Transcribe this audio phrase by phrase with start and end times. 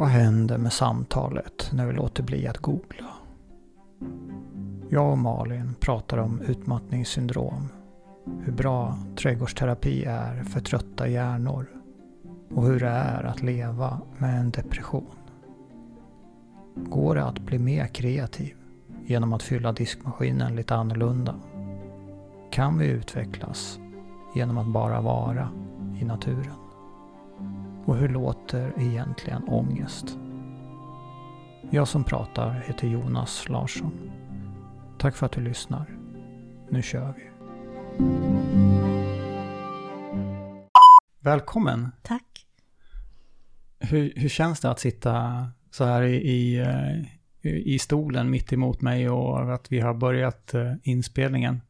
[0.00, 3.06] Vad händer med samtalet när vi låter bli att googla?
[4.88, 7.68] Jag och Malin pratar om utmattningssyndrom,
[8.42, 11.66] hur bra trädgårdsterapi är för trötta hjärnor
[12.54, 15.16] och hur det är att leva med en depression.
[16.76, 18.56] Går det att bli mer kreativ
[19.06, 21.34] genom att fylla diskmaskinen lite annorlunda?
[22.50, 23.78] Kan vi utvecklas
[24.34, 25.48] genom att bara vara
[26.00, 26.59] i naturen?
[27.84, 30.18] Och hur låter egentligen ångest?
[31.70, 34.10] Jag som pratar heter Jonas Larsson.
[34.98, 35.96] Tack för att du lyssnar.
[36.70, 37.30] Nu kör vi.
[41.20, 41.92] Välkommen!
[42.02, 42.46] Tack.
[43.78, 48.80] Hur, hur känns det att sitta så här i, i, eh, i stolen mitt emot
[48.80, 51.60] mig och att vi har börjat eh, inspelningen?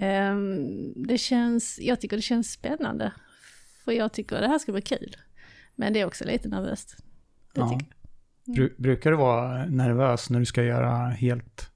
[0.00, 3.12] Um, det känns, jag tycker det känns spännande.
[3.84, 5.16] För jag tycker det här ska bli kul.
[5.76, 6.96] Men det är också lite nervöst.
[7.54, 7.80] Det Ja.
[8.44, 11.70] Bru, brukar du vara nervös när du ska göra helt,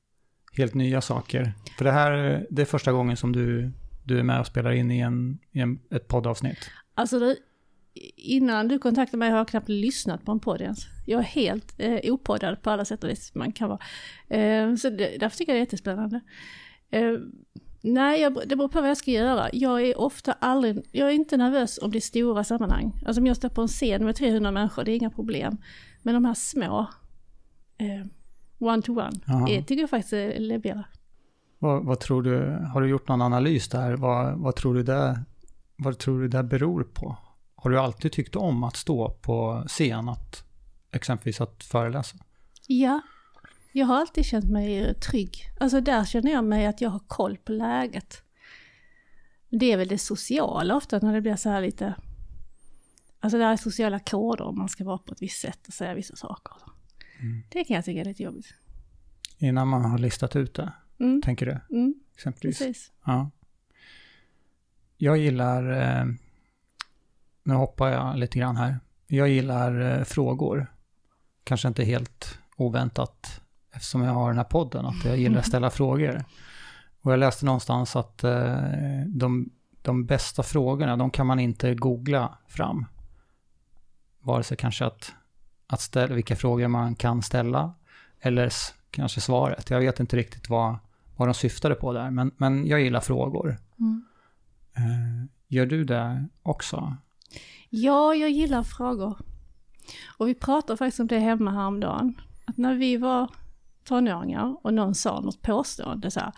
[0.53, 1.53] helt nya saker?
[1.79, 3.73] För det här det är första gången som du,
[4.05, 6.71] du är med och spelar in i, en, i en, ett poddavsnitt.
[6.95, 7.37] Alltså det,
[8.17, 10.79] innan du kontaktade mig har jag knappt lyssnat på en podd ens.
[11.07, 13.81] Jag är helt eh, opoddad på alla sätt och vis man kan vara.
[14.29, 16.21] Eh, så det, därför tycker jag det är jättespännande.
[16.91, 17.13] Eh,
[17.85, 19.49] nej, jag, det beror på vad jag ska göra.
[19.53, 23.03] Jag är ofta aldrig, jag är inte nervös om det är stora sammanhang.
[23.07, 25.57] Alltså om jag står på en scen med 300 människor, det är inga problem.
[26.03, 26.87] Men de här små,
[27.79, 28.07] eh,
[28.59, 30.85] one to one, eh, tycker jag faktiskt är läbbigare.
[31.59, 33.97] Vad, vad tror du, har du gjort någon analys där?
[33.97, 35.25] Vad, vad, tror du det,
[35.77, 37.17] vad tror du det beror på?
[37.55, 40.45] Har du alltid tyckt om att stå på scen, att
[40.93, 42.17] exempelvis att föreläsa?
[42.67, 43.01] Ja,
[43.77, 45.37] jag har alltid känt mig trygg.
[45.61, 48.23] Alltså där känner jag mig att jag har koll på läget.
[49.51, 51.95] Det är väl det sociala ofta när det blir så här lite...
[53.21, 55.95] Alltså det är sociala koder om man ska vara på ett visst sätt och säga
[55.95, 56.55] vissa saker.
[57.51, 58.55] Det kan jag tycka är lite jobbigt.
[59.39, 61.77] Innan man har listat ut det, Mm, tänker du?
[61.77, 62.59] mm, Exempelvis.
[62.59, 62.93] precis.
[63.07, 63.31] Ja.
[64.97, 66.07] Jag gillar, eh,
[67.43, 68.81] nu hoppar jag lite grann här.
[69.07, 70.73] Jag gillar eh, frågor.
[71.45, 73.41] Kanske inte helt oväntat
[73.75, 76.25] eftersom jag har den här podden, att jag gillar att ställa frågor.
[77.03, 78.55] Och jag läste någonstans att eh,
[79.07, 79.51] de,
[79.83, 82.87] de bästa frågorna, de kan man inte googla fram.
[84.21, 85.13] Vare sig kanske att,
[85.67, 87.75] att ställa, vilka frågor man kan ställa,
[88.21, 89.71] eller s- kanske svaret.
[89.71, 90.77] Jag vet inte riktigt vad,
[91.17, 93.57] vad de syftade på där, men, men jag gillar frågor.
[93.79, 94.05] Mm.
[94.77, 96.97] Eh, gör du det också?
[97.71, 99.19] Ja, jag gillar frågor.
[100.19, 102.21] Och vi pratade faktiskt om det hemma häromdagen.
[102.45, 103.31] Att när vi var
[103.85, 106.33] tonåringar och någon sa något påstående så här,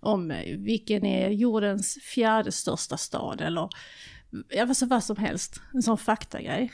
[0.00, 3.68] om eh, vilken är jordens fjärde största stad eller
[4.48, 6.72] ja, alltså vad som helst, en sån faktagrej.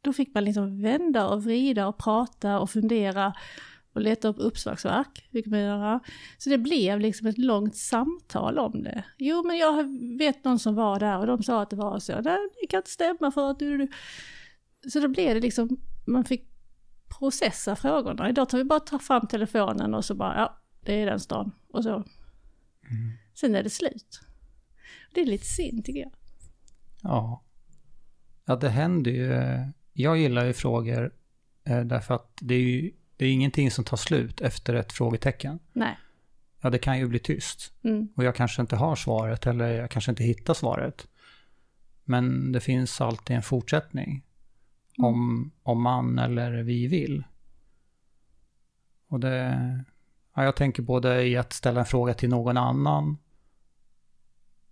[0.00, 3.32] Då fick man liksom vända och vrida och prata och fundera
[3.92, 6.00] och leta upp uppslagsverk, vilket man göra.
[6.38, 9.04] Så det blev liksom ett långt samtal om det.
[9.18, 9.84] Jo, men jag
[10.18, 12.12] vet någon som var där och de sa att det var så.
[12.20, 13.78] Nej, det kan inte stämma för att du...
[13.78, 13.88] du.
[14.90, 16.55] Så då blev det liksom, man fick
[17.08, 18.28] processa frågorna.
[18.28, 21.52] Idag tar vi bara ta fram telefonen och så bara, ja, det är den stan.
[21.68, 22.04] Och så.
[23.34, 24.20] Sen är det slut.
[25.14, 26.12] Det är lite synd tycker jag.
[27.02, 27.42] Ja.
[28.44, 29.32] Ja, det händer ju.
[29.92, 31.14] Jag gillar ju frågor
[31.64, 35.58] eh, därför att det är ju det är ingenting som tar slut efter ett frågetecken.
[35.72, 35.98] Nej.
[36.60, 37.72] Ja, det kan ju bli tyst.
[37.84, 38.08] Mm.
[38.16, 41.08] Och jag kanske inte har svaret eller jag kanske inte hittar svaret.
[42.04, 44.25] Men det finns alltid en fortsättning.
[44.98, 47.24] Om, om man eller vi vill.
[49.08, 49.84] Och det...
[50.34, 53.18] Ja, jag tänker både i att ställa en fråga till någon annan.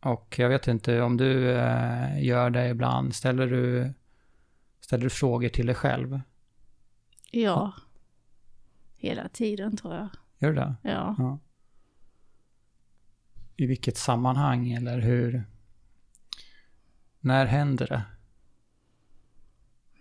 [0.01, 3.15] Och jag vet inte om du eh, gör det ibland.
[3.15, 3.93] Ställer du,
[4.81, 6.21] ställer du frågor till dig själv?
[7.31, 7.73] Ja.
[8.99, 10.09] Hela tiden tror jag.
[10.39, 10.75] Gör du det?
[10.83, 11.15] Ja.
[11.19, 11.39] Ja.
[13.57, 15.45] I vilket sammanhang eller hur?
[17.21, 18.03] När händer det?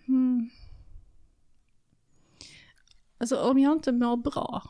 [0.08, 0.50] Mm.
[3.24, 4.62] Alltså om jag inte mår bra,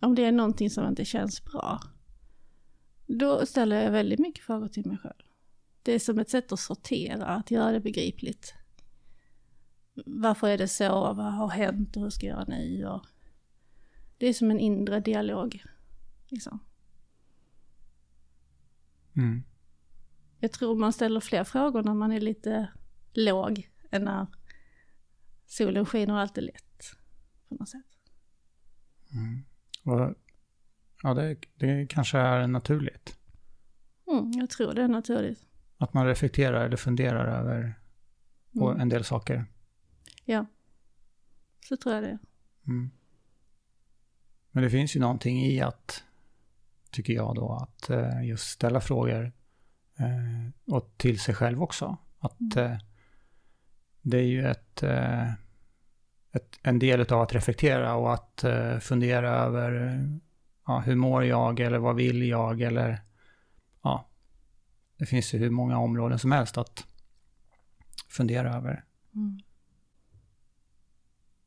[0.00, 1.80] om det är någonting som inte känns bra,
[3.06, 5.22] då ställer jag väldigt mycket frågor till mig själv.
[5.82, 8.54] Det är som ett sätt att sortera, att göra det begripligt.
[10.06, 10.88] Varför är det så?
[11.12, 12.86] Vad har hänt och hur ska jag göra nu?
[12.86, 13.06] Och
[14.18, 15.64] det är som en inre dialog.
[16.28, 16.58] Liksom.
[19.16, 19.42] Mm.
[20.40, 22.68] Jag tror man ställer fler frågor när man är lite
[23.12, 24.26] låg än när
[25.46, 26.71] solen skiner och allt är lätt.
[27.56, 27.86] På något sätt.
[29.84, 30.14] Och,
[31.02, 33.18] ja, det, det kanske är naturligt.
[34.10, 35.40] Mm, jag tror det är naturligt.
[35.78, 37.78] Att man reflekterar eller funderar över
[38.54, 38.80] Mm.
[38.80, 39.44] en del saker.
[40.24, 40.46] Ja.
[41.68, 42.18] Så tror jag det.
[42.66, 42.90] Mm.
[44.50, 46.04] Men det finns ju någonting i att,
[46.90, 49.32] tycker jag då, att eh, just ställa frågor
[49.98, 51.96] eh, och till sig själv också.
[52.18, 52.72] Att Mm.
[52.72, 52.78] eh,
[54.02, 54.82] det är ju ett,
[56.32, 60.00] ett, en del av att reflektera och att eh, fundera över
[60.66, 63.00] ja, hur mår jag eller vad vill jag eller
[63.82, 64.08] ja,
[64.96, 66.86] det finns ju hur många områden som helst att
[68.08, 68.84] fundera över.
[69.14, 69.38] Mm.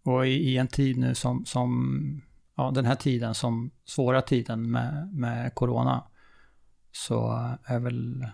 [0.04, 2.22] Och i, i en tid nu som, som,
[2.56, 6.08] ja den här tiden som svåra tiden med, med corona
[6.92, 7.32] så
[7.64, 8.28] är väl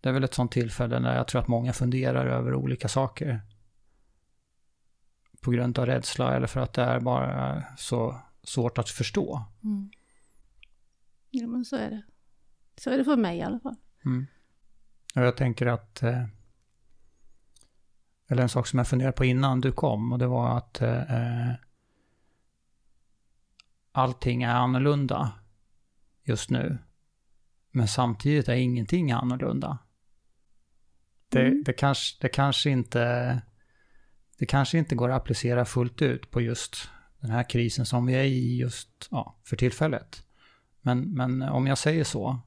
[0.00, 3.40] det är väl ett sånt tillfälle när jag tror att många funderar över olika saker.
[5.40, 9.42] På grund av rädsla eller för att det är bara så svårt att förstå.
[9.64, 9.90] Mm.
[11.30, 12.02] Ja men så är det.
[12.76, 13.76] Så är det för mig i alla fall.
[14.04, 14.26] Mm.
[15.14, 16.24] Och jag tänker att, eh,
[18.28, 21.52] eller en sak som jag funderade på innan du kom, och det var att eh,
[23.92, 25.32] allting är annorlunda
[26.24, 26.78] just nu.
[27.70, 29.78] Men samtidigt är ingenting annorlunda.
[31.28, 31.62] Det, Mm.
[31.66, 33.42] det, kanske, det, kanske inte,
[34.38, 36.90] det kanske inte går att applicera fullt ut på just
[37.20, 40.24] den här krisen som vi är i just ja, för tillfället.
[40.80, 42.38] Men, men om jag säger så,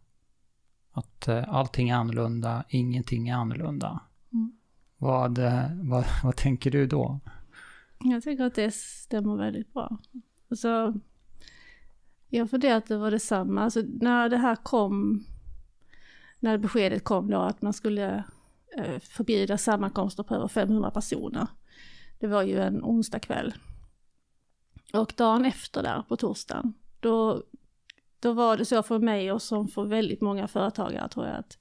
[0.91, 3.99] att eh, allting är annorlunda, ingenting är annorlunda.
[4.33, 4.51] Mm.
[4.97, 7.19] Vad, eh, vad, vad tänker du då?
[7.99, 9.97] Jag tycker att det stämmer väldigt bra.
[10.49, 10.93] Alltså,
[12.29, 13.61] jag funderar att det var detsamma.
[13.61, 15.23] Alltså, när det här kom,
[16.39, 18.23] när beskedet kom då att man skulle
[18.77, 21.47] eh, förbjuda sammankomster på över 500 personer.
[22.21, 23.53] Det var ju en onsdag kväll.
[24.93, 27.43] Och dagen efter där, på torsdagen, då,
[28.19, 31.57] då var det så för mig och som för väldigt många företagare tror jag att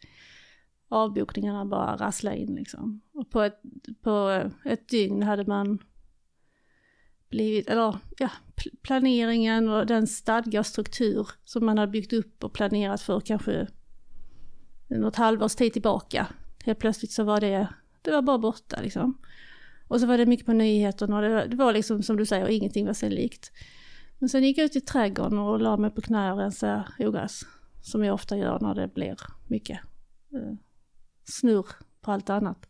[0.88, 3.00] avbokningarna bara rasslade in liksom.
[3.12, 3.60] Och på ett,
[4.02, 5.78] på ett dygn hade man
[7.30, 8.30] blivit, eller ja,
[8.82, 13.66] planeringen och den stadga och struktur som man hade byggt upp och planerat för kanske
[14.88, 16.26] något halvårs tid tillbaka.
[16.64, 17.68] Helt plötsligt så var det,
[18.02, 19.18] det var bara borta liksom.
[19.90, 22.26] Och så var det mycket på nyheterna och det var, det var liksom som du
[22.26, 23.52] säger, ingenting var sig likt.
[24.18, 27.40] Men sen gick jag ut i trädgården och la mig på knä och rensade ogräs.
[27.82, 29.16] Som jag ofta gör när det blir
[29.48, 29.80] mycket
[30.32, 30.54] eh,
[31.24, 31.66] snurr
[32.00, 32.68] på allt annat.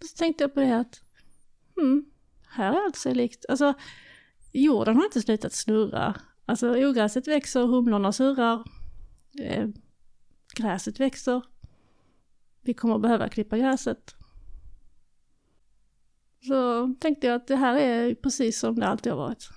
[0.00, 1.00] Så tänkte jag på det att,
[1.76, 2.04] hmm,
[2.48, 3.44] här är allt sig likt.
[3.48, 3.74] Alltså,
[4.52, 6.14] jorden har inte slutat snurra.
[6.44, 8.64] Alltså ogräset växer, humlorna surrar,
[9.40, 9.68] eh,
[10.56, 11.42] gräset växer.
[12.62, 14.17] Vi kommer behöva klippa gräset.
[16.40, 19.48] Så tänkte jag att det här är precis som det alltid har varit.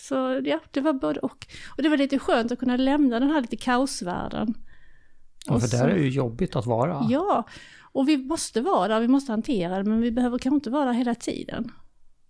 [0.00, 1.46] Så ja, det var både och.
[1.76, 4.54] Och det var lite skönt att kunna lämna den här lite kaosvärlden.
[5.46, 7.06] Ja, för där är ju jobbigt att vara.
[7.10, 7.48] Ja,
[7.92, 10.84] och vi måste vara där, vi måste hantera det, men vi behöver kanske inte vara
[10.84, 11.72] där hela tiden.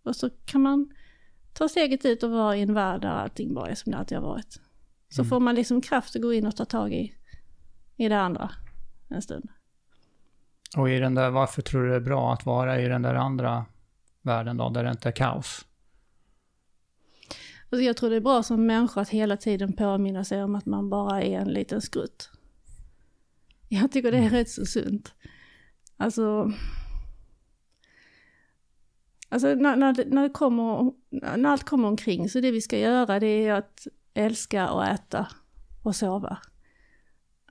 [0.03, 0.91] Och så kan man
[1.53, 4.19] ta steget ut och vara i en värld där allting bara är som det alltid
[4.19, 4.61] har varit.
[5.09, 5.29] Så Mm.
[5.31, 7.15] får man liksom kraft att gå in och ta tag i,
[7.97, 8.51] i det andra
[9.09, 9.49] en stund.
[10.77, 13.15] Och i den där, varför tror du det är bra att vara i den där
[13.15, 13.65] andra
[14.23, 15.65] världen då, där det inte är kaos?
[17.71, 20.67] Alltså jag tror det är bra som människa att hela tiden påminna sig om att
[20.67, 22.31] man bara är en liten skrutt.
[23.69, 25.15] Jag tycker det är rätt så sunt.
[25.97, 26.53] Alltså...
[29.29, 30.93] Alltså när, när, när, det kommer,
[31.37, 35.29] när allt kommer omkring så det vi ska göra det är att älska och äta
[35.83, 36.39] och sova.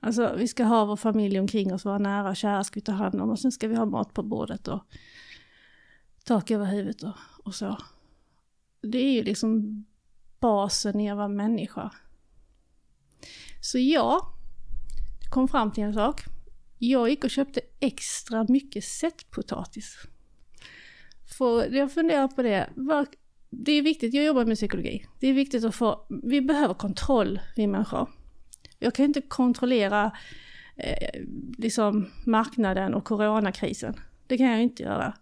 [0.00, 2.92] Alltså vi ska ha vår familj omkring oss, våra nära och kära ska vi ta
[2.92, 4.80] hand om och sen ska vi ha mat på bordet och
[6.24, 7.14] tak över huvudet och,
[7.44, 7.78] och så.
[8.82, 9.84] Det är ju liksom
[10.40, 11.90] basen i att vara människa.
[13.60, 14.20] Så jag
[15.30, 16.24] kom fram till en sak.
[16.78, 19.96] Jag gick och köpte extra mycket sättpotatis.
[21.38, 22.70] För jag funderar på det.
[23.50, 25.06] Det är viktigt, jag jobbar med psykologi.
[25.20, 28.08] Det är viktigt att få, vi behöver kontroll, vi människor.
[28.78, 30.12] Jag kan inte kontrollera
[30.76, 31.20] eh,
[31.58, 34.00] liksom marknaden och coronakrisen.
[34.26, 35.14] Det kan jag inte göra.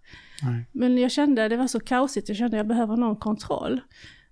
[0.42, 0.64] Nej.
[0.72, 3.80] Men jag kände, det var så kaosigt, jag kände jag behöver någon kontroll.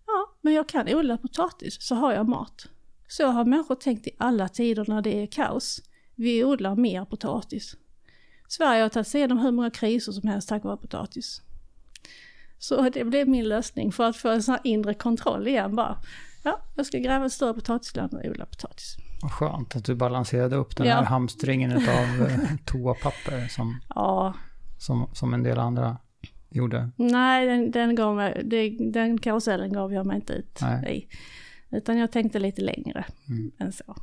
[0.06, 2.68] Ja, men jag kan odla potatis, så har jag mat.
[3.08, 5.82] Så har människor tänkt i alla tider när det är kaos.
[6.14, 7.76] Vi odlar mer potatis.
[8.48, 11.42] Sverige har tagit sig igenom hur många kriser som helst tack vare potatis.
[12.58, 15.98] Så det blev min lösning för att få en sån här inre kontroll igen bara.
[16.44, 18.96] Ja, jag ska gräva ett större potatisland och odla potatis.
[19.24, 20.94] Vad skönt att du balanserade upp den Ja.
[20.94, 24.34] här hamstringen av eh, toapapper som, Ja,
[24.78, 25.96] som, som en del andra
[26.50, 26.90] gjorde.
[26.96, 30.96] nej den, den, gav mig, det, den karusellen gav jag mig inte ut Nej.
[30.98, 31.08] i.
[31.76, 33.52] Utan jag tänkte lite längre Mm.
[33.58, 33.96] än så.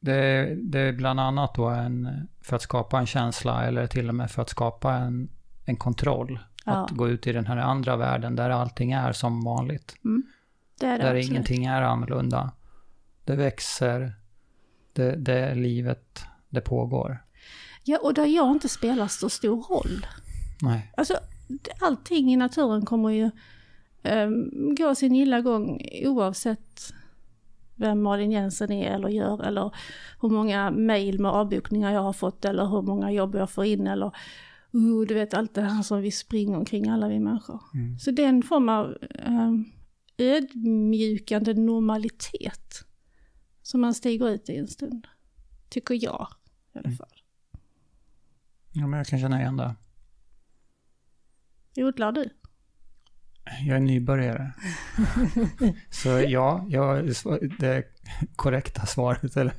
[0.00, 4.14] Det, det är bland annat då en, för att skapa en känsla eller till och
[4.14, 5.30] med för att skapa en,
[5.64, 6.38] en kontroll.
[6.64, 6.72] Ja.
[6.84, 9.94] Att gå ut i den här andra världen där allting är som vanligt.
[10.80, 11.30] Det är det där absolut.
[11.30, 12.52] ingenting är annorlunda.
[13.24, 14.12] Det växer,
[14.98, 17.22] det, det livet, det pågår.
[17.84, 20.06] Ja, och där jag inte spelar så stor roll.
[20.62, 20.92] Nej.
[20.96, 21.14] Alltså,
[21.80, 23.30] allting i naturen kommer ju
[24.02, 26.94] um, gå sin gilla gång oavsett
[27.76, 29.74] vem Malin Jensen är eller gör eller
[30.20, 33.86] hur många mejl med avbokningar jag har fått eller hur många jobb jag får in
[33.86, 34.06] eller
[34.74, 37.60] uh, du vet allt det här som vi springer omkring alla vi människor.
[37.74, 37.98] Mm.
[37.98, 39.64] Så det är en form av um,
[40.18, 42.87] ödmjukande normalitet
[43.68, 45.06] som man stiger ut i en stund.
[45.68, 46.28] Tycker jag
[46.74, 47.22] i alla fall.
[48.72, 49.74] Ja, men jag kan känna igen det.
[51.76, 52.30] Odlar du?
[53.66, 54.52] Jag är nybörjare.
[55.90, 57.12] Så ja, jag,
[57.58, 57.84] det
[58.36, 59.54] korrekta svaret, eller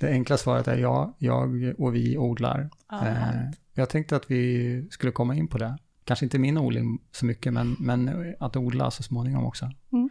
[0.00, 2.70] det enkla svaret är ja, jag och vi odlar.
[2.92, 5.78] Eh, jag tänkte att vi skulle komma in på det.
[6.04, 9.70] Kanske inte min odling så mycket, men, men att odla så småningom också.
[9.92, 10.10] Mm.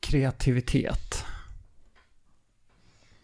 [0.00, 1.24] Kreativitet.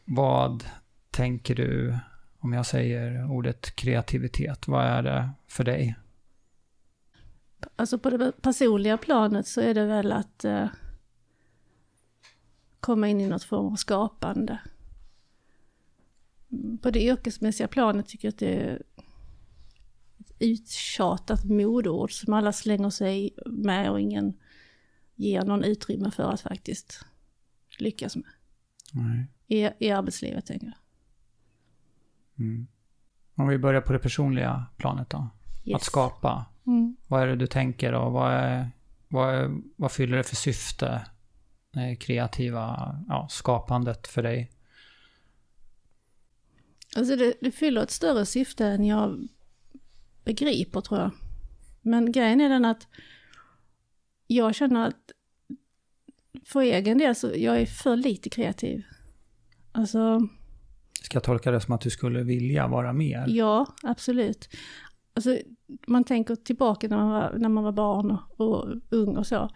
[0.04, 0.64] Vad
[1.10, 1.98] tänker du
[2.38, 4.68] om jag säger ordet kreativitet?
[4.68, 5.96] Vad är det för dig?
[7.76, 10.66] Alltså på det personliga planet så är det väl att eh,
[12.80, 14.58] komma in i något form av skapande.
[16.52, 18.82] Mm, På det yrkesmässiga planet tycker jag att det är
[20.18, 24.38] ett uttjatat modord som alla slänger sig med och ingen
[25.14, 27.04] ger någon utrymme för att faktiskt
[27.78, 28.30] lyckas med.
[28.92, 29.26] Nej.
[29.46, 30.74] I, i arbetslivet tänker jag.
[32.38, 32.66] Mm.
[33.34, 35.28] Om vi börjar på det personliga planet då.
[35.64, 35.76] Yes.
[35.76, 36.46] Att skapa.
[36.66, 36.96] Mm.
[37.08, 38.70] Vad är det du tänker och vad, är,
[39.08, 41.06] vad, är, vad fyller det för syfte?
[41.70, 44.50] Det kreativa ja, skapandet för dig.
[46.96, 49.28] Alltså det, det fyller ett större syfte än jag
[50.24, 51.10] begriper tror jag.
[51.82, 52.86] Men grejen är den att
[54.26, 55.12] jag känner att
[56.44, 58.84] för egen del så jag är för lite kreativ.
[59.74, 60.20] Alltså,
[61.02, 63.24] Ska jag tolka det som att du skulle vilja vara mer?
[63.28, 64.48] ja, absolut.
[65.14, 65.38] Alltså,
[65.86, 69.50] man tänker tillbaka när man var, när man var barn och, och ung och så.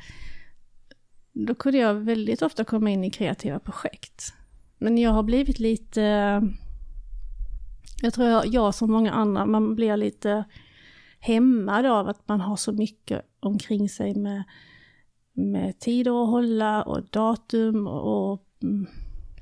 [1.32, 4.34] Då kunde jag väldigt ofta komma in i kreativa projekt.
[4.78, 6.00] Men jag har blivit lite...
[8.02, 10.44] Jag tror jag, jag som många andra, man blir lite
[11.20, 14.44] hämmad av att man har så mycket omkring sig med,
[15.32, 18.44] med tider att hålla och datum och, och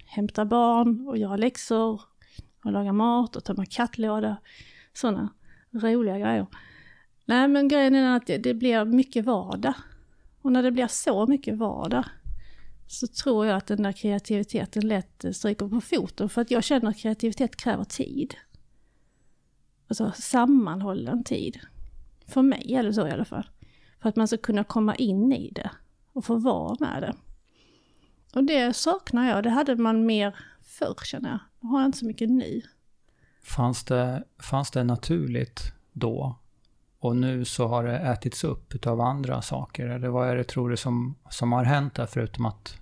[0.07, 2.01] hämta barn och göra läxor
[2.65, 4.37] och laga mat och tömma kattlåda.
[4.93, 5.33] Sådana
[5.71, 6.47] roliga grejer.
[7.25, 9.75] Nej men grejen är att det, det blir mycket vardag.
[10.43, 12.05] Och när det blir så mycket vardag
[12.87, 16.29] så tror jag att den där kreativiteten lätt stryker på foten.
[16.29, 18.35] För att jag känner att kreativitet kräver tid.
[19.89, 21.61] Alltså sammanhållen tid.
[22.27, 23.51] För mig är det så i alla fall.
[24.03, 25.71] För att man ska kunna komma in i det
[26.13, 27.15] och få vara med det.
[28.37, 29.43] Och det saknar jag.
[29.43, 31.39] Det hade man mer förr känner jag.
[31.61, 32.63] Det har jag inte så mycket nu.
[33.43, 36.37] Fanns det, fanns det naturligt då?
[36.99, 39.87] Och nu så har det ätits upp av andra saker?
[39.87, 42.77] Eller vad är det tror du som, som har hänt där förutom att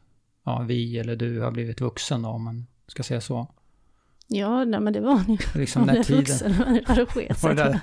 [0.44, 3.54] ja, vi eller du har blivit vuxen då, om man ska säga så?
[4.34, 5.38] Ja, nej, men det var ni.
[5.54, 6.20] Liksom när är tiden...
[6.20, 7.54] vuxen, man hade sket sig.
[7.54, 7.80] det där?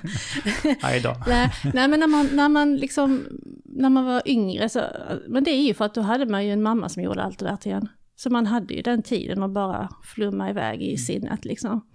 [0.82, 1.16] Nej då.
[1.26, 3.26] Nej, nej men när man, när man liksom,
[3.64, 4.82] när man var yngre så,
[5.28, 7.38] men det är ju för att då hade man ju en mamma som gjorde allt
[7.38, 7.88] det där till en.
[8.16, 10.94] Så man hade ju den tiden att bara flumma iväg Mm.
[10.94, 11.86] i sinnet liksom.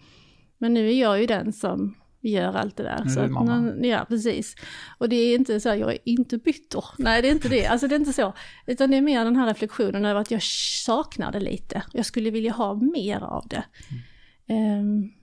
[0.58, 3.02] Men nu är jag ju den som gör allt det där.
[3.06, 3.74] Nu så att mamma.
[3.82, 4.56] ja, precis.
[4.98, 6.84] Och det är inte så, jag är inte bitter.
[6.98, 7.66] Nej, det är inte det.
[7.66, 8.34] Alltså det är inte så.
[8.68, 10.44] Utan det är mer den här reflektionen över att jag
[10.86, 11.82] saknar det lite.
[11.94, 13.56] Jag skulle vilja ha mer av det.
[13.92, 13.98] Ehm,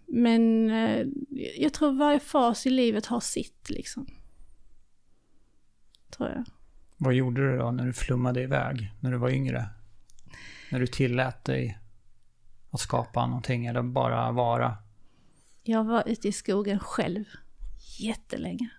[0.06, 1.06] men eh,
[1.56, 4.06] jag tror varje fas i livet har sitt liksom.
[6.10, 6.44] Tror jag.
[6.96, 9.68] Vad gjorde du då när du flummade iväg, när du var yngre?
[10.70, 11.78] När du tillät dig
[12.70, 14.76] att skapa någonting eller bara vara?
[15.62, 17.24] Jag var ute i skogen själv
[17.98, 18.70] jättelänge.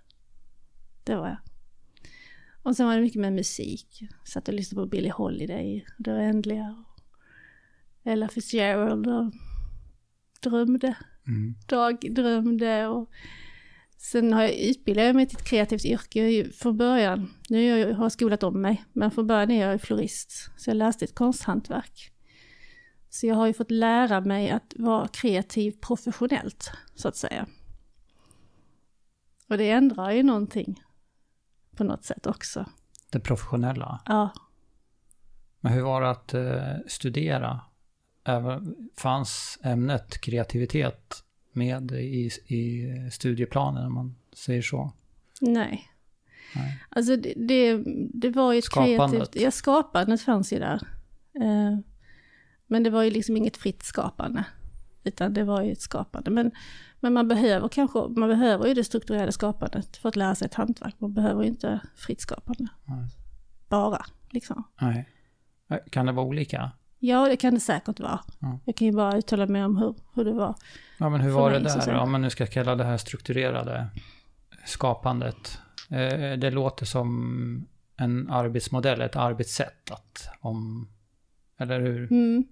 [1.04, 1.38] Det var jag.
[2.64, 4.04] Och sen var det mycket med musik.
[4.24, 6.86] Satt och lyssnade på Billie Holiday, Det oändliga.
[8.04, 9.32] Ella Fitzgerald och
[10.50, 10.96] drömde.
[11.28, 11.56] Mm.
[11.68, 13.10] dagdrömde och
[13.98, 17.34] sen har jag utbildat mig till ett kreativt yrke från början.
[17.50, 20.32] Nu har jag skolat om mig, men från början är jag florist.
[20.58, 22.12] Så jag läste ett konsthantverk.
[23.10, 27.46] Så jag har ju fått lära mig att vara kreativ professionellt, så att säga.
[29.50, 30.84] Och det ändrar ju någonting
[31.76, 32.66] på något sätt också.
[33.12, 34.02] Det professionella.
[34.06, 34.30] Ja,
[35.60, 37.62] Men hur var det att eh, studera?
[38.26, 44.92] Även, fanns ämnet kreativitet med i, i studieplanen om man säger så?
[45.42, 45.92] Nej.
[46.56, 46.84] Nej.
[46.90, 49.12] Alltså det, det, det var ju ett Skapandet.
[49.12, 49.44] kreativt...
[49.44, 50.88] Ja, skapandet fanns ju där.
[51.42, 51.80] Eh,
[52.68, 54.46] men det var ju liksom inget fritt skapande.
[55.04, 56.32] Utan det var ju ett skapande.
[56.32, 56.52] Men,
[57.00, 60.54] men man behöver kanske, man behöver ju det strukturerade skapandet för att lära sig ett
[60.54, 60.96] hantverk.
[60.98, 62.68] Man behöver ju inte fritt skapande.
[62.86, 63.10] Nej.
[63.70, 64.64] Bara, liksom.
[64.82, 65.10] Nej.
[65.90, 66.72] Kan det vara olika?
[67.06, 68.20] Ja, det kan det säkert vara.
[68.40, 68.60] Ja.
[68.66, 70.56] Jag kan ju bara uttala mig om hur, hur det var.
[70.98, 71.94] Ja, men hur var det där?
[71.98, 73.88] Om man nu ska kalla det här strukturerade
[74.66, 75.58] skapandet.
[75.90, 79.92] Eh, Det låter som en arbetsmodell, ett arbetssätt.
[79.92, 80.88] Att om,
[81.60, 82.12] eller hur?
[82.12, 82.44] Mm.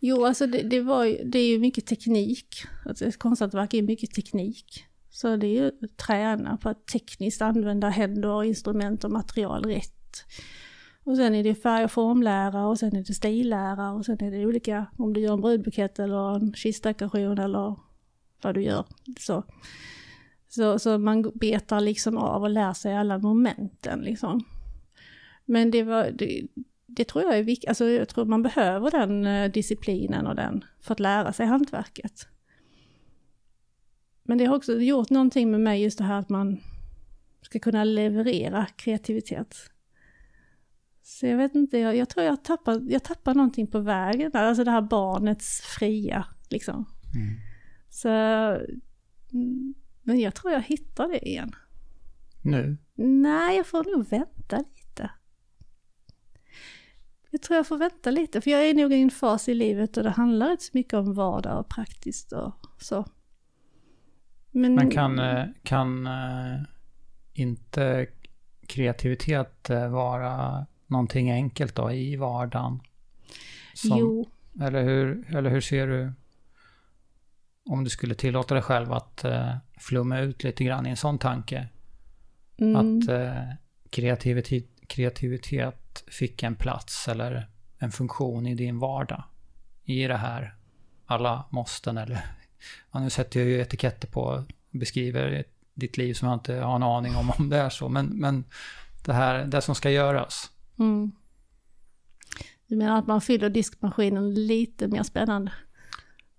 [0.00, 2.56] Jo, alltså det, det, var det är ju mycket teknik.
[2.86, 4.84] Alltså ett konsthantverk är mycket teknik.
[5.10, 10.24] Så det är ju att träna på att tekniskt använda händer, instrument och material rätt.
[11.04, 14.30] Och sen är det färg och formlära och sen är det stillära och sen är
[14.30, 17.76] det olika, om du gör en brudbukett eller en kistdekoration eller
[18.42, 18.84] vad du gör.
[19.18, 19.44] Så,
[20.48, 24.44] så, så man betar liksom av och lär sig alla momenten liksom.
[25.44, 26.46] Men det var, det,
[26.86, 30.64] det tror jag är viktigt, alltså jag tror man behöver den eh, disciplinen och den
[30.80, 32.26] för att lära sig hantverket.
[34.22, 36.60] Men det har också gjort någonting med mig just det här att man
[37.42, 39.56] ska kunna leverera kreativitet.
[41.02, 44.44] Så jag vet inte, jag, jag tror jag tappar, jag tappar någonting på vägen där,
[44.44, 46.86] alltså det här barnets fria liksom.
[47.14, 47.40] Mm.
[47.90, 48.08] Så,
[50.02, 51.52] men jag tror jag hittar det igen.
[52.42, 52.76] Nu?
[52.94, 55.10] Nej, jag får nog vänta lite.
[57.30, 59.96] Jag tror jag får vänta lite, för jag är nog i en fas i livet
[59.96, 63.06] och det handlar rätt så mycket om vardag och praktiskt och så.
[64.50, 66.60] Men, Men kan, eh, kan eh,
[67.32, 68.06] inte
[68.66, 72.80] kreativitet eh, vara någonting enkelt då i vardagen?
[73.74, 74.30] Som, Jo,
[74.60, 76.12] Eller hur, eller hur ser du?
[77.64, 81.18] Om du skulle tillåta dig själv att eh, flumma ut lite grann i en sån
[81.18, 81.68] tanke.
[82.58, 83.42] mm, Att eh,
[83.90, 87.48] kreativitet, kreativitet fick en plats eller
[87.78, 89.22] en funktion i din vardag.
[89.84, 90.54] I det här
[91.06, 92.24] alla måsten eller...
[92.92, 96.76] Ja, nu sätter jag ju etiketter på och beskriver ditt liv som jag inte har
[96.76, 97.88] en aning om om det är så.
[97.88, 98.44] Men, men
[99.04, 100.50] det här, det som ska göras.
[100.80, 101.12] Mm.
[102.66, 105.52] Du menar att man fyller diskmaskinen lite mer spännande?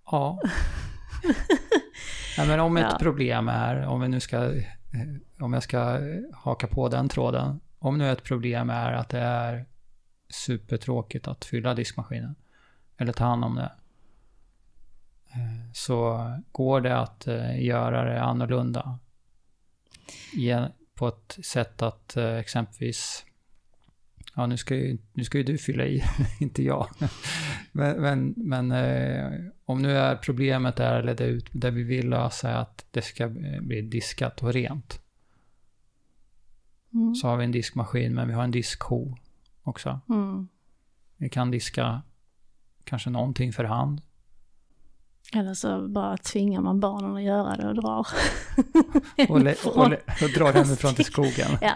[0.06, 0.40] Ja.
[2.36, 2.98] ja men om ett Ja.
[2.98, 4.64] problem är, om vi nu ska, eh,
[5.40, 5.98] om jag ska
[6.34, 7.60] haka på den tråden.
[7.78, 9.66] Om nu ett problem är att det är
[10.28, 12.34] supertråkigt att fylla diskmaskinen.
[12.96, 13.72] Eller ta hand om det.
[15.32, 16.18] eh, Så
[16.52, 18.98] går det att eh, göra det annorlunda.
[20.94, 23.24] På ett sätt att exempelvis
[24.34, 26.02] Ja, nu ska ju, nu ska ju du fylla i,
[26.40, 26.88] inte jag.
[27.72, 29.32] Men, men, men eh,
[29.64, 33.02] om nu är problemet är, eller det, ut- det vi vill lösa är att det
[33.02, 33.28] ska
[33.60, 35.00] bli diskat och rent.
[36.94, 37.14] Mm.
[37.14, 39.16] Så har vi en diskmaskin, men vi har en diskho
[39.62, 40.00] också.
[40.08, 40.48] Mm.
[41.16, 42.02] Vi kan diska
[42.84, 44.02] kanske någonting för hand.
[45.34, 48.06] Eller så bara tvingar man barnen att göra det och drar.
[49.28, 51.48] Och, le, och, le, och drar hemifrån till skogen.
[51.60, 51.72] Ja,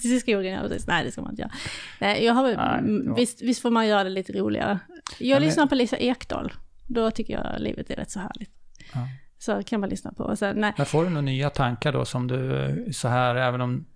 [0.00, 0.86] till skogen, ja precis.
[0.86, 1.52] Nej, det ska man inte göra.
[2.00, 4.78] Nej, jag har, Nej, mm, visst, visst får man göra det lite roligare.
[5.18, 6.52] Jag men- lyssnar på Lisa Ekdahl.
[6.86, 8.50] Då tycker jag livet är rätt så härligt.
[8.94, 9.08] Ja.
[9.38, 10.36] Så kan man lyssna på.
[10.36, 13.86] Sen, nej, Men får du några nya tankar då som du, så här, även om,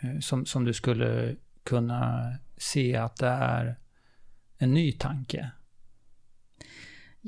[0.00, 3.76] eh, som, som du skulle kunna se att det är
[4.58, 5.50] en ny tanke?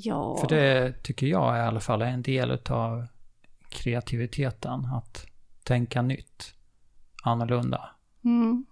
[0.04, 0.36] Ja.
[0.36, 3.06] För det tycker jag i alla fall är en del av
[3.68, 4.84] kreativiteten.
[4.84, 5.26] Att
[5.64, 6.54] tänka nytt,
[7.22, 7.90] annorlunda.
[8.24, 8.66] Mm,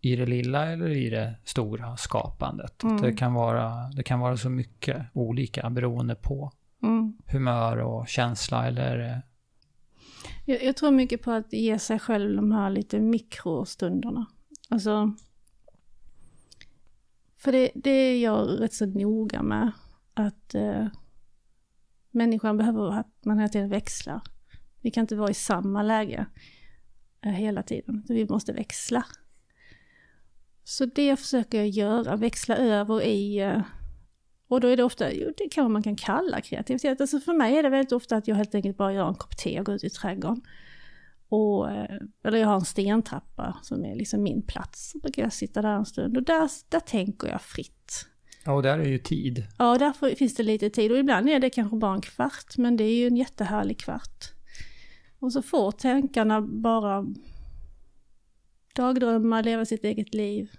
[0.00, 2.82] I det lilla eller i det stora skapandet.
[2.82, 3.02] Mm.
[3.02, 7.16] Det, kan vara, det kan vara så mycket olika beroende på mm.
[7.26, 8.98] humör och känsla eller...
[9.00, 9.18] eh,
[10.44, 14.26] Jag, jag tror mycket på att ge sig själv de här lite mikrostunderna.
[14.68, 15.12] Alltså,
[17.36, 19.72] för det, det är jag rätt så noga med.
[20.18, 20.86] Att eh,
[22.10, 24.20] människan behöver att man hela tiden växlar.
[24.80, 26.26] Vi kan inte vara i samma läge
[27.24, 28.04] eh, hela tiden.
[28.08, 29.04] Vi måste växla.
[30.64, 33.62] Så det försöker jag göra, växla över i eh,
[34.48, 37.00] och då är det ofta, jo, det kan man kan kalla kreativitet.
[37.00, 39.36] Alltså för mig är det väldigt ofta att jag helt enkelt bara gör en kopp
[39.36, 40.42] te och går ut i trädgården.
[41.28, 44.90] Och, eh, eller jag har en stentrappa som är liksom min plats.
[44.90, 48.08] Så brukar jag sitta där en stund och där, där tänker jag fritt.
[48.48, 49.46] Ja, och där är ju tid.
[49.58, 50.92] Ja, därför finns det lite tid.
[50.92, 54.24] Och ibland är det kanske bara en kvart, men det är ju en jättehärlig kvart.
[55.18, 57.06] Och så får tankarna bara
[58.74, 60.50] dagdrömma, leva sitt eget liv.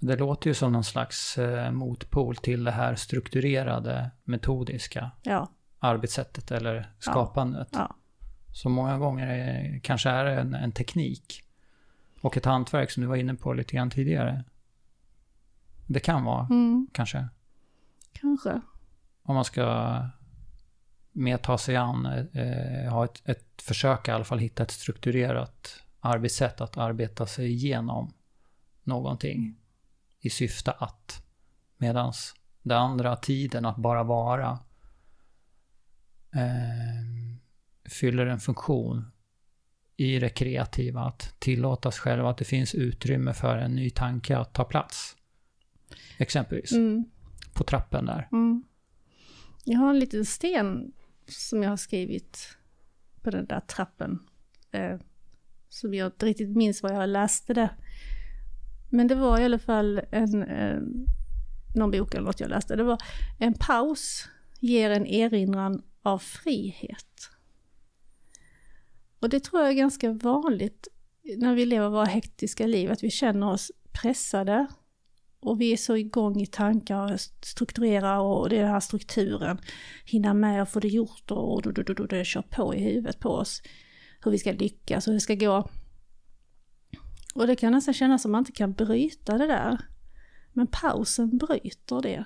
[0.00, 6.50] Det låter ju som någon slags eh, motpol till det här strukturerade, metodiska Ja, arbetssättet
[6.50, 7.68] eller skapandet.
[7.72, 7.96] ja.
[8.54, 11.42] som många gånger är, kanske är en, en teknik
[12.20, 14.44] och ett hantverk som du var inne på lite grann tidigare.
[15.86, 17.28] Det kan vara, Mm, kanske.
[18.12, 18.60] Kanske.
[19.22, 20.02] Om man ska
[21.12, 25.82] mer ta sig an, eh, ha ett, ett försök i alla fall hitta ett strukturerat
[26.00, 28.14] arbetssätt att arbeta sig igenom
[28.82, 29.56] någonting
[30.20, 31.22] i syfte att
[31.76, 34.58] medans det andra tiden att bara vara
[36.34, 37.38] eh,
[37.90, 39.10] fyller en funktion
[39.96, 44.38] i det kreativa att tillåta sig själv att det finns utrymme för en ny tanke
[44.38, 45.16] att ta plats.
[46.18, 47.10] Exempelvis Mm
[47.58, 48.28] på trappen där.
[48.32, 48.62] Mm.
[49.64, 50.92] Jag har en liten sten
[51.26, 52.56] som jag har skrivit
[53.22, 54.18] på den där trappen.
[54.70, 54.98] Eh,
[55.68, 57.76] som jag inte riktigt minns vad jag läste där.
[58.90, 60.80] Men det var i alla fall en, eh,
[61.74, 62.76] någon bok eller något jag läste.
[62.76, 62.98] Det var
[63.38, 64.28] en paus
[64.60, 67.30] ger en erinran av frihet.
[69.20, 70.88] Och det tror jag är ganska vanligt
[71.36, 74.66] när vi lever våra hektiska liv, att vi känner oss pressade
[75.40, 79.58] och vi är så igång i tankar, strukturera och det är den här strukturen.
[80.04, 82.80] Hinna med och få det gjort och, och, och, och, och det kör på i
[82.80, 83.62] huvudet på oss.
[84.24, 85.68] Hur vi ska lyckas och hur det ska gå.
[87.34, 89.78] Och det kan nästan kännas som att man inte kan bryta det där.
[90.52, 92.24] Men pausen bryter det.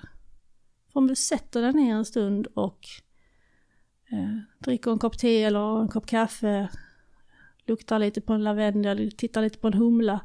[0.93, 2.87] För om du sätter dig ner en stund och
[4.11, 6.69] eh, dricker en kopp te eller en kopp kaffe,
[7.65, 10.19] luktar lite på en lavendel, tittar lite på en humla.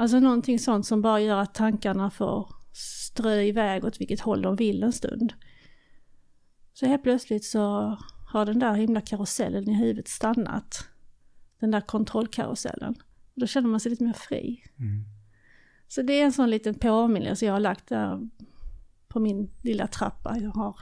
[0.00, 4.56] Alltså någonting sånt som bara gör att tankarna får strö iväg åt vilket håll de
[4.56, 5.32] vill en stund.
[6.72, 7.96] Så helt plötsligt så
[8.32, 10.88] har den där himla karusellen i huvudet stannat.
[11.60, 12.94] Den där kontrollkarusellen.
[13.34, 14.62] Då känner man sig lite mer fri.
[15.88, 18.28] Så det är en sån liten påminnelse jag har lagt där
[19.08, 20.76] på min lilla trappa jag har.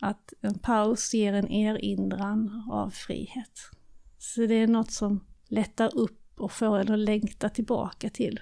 [0.00, 3.60] Att en paus ger en erinran av frihet.
[4.18, 8.40] Så det är något som lättar upp och får en att längta tillbaka till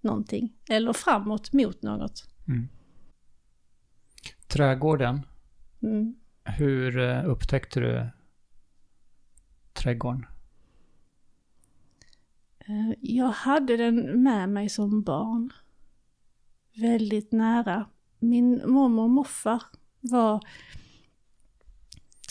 [0.00, 0.56] någonting.
[0.70, 2.28] Eller framåt mot något.
[2.48, 2.68] Mm.
[4.48, 5.20] Trädgården,
[5.82, 6.14] Mm.
[6.44, 8.08] hur eh, upptäckte du
[9.72, 10.26] trädgården?
[12.58, 15.52] Eh, Jag hade den med mig som barn.
[16.76, 17.86] Väldigt nära.
[18.18, 19.62] Min mormor och morfar
[20.00, 20.40] var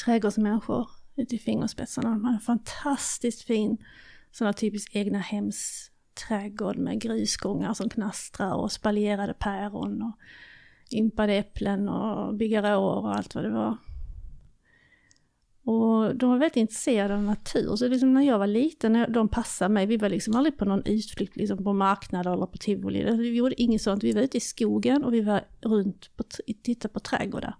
[0.05, 2.09] trädgårdsmänniskor ute i fingerspetsarna.
[2.09, 3.77] De hade en fantastiskt fin
[4.37, 5.91] sådana här egna hems
[6.27, 10.17] trädgård med grusgångar som knastrar och spaljerade päron och
[10.97, 13.77] ympade äpplen och bigarråer och allt vad det var.
[15.63, 19.29] Och de var väldigt intresserade av natur, så liksom när jag var liten, när de
[19.29, 23.17] passade mig, vi var liksom aldrig på någon utflykt liksom på marknader eller på tivoli,
[23.17, 26.25] vi gjorde inget sånt, vi var ute i skogen och vi var runt och
[26.63, 27.55] tittade på trädgårdar.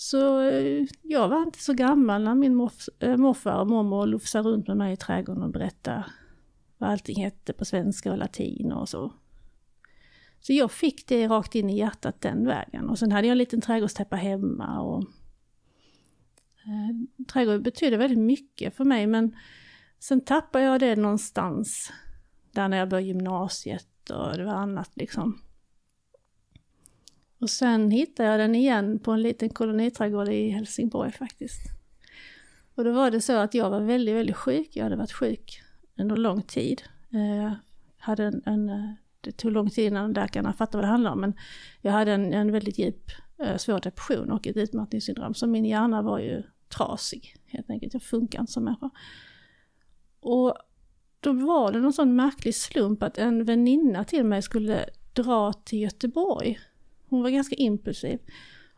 [0.00, 4.48] Så eh, jag var inte så gammal när min morf, eh, morfar och mormor lufsade
[4.48, 6.04] runt med mig i trädgården och berättade
[6.78, 9.12] vad allting hette på svenska och latin och så.
[10.40, 12.88] Så jag fick det rakt in i hjärtat den vägen.
[12.88, 15.02] Och sen hade jag en liten trädgårdstäppa hemma och
[16.64, 19.36] eh, trädgård betydde väldigt mycket för mig men
[19.98, 21.92] sen tappade jag det någonstans
[22.52, 25.38] där när jag började gymnasiet och det var annat liksom.
[27.40, 31.60] Och sen hittade jag den igen på en liten koloniträdgård i Helsingborg faktiskt.
[32.74, 34.68] Och då var det så att jag var väldigt, väldigt sjuk.
[34.72, 35.62] Jag hade varit sjuk
[35.98, 36.82] under lång tid.
[37.12, 37.52] Eh,
[37.98, 41.20] hade en, en, eh, det tog lång tid innan läkarna fattade vad det handlade om,
[41.20, 41.34] men
[41.80, 43.10] jag hade en, en väldigt djup
[43.42, 45.34] eh, svår depression och ett utmattningssyndrom.
[45.34, 47.92] Så min hjärna var ju trasig helt enkelt.
[47.92, 48.90] Jag funkar inte som människa.
[50.20, 50.54] Och
[51.20, 55.78] då var det någon sån märklig slump att en väninna till mig skulle dra till
[55.78, 56.58] Göteborg.
[57.08, 58.18] Hon var ganska impulsiv.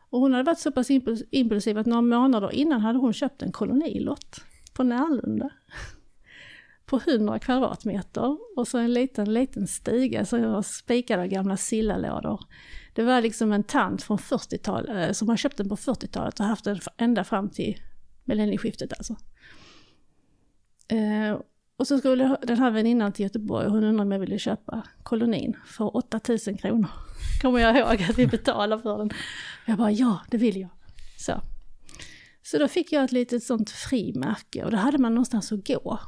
[0.09, 0.89] Och hon hade varit så pass
[1.31, 4.41] impulsiv att några månader innan hade hon köpt en kolonilott
[4.73, 5.49] på Närlunda.
[6.85, 12.39] På 100 kvadratmeter och så en liten, liten stuga som var spikad av gamla sillalådor.
[12.93, 16.45] Det var liksom en tant från 40-talet eh, som har köpt den på 40-talet och
[16.45, 17.77] haft den ända fram till
[18.23, 19.15] millennieskiftet alltså.
[20.87, 21.39] Eh,
[21.77, 24.83] och så skulle den här väninnan till Göteborg och hon undrade om jag ville köpa
[25.03, 26.89] kolonin för 8000 kronor.
[27.41, 29.09] Kommer jag ihåg att vi betalade för den.
[29.65, 30.69] Jag bara ja, det vill jag.
[31.17, 31.41] Så.
[32.43, 35.99] Så då fick jag ett litet sånt frimärke och då hade man någonstans att gå.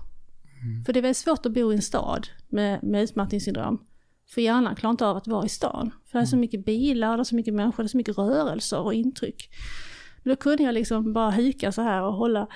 [0.86, 3.86] För det är väldigt svårt att bo i en stad med, med utmattningssyndrom.
[4.30, 5.92] För hjärnan klarar inte av att vara i stan.
[6.06, 8.18] För det är så mycket bilar, det är så mycket människor, det är så mycket
[8.18, 9.50] rörelser och intryck.
[10.24, 12.48] Då kunde jag liksom bara huka så här och hålla,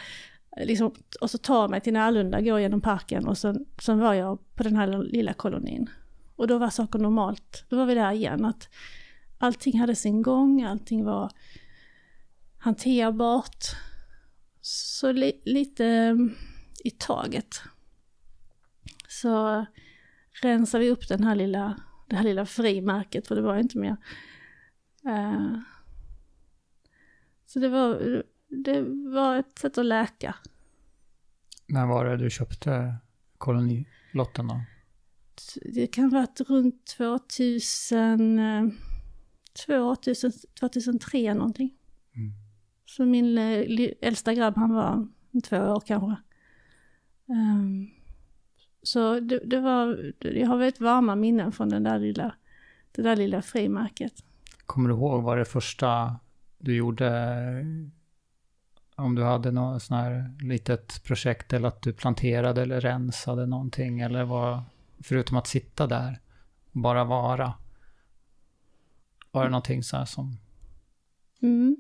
[0.64, 4.56] liksom, och så ta mig till Närlunda, gå genom parken och sen, sen var jag
[4.56, 5.90] på den här lilla kolonin.
[6.38, 7.66] Och då var saker normalt.
[7.70, 8.70] Då var vi där igen, att
[9.38, 11.32] allting hade sin gång, allting var
[12.58, 13.66] hanterbart.
[14.62, 16.36] Så li, lite mm,
[16.84, 17.62] i taget.
[19.08, 19.66] Så
[20.42, 23.98] rensade vi upp den här lilla, det här lilla frimärket, för det var inte mer.
[25.06, 25.60] Uh,
[27.46, 28.82] så det var, det
[29.14, 30.36] var ett sätt att läka.
[31.68, 32.96] När var det du köpte
[33.38, 34.62] kolonilotten då?
[35.56, 38.72] Det kan ha varit runt 2000,
[39.66, 41.74] 2000 2003 någonting.
[42.16, 42.32] Mm.
[42.86, 45.08] Så min eh, äldsta grabb han var
[45.44, 46.16] två år kanske.
[47.26, 47.90] Um,
[48.84, 52.36] så det, det, var, jag har väldigt varma minnen från den där lilla,
[52.92, 54.14] det där lilla frimärket.
[54.66, 56.20] Kommer du ihåg vad det första
[56.58, 57.10] du gjorde
[58.96, 64.00] om du hade något sånt här litet projekt eller att du planterade eller rensade någonting
[64.00, 64.62] eller vad,
[65.04, 66.20] förutom att sitta där
[66.72, 67.54] och bara vara.
[69.32, 70.38] Var det någonting så här som...
[71.42, 71.78] Mm.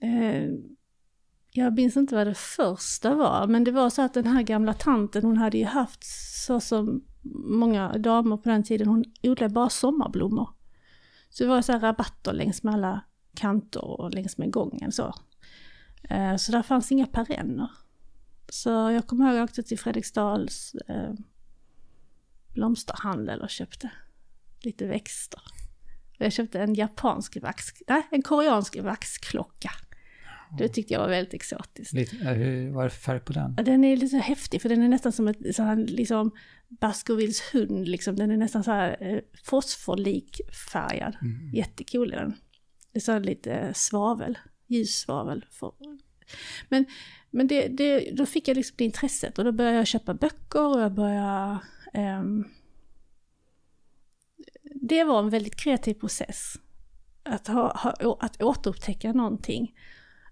[0.00, 0.50] Eh,
[1.52, 4.74] jag minns inte vad det första var, men det var så att den här gamla
[4.74, 6.04] tanten, hon hade ju haft
[6.44, 7.04] så som
[7.44, 10.48] många damer på den tiden, hon odlade bara sommarblommor.
[11.30, 13.00] Så det var så här rabatter längs med alla
[13.34, 15.14] kanter och längs med gången så.
[16.02, 17.70] Eh, så där fanns inga perenner.
[18.48, 21.12] Så jag kommer ihåg att jag åkte till Fredriksdals eh,
[22.52, 23.90] blomsterhandel och köpte
[24.62, 25.40] lite växter.
[26.18, 29.70] Jag köpte en japansk vax, nej en koreansk vaxklocka.
[30.58, 31.92] Det tyckte jag var väldigt exotiskt.
[31.92, 33.54] Lite, hur, vad är det för färg på den?
[33.54, 36.30] Den är lite häftig för den är nästan som ett så här, liksom
[36.68, 38.16] Baskervilles hund liksom.
[38.16, 40.40] Den är nästan så här eh, fosforlik
[40.72, 41.16] färgad.
[41.22, 41.54] Mm.
[41.54, 42.34] Jättecool är den.
[42.92, 45.44] Det är så lite svavel, ljussvavel.
[46.68, 46.86] Men,
[47.30, 50.66] men det, det, då fick jag liksom det intresset och då började jag köpa böcker
[50.66, 51.58] och jag började...
[51.94, 52.48] Um...
[54.74, 56.54] det var en väldigt kreativ process.
[57.22, 59.74] Att, ha, ha, att återupptäcka någonting.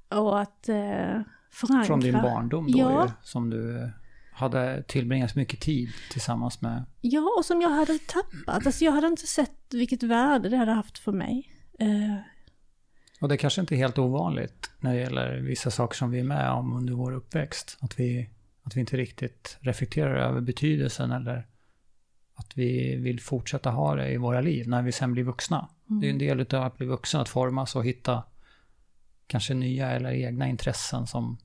[0.08, 1.84] Och att eh, förankra...
[1.84, 3.04] Från din barndom då ja.
[3.04, 3.92] ju, som du
[4.32, 6.84] hade tillbringat mycket tid tillsammans med.
[7.00, 8.66] Ja, och som jag hade tappat.
[8.66, 11.52] Alltså jag hade inte sett vilket värde det hade haft för mig.
[11.78, 12.16] Eh,
[13.20, 16.18] och det är kanske inte är helt ovanligt när det gäller vissa saker som vi
[16.18, 17.78] är med om under vår uppväxt.
[17.80, 18.30] Att vi,
[18.68, 21.46] att vi inte riktigt reflekterar över betydelsen eller
[22.34, 25.68] att vi vill fortsätta ha det i våra liv när vi sen blir vuxna.
[25.90, 26.00] Mm.
[26.00, 28.22] Det är en del av att bli vuxen, att formas och hitta
[29.26, 31.38] kanske nya eller egna intressen som,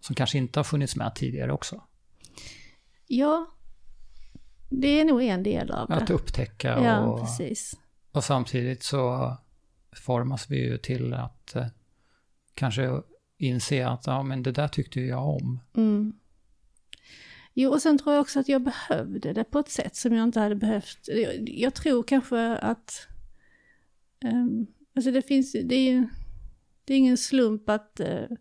[0.00, 1.82] som kanske inte har funnits med tidigare också.
[3.06, 3.46] Ja,
[4.68, 5.94] det är nog en del av det.
[5.94, 7.78] Att upptäcka och, ja, precis.
[8.12, 9.36] och samtidigt så
[9.92, 11.66] formas vi ju till att eh,
[12.54, 13.02] kanske
[13.40, 15.60] inse att ja, men det där tyckte jag om.
[15.76, 16.12] Mm.
[17.54, 20.24] Jo, och sen tror jag också att jag behövde det på ett sätt som jag
[20.24, 20.98] inte hade behövt.
[21.06, 23.08] Jag, jag tror kanske att...
[24.24, 26.08] Um, alltså det finns det är,
[26.84, 28.36] det är ingen slump att uh,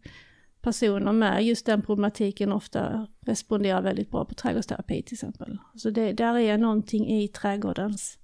[0.62, 5.58] personer med just den problematiken ofta responderar väldigt bra på trädgårdsterapi till exempel.
[5.76, 8.20] Så det, där är någonting i trädgårdens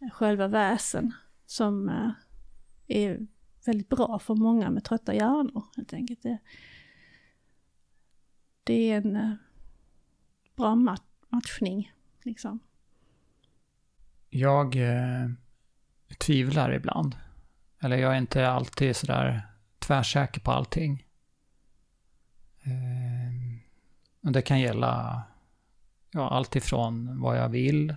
[0.00, 1.12] eh, själva väsen
[1.46, 2.10] som uh,
[2.86, 3.26] är
[3.66, 6.22] väldigt bra för många med trötta hjärnor helt enkelt.
[6.22, 6.38] Det,
[8.64, 9.32] det är en eh,
[10.56, 12.58] bra mat matchning liksom.
[14.30, 15.30] Jag eh,
[16.18, 17.16] tvivlar ibland.
[17.80, 19.42] Eller jag är inte alltid sådär
[19.78, 21.06] tvärsäker på allting.
[22.62, 23.58] Eh,
[24.20, 25.22] och det kan gälla
[26.10, 27.96] ja, allt ifrån vad jag vill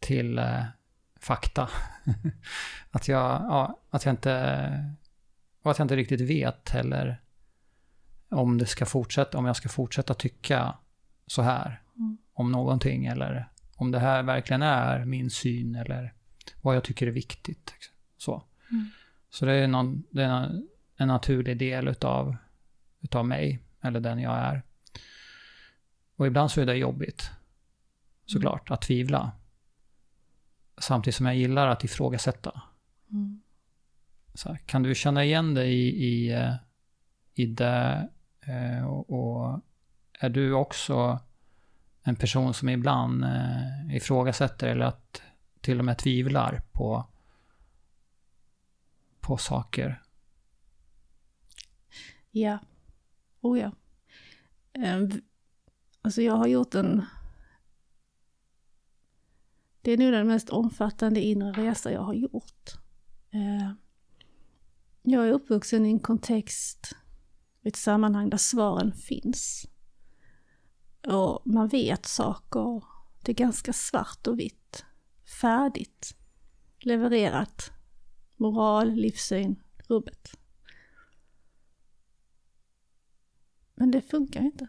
[0.00, 0.64] till eh,
[1.20, 1.68] fakta.
[2.90, 4.94] att, jag, ja, att jag inte...
[5.62, 7.20] Och att jag inte riktigt vet heller
[8.28, 10.74] om det ska fortsätta, om jag ska fortsätta tycka
[11.26, 12.18] så här mm.
[12.32, 16.14] om någonting eller om det här verkligen är min syn eller
[16.62, 17.74] vad jag tycker är viktigt.
[18.16, 18.90] Så, mm.
[19.30, 20.62] så det är, någon, det är
[20.96, 22.36] en, naturlig del utav,
[23.00, 24.62] utav mig, eller den jag är.
[26.16, 27.30] Och ibland så är det jobbigt,
[28.26, 28.74] såklart, mm.
[28.74, 29.32] att tvivla.
[30.80, 32.62] Samtidigt som jag gillar att ifrågasätta.
[33.10, 33.42] Mm.
[34.34, 36.54] Så här, kan du känna igen dig i, i, eh,
[37.34, 38.08] i det?
[38.40, 39.60] Eh, och, och,
[40.20, 41.20] är du också
[42.02, 45.22] en person som ibland eh, ifrågasätter eller att
[45.60, 47.06] till och med tvivlar på,
[49.20, 50.02] på saker?
[52.30, 52.58] Ja.
[53.40, 53.72] Oh ja.
[54.74, 55.22] Um,
[56.02, 57.06] alltså jag har gjort en
[59.88, 62.70] det är nog den mest omfattande inre resa jag har gjort.
[63.30, 63.72] Eh,
[65.02, 66.96] jag är uppvuxen i en kontext,
[67.62, 69.66] ett sammanhang där svaren finns.
[71.06, 72.84] Och man vet saker,
[73.24, 74.84] det är ganska svart och vitt.
[75.40, 76.16] Färdigt.
[76.78, 77.70] Levererat.
[78.36, 80.30] Moral, livssyn, rubbet.
[83.74, 84.68] Men det funkar inte.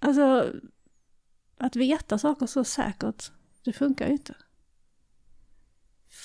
[0.00, 0.52] Alltså,
[1.56, 3.32] att veta saker så säkert,
[3.64, 4.34] det funkar ju inte.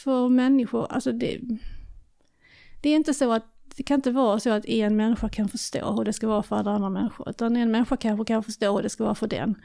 [0.04, 1.40] För människor, alltså det...
[2.82, 5.94] Det är inte så att, det kan inte vara så att en människa kan förstå
[5.94, 7.30] hur det ska vara för alla andra människor.
[7.30, 9.62] Utan en människa kanske kan förstå hur det ska vara för den.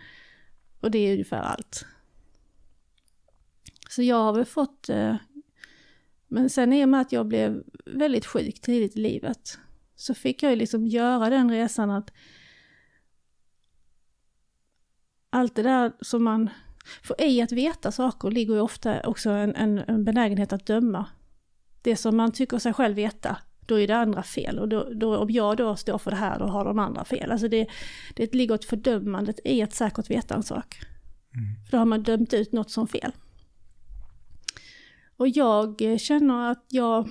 [0.81, 1.87] Och det är ungefär allt.
[3.89, 4.89] Så jag har väl fått...
[4.89, 5.17] Eh,
[6.29, 9.59] men sen i och med att jag blev väldigt sjuk tidigt i livet
[9.95, 12.13] så fick jag ju liksom göra den resan att
[15.31, 16.51] allt det där som man...
[17.03, 21.07] För i att veta saker ligger ju ofta också en, en, en benägenhet att döma.
[21.83, 24.59] Det som man tycker sig själv veta, då är det andra fel.
[24.59, 27.33] Och då, då, om jag då står för det här, då har de andra fel.
[27.33, 27.67] Alltså det,
[28.15, 30.79] det ligger ett fördömandet i att säkert veta en sak.
[31.35, 31.65] Mm.
[31.65, 33.13] För då har man dömt ut något som fel.
[35.17, 37.09] Och jag känner att jag...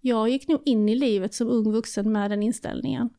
[0.00, 3.10] Jag gick nog in i livet som ung vuxen med den inställningen.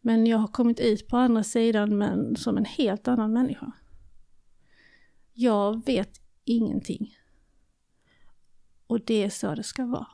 [0.00, 3.72] Men jag har kommit ut på andra sidan men som en helt annan människa.
[5.32, 7.16] Jag vet ingenting.
[8.86, 10.06] Och det är så det ska vara.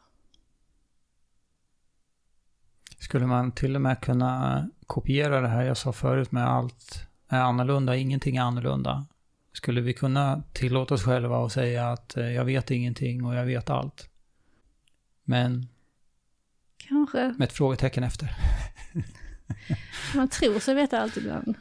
[2.98, 7.40] Skulle man till och med kunna kopiera det här jag sa förut med allt är
[7.40, 9.07] annorlunda, ingenting är annorlunda.
[9.52, 13.44] Skulle vi kunna tillåta oss själva att säga att eh, jag vet ingenting och jag
[13.44, 14.11] vet allt?
[15.24, 15.68] Men...
[16.76, 17.35] Kanske.
[17.38, 18.37] Med ett frågetecken efter.
[20.14, 21.54] Man tror sig veta allt ibland.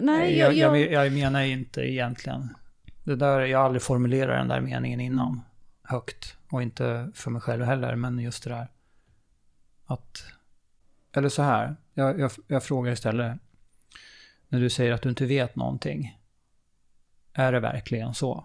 [0.00, 2.48] Nej, jag, jag, jag, jag menar inte egentligen.
[3.04, 5.40] Det där, jag har aldrig formulerat den där meningen innan.
[5.82, 6.36] Högt.
[6.50, 8.68] Och inte för mig själv heller, men just det där.
[9.84, 10.24] Att...
[11.12, 11.76] Eller så här.
[11.94, 13.38] Jag, jag, jag frågar istället.
[14.48, 16.18] När du säger att du inte vet någonting.
[17.32, 18.44] Är det verkligen så?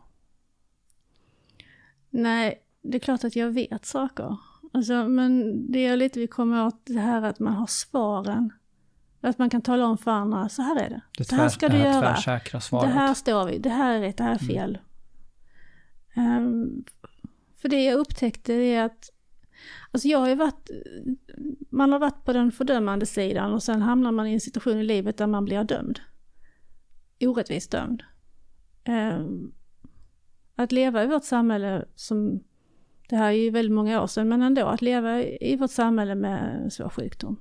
[2.10, 4.38] Nej, det är klart att jag vet saker.
[4.74, 8.54] Alltså, men det är lite vi kommer åt det här att man har svaren.
[9.21, 11.01] Att man kan tala om för andra, så här är det.
[11.17, 12.17] Det, tvär, det här ska det du göra.
[12.82, 14.47] Det här står vi, det här är rätt, det här är mm.
[14.47, 14.77] fel.
[16.15, 16.45] Mm.
[16.45, 16.84] Um,
[17.58, 19.10] för det jag upptäckte är att,
[19.91, 20.69] alltså jag har ju varit,
[21.69, 24.84] man har varit på den fördömande sidan och sen hamnar man i en situation i
[24.84, 25.99] livet där man blir dömd.
[27.19, 28.03] Orättvist dömd.
[28.88, 29.53] Um,
[30.56, 32.43] att leva i vårt samhälle som,
[33.10, 36.15] det här är ju väldigt många år sedan, men ändå att leva i vårt samhälle
[36.15, 37.38] med svår sjukdom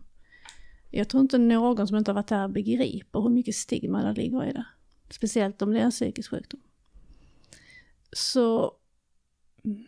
[0.91, 4.45] jag tror inte någon som inte har varit där begriper hur mycket stigma det ligger
[4.45, 4.67] i det.
[5.11, 6.61] Speciellt om det är en psykisk sjukdom.
[8.13, 8.73] Så,
[9.65, 9.87] mm,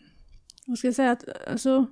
[0.66, 1.87] vad ska jag säga, att alltså,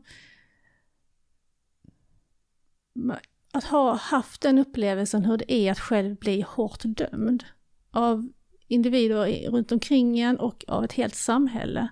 [3.53, 7.45] att ha haft den upplevelsen hur det är att själv bli hårt dömd
[7.91, 8.29] av
[8.69, 11.89] individer runt omkring en och av ett helt samhälle.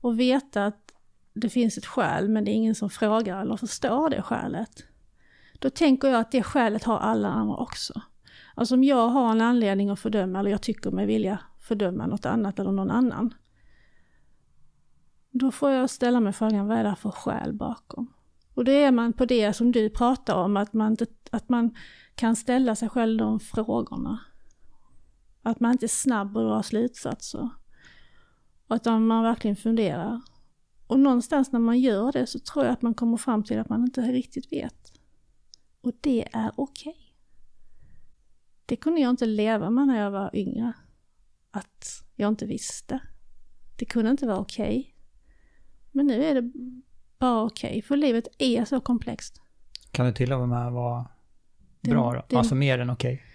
[0.00, 0.92] Och veta att
[1.34, 4.86] det finns ett skäl men det är ingen som frågar eller förstår det skälet.
[5.64, 8.02] Då tänker jag att det skälet har alla andra också.
[8.54, 12.26] Alltså om jag har en anledning att fördöma, eller jag tycker mig vilja fördöma något
[12.26, 13.34] annat eller någon annan.
[15.30, 18.12] Då får jag ställa mig frågan, vad är det för skäl bakom?
[18.54, 20.96] Och det är man på det som du pratar om, att man,
[21.30, 21.74] att man
[22.14, 24.20] kan ställa sig själv de frågorna.
[25.42, 27.50] Att man inte är snabb och drar slutsatser.
[28.70, 30.20] Utan man verkligen funderar.
[30.86, 33.68] Och någonstans när man gör det så tror jag att man kommer fram till att
[33.68, 34.93] man inte riktigt vet.
[35.84, 36.90] Och det är okej.
[36.90, 37.02] Okay.
[38.66, 40.72] Det kunde jag inte leva med när jag var yngre.
[41.50, 43.00] Att jag inte visste.
[43.78, 44.78] Det kunde inte vara okej.
[44.78, 44.92] Okay.
[45.90, 46.52] Men nu är det
[47.18, 49.42] bara okej, okay, för livet är så komplext.
[49.90, 51.08] Kan det till och med vara
[51.80, 52.24] bra då?
[52.28, 53.14] Det, alltså mer än okej?
[53.14, 53.26] Okay.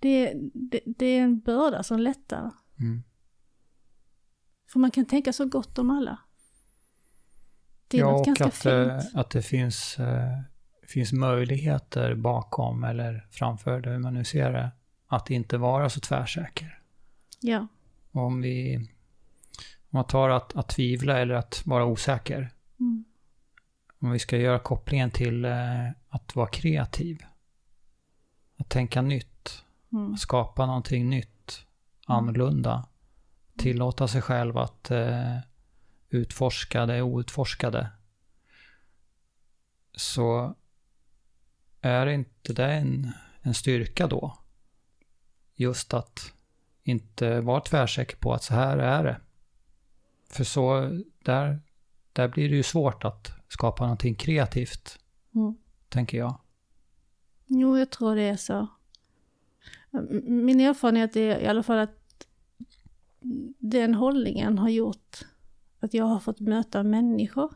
[0.00, 2.52] Det, det, det, är en börda som lättar.
[2.78, 3.02] Mm.
[4.72, 6.18] För man kan tänka så gott om alla.
[7.88, 9.14] Det är ja, något ganska att, fint.
[9.14, 10.40] att det finns eh,
[10.88, 14.70] finns möjligheter bakom eller framför det, hur man nu ser det,
[15.06, 16.78] att inte vara så tvärsäker.
[17.40, 17.66] Ja.
[18.12, 18.88] Om vi
[19.90, 22.50] om man tar att, att tvivla eller att vara osäker.
[22.80, 23.04] Mm.
[23.98, 27.24] Om vi ska göra kopplingen till eh, att vara kreativ.
[28.56, 29.64] Att tänka nytt.
[29.92, 30.14] Mm.
[30.14, 31.66] Att skapa någonting nytt.
[32.08, 32.18] Mm.
[32.18, 32.86] Annorlunda.
[33.56, 35.36] Tillåta sig själv att eh,
[36.08, 37.88] utforska det outforskade.
[39.92, 40.54] Så
[41.86, 44.38] är inte det en, en styrka då?
[45.54, 46.32] Just att
[46.82, 49.20] inte vara tvärsäker på att så här är det.
[50.30, 50.90] För så,
[51.24, 51.60] där,
[52.12, 54.98] där blir det ju svårt att skapa någonting kreativt,
[55.34, 55.56] mm.
[55.88, 56.40] tänker jag.
[57.46, 58.66] Jo, jag tror det är så.
[60.22, 62.26] Min erfarenhet är i alla fall att
[63.58, 65.26] den hållningen har gjort
[65.80, 67.54] att jag har fått möta människor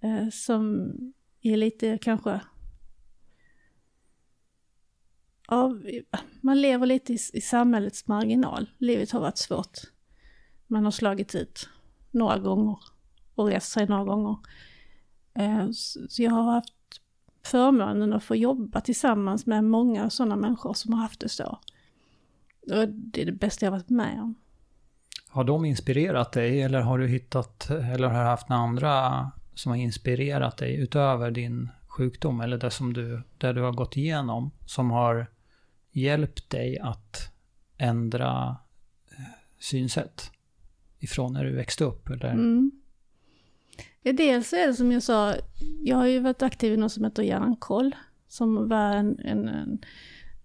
[0.00, 0.92] eh, som
[1.40, 2.40] är lite kanske
[5.50, 5.74] ja,
[6.40, 8.70] man lever lite i, i samhällets marginal.
[8.78, 9.78] Livet har varit svårt.
[10.66, 11.68] Man har slagit ut
[12.10, 12.78] några gånger
[13.34, 14.36] och rest sig några gånger.
[15.34, 15.70] Eh,
[16.08, 16.74] så jag har haft
[17.44, 21.58] förmånen att få jobba tillsammans med många sådana människor som har haft det så.
[22.60, 24.34] Och det är det bästa jag varit med om.
[25.28, 29.76] Har de inspirerat dig eller har du hittat, eller har haft några andra som har
[29.76, 34.90] inspirerat dig utöver din sjukdom eller det som du, det du har gått igenom som
[34.90, 35.26] har
[35.92, 37.32] hjälpt dig att
[37.76, 38.56] ändra
[39.10, 39.24] eh,
[39.58, 40.30] synsätt
[40.98, 42.08] ifrån när du växte upp?
[42.08, 42.30] Eller?
[42.30, 42.70] Mm.
[44.02, 45.34] Ja, dels är det som jag sa,
[45.80, 47.94] jag har ju varit aktiv i något som heter Hjärnkoll,
[48.28, 49.84] som var en, en, en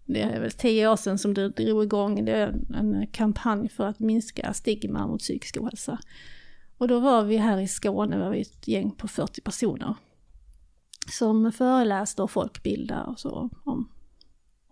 [0.05, 3.87] det är väl tio år sedan som du drog igång det är en kampanj för
[3.87, 5.99] att minska stigma mot psykisk ohälsa.
[6.77, 9.95] Och då var vi här i Skåne, var vi ett gäng på 40 personer.
[11.11, 13.89] Som föreläste och folkbildade och så om,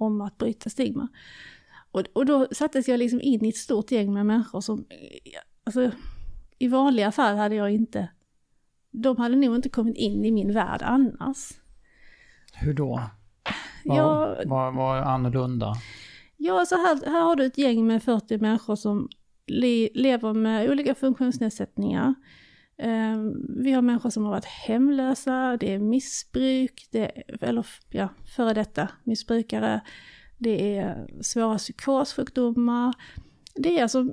[0.04, 1.08] om att bryta stigma.
[1.92, 4.86] Och, och då sattes jag liksom in i ett stort gäng med människor som,
[5.64, 5.92] alltså
[6.60, 8.10] i vanliga fall hade jag inte,
[8.92, 11.50] de hade nog inte kommit in i min värld annars.
[12.54, 13.02] Hur då?
[13.86, 15.74] Vad, ja, är annorlunda?
[16.38, 19.10] Ja, så här, här har du ett gäng med 40 människor som
[19.48, 22.14] le, lever med olika funktionsnedsättningar.
[22.78, 28.10] Ehm, vi har människor som har varit hemlösa, det är missbruk, det är, eller ja,
[28.36, 29.82] före detta missbrukare,
[30.38, 32.94] det är svåra psykossjukdomar.
[33.56, 34.06] Det är alltså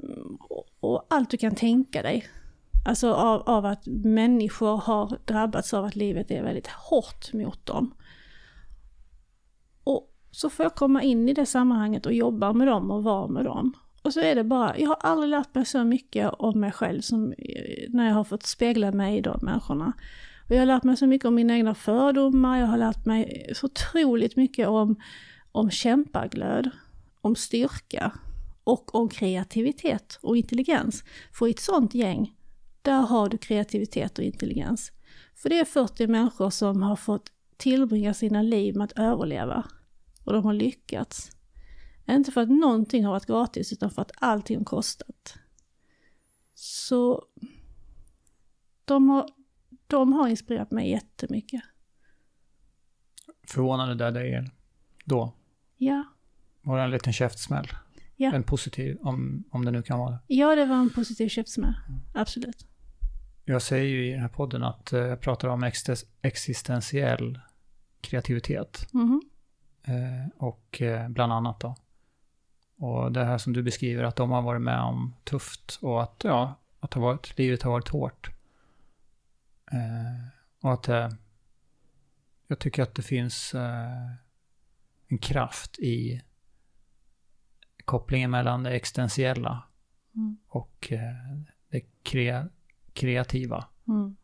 [0.80, 2.24] och allt du kan tänka dig.
[2.86, 7.94] Alltså av, av att människor har drabbats av att livet är väldigt hårt mot dem.
[9.84, 13.28] Och så får jag komma in i det sammanhanget och jobba med dem och vara
[13.28, 13.72] med dem.
[14.02, 17.00] Och så är det bara, jag har aldrig lärt mig så mycket om mig själv
[17.00, 19.92] som eh, när jag har fått spegla mig i de människorna.
[20.48, 23.50] Och jag har lärt mig så mycket om mina egna fördomar, jag har lärt mig
[23.54, 24.96] så otroligt mycket om,
[25.52, 26.70] om kämpaglöd,
[27.20, 28.12] om styrka
[28.64, 31.04] och om kreativitet och intelligens.
[31.32, 32.34] För i ett sånt gäng,
[32.82, 34.92] där har du kreativitet och intelligens.
[35.34, 39.64] För det är 40 människor som har fått tillbringa sina liv med att överleva.
[40.24, 41.30] Och de har lyckats.
[42.08, 45.38] Inte för att någonting har varit gratis utan för att allting har kostat.
[46.54, 47.24] Så
[48.84, 49.28] de har,
[49.86, 51.62] de har inspirerat mig jättemycket.
[53.46, 54.50] Förvånade det dig
[55.04, 55.34] då?
[55.76, 56.04] Ja.
[56.62, 57.68] Var det en liten käftsmäll?
[58.16, 58.32] Ja.
[58.34, 60.20] En positiv, om, om det nu kan vara det?
[60.26, 61.74] Ja, det var en positiv käftsmäll.
[61.88, 62.00] Mm.
[62.14, 62.66] Absolut.
[63.44, 65.70] Jag säger ju i den här podden att eh, jag pratar om
[66.22, 67.40] existentiell
[68.00, 68.86] kreativitet.
[68.94, 69.20] Mm.
[69.84, 71.76] Eh, och eh, bland annat då.
[72.80, 76.24] Och det här som du beskriver, att de har varit med om tufft och att,
[76.24, 78.30] ja, att har varit, livet har varit hårt.
[79.72, 80.28] Eh,
[80.60, 81.08] och att eh,
[82.46, 84.10] jag tycker att det finns eh,
[85.06, 86.22] en kraft i
[87.84, 89.62] kopplingen mellan det existentiella
[90.14, 90.38] mm.
[90.48, 92.48] och eh, det kre,
[92.92, 93.64] kreativa.
[93.88, 94.16] Mm.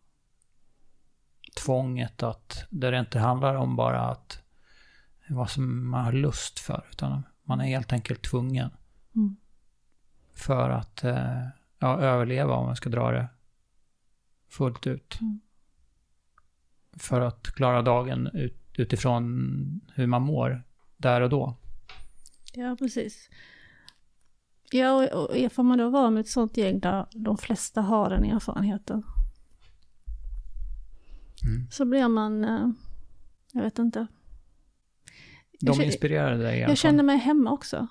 [1.64, 4.42] Tvånget att, där det inte handlar om bara att
[5.28, 8.70] vad som man har lust för, utan man är helt enkelt tvungen.
[9.14, 9.36] Mm.
[10.34, 11.42] För att eh,
[11.78, 13.28] ja, överleva om man ska dra det
[14.48, 15.20] fullt ut.
[15.20, 15.40] Mm.
[16.92, 20.62] För att klara dagen ut, utifrån hur man mår
[20.96, 21.56] där och då.
[22.52, 23.30] Ja, precis.
[24.70, 28.10] Ja, och, och får man då vara med ett sånt gäng där de flesta har
[28.10, 29.02] den erfarenheten.
[31.46, 31.70] Mm.
[31.70, 32.68] Så blir man, eh,
[33.52, 34.06] jag vet inte,
[35.66, 37.86] de inspirerade dig Jag kände mig hemma också.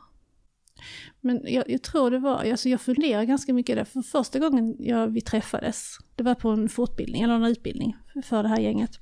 [1.22, 4.76] Men jag, jag, tror det var, alltså jag funderade ganska mycket där, för första gången
[4.80, 9.00] jag, vi träffades, det var på en fortbildning, eller en utbildning för det här gänget.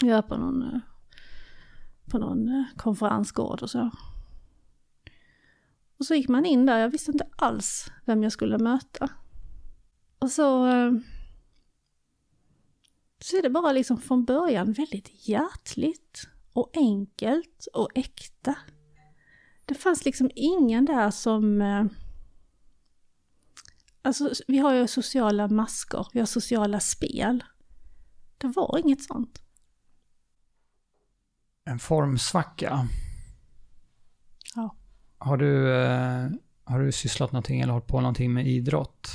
[0.00, 0.80] Jag var på någon, eh,
[2.10, 3.90] på någon eh, konferensgård och så.
[5.98, 9.10] Och så gick man in där, jag visste inte alls vem jag skulle möta.
[10.18, 10.92] Och så, eh,
[13.18, 18.54] så är det bara liksom från början väldigt hjärtligt och enkelt och äkta.
[19.64, 21.62] Det fanns liksom ingen där som...
[21.62, 21.84] Eh,
[24.02, 27.44] alltså vi har ju sociala masker, vi har sociala spel.
[28.38, 29.42] Det var inget sånt.
[31.64, 32.88] En formsvacka.
[34.54, 34.76] Ja.
[35.18, 36.28] Har du, eh,
[36.64, 39.08] har du sysslat någonting eller hållit på någonting med idrott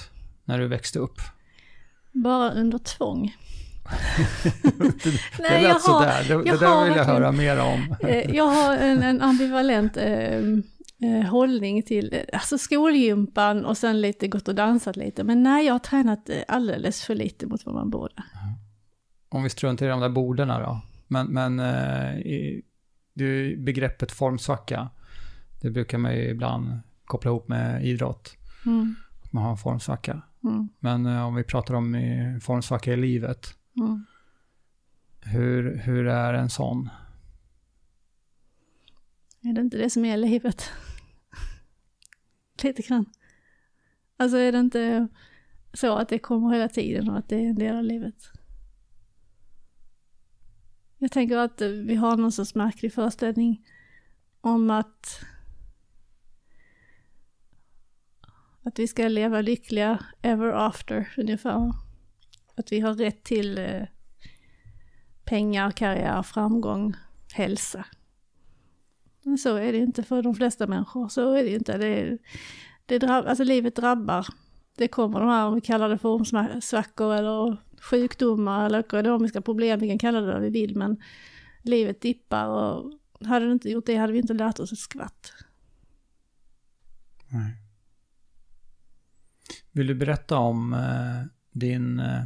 [0.45, 1.17] när du växte upp?
[2.11, 3.35] Bara under tvång.
[3.83, 6.25] Det, Nej, det lät sådär.
[6.27, 7.95] Det, det där vill jag höra mer om.
[7.99, 10.37] Eh, jag har en, en ambivalent eh,
[11.03, 15.23] eh, hållning till eh, alltså skolgympan och sen lite gått och dansat lite.
[15.23, 18.23] Men nej, jag har tränat alldeles för lite mot vad man borde.
[19.29, 20.81] Om vi struntar i de där borden då.
[21.07, 22.61] Men, men eh, i,
[23.19, 24.89] är begreppet formsvacka.
[25.61, 28.37] Det brukar man ju ibland koppla ihop med idrott.
[28.65, 28.95] Mm.
[29.31, 30.21] Man har en formsvacka.
[30.43, 30.69] Mm.
[30.79, 33.55] Men eh, om vi pratar om eh, formsvacka i livet.
[33.77, 34.05] Mm.
[35.21, 36.89] Hur, hur är en sån?
[39.41, 40.71] Är det inte det som är livet?
[42.63, 43.05] Lite grann.
[44.17, 45.07] Alltså är det inte
[45.73, 48.31] så att det kommer hela tiden och att det är en del av livet?
[50.97, 53.67] Jag tänker att vi har någon sorts märklig föreställning
[54.41, 55.25] om att
[58.63, 61.73] att vi ska leva lyckliga ever after ungefär.
[62.55, 63.83] Att vi har rätt till eh,
[65.23, 66.95] pengar, karriär, framgång,
[67.33, 67.85] hälsa.
[69.23, 71.07] Men så är det inte för de flesta människor.
[71.07, 71.77] Så är det inte.
[71.77, 72.17] Det,
[72.85, 74.27] det drabb, alltså livet drabbar.
[74.77, 79.87] Det kommer de här, om vi kallar det formsvackor eller sjukdomar eller ekonomiska problem, vi
[79.87, 81.01] kan kalla det vad vi vill, men
[81.63, 82.91] livet dippar och
[83.25, 85.33] hade det inte gjort det hade vi inte lärt oss ett skvatt.
[87.29, 87.57] Nej.
[89.71, 92.23] Vill du berätta om eh, din eh,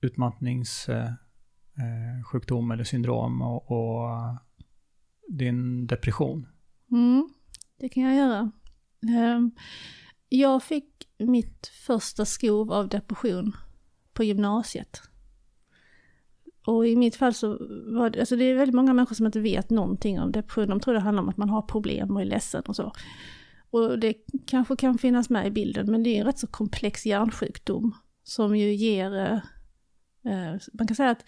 [0.00, 4.34] utmattningssjukdom eh, eh, eller syndrom och, och eh,
[5.28, 6.46] din depression?
[6.90, 7.28] Mm,
[7.78, 8.52] det kan jag göra.
[9.08, 9.50] Ehm,
[10.28, 13.52] jag fick mitt första skov av depression
[14.12, 15.02] på gymnasiet.
[16.66, 17.48] Och i mitt fall så
[17.94, 20.68] var det, alltså det är väldigt många människor som inte vet någonting om depression.
[20.68, 22.92] De tror det handlar om att man har problem och är ledsen och så.
[23.70, 24.14] Och det
[24.46, 27.94] kanske kan finnas med i bilden, men det är en rätt så komplex hjärnsjukdom
[28.24, 29.36] som ju ger, eh,
[30.32, 31.24] eh, man kan säga att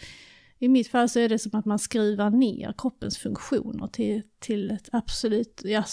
[0.59, 4.71] i mitt fall så är det som att man skruvar ner kroppens funktioner till, till
[4.71, 5.85] ett absolut, ja,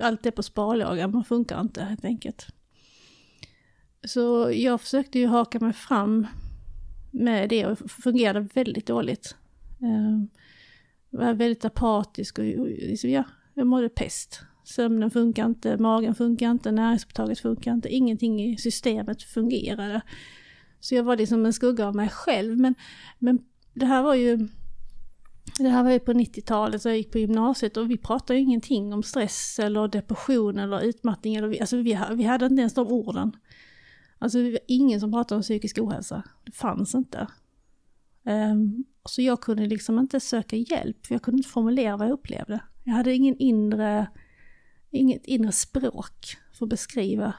[0.00, 2.46] allt är på sparlåga, man funkar inte helt enkelt.
[4.06, 6.26] Så jag försökte ju haka mig fram
[7.10, 9.36] med det och fungerade väldigt dåligt.
[11.10, 13.24] Jag var väldigt apatisk och liksom, ja,
[13.54, 14.40] jag mådde pest.
[14.64, 20.00] Sömnen funkar inte, magen funkar inte, näringsupptaget funkar inte, ingenting i systemet fungerade.
[20.84, 22.58] Så jag var liksom en skugga av mig själv.
[22.58, 22.74] Men,
[23.18, 23.38] men
[23.74, 24.48] det här var ju
[25.58, 28.44] det här var ju på 90-talet så jag gick på gymnasiet och vi pratade ju
[28.44, 31.34] ingenting om stress eller depression eller utmattning.
[31.34, 33.36] Eller, alltså vi, vi hade inte ens de orden.
[34.18, 36.22] Alltså det var ingen som pratade om psykisk ohälsa.
[36.44, 37.26] Det fanns inte.
[38.24, 42.12] Um, så jag kunde liksom inte söka hjälp, för jag kunde inte formulera vad jag
[42.12, 42.60] upplevde.
[42.84, 44.06] Jag hade ingen inre,
[44.90, 47.34] inget inre språk för att beskriva.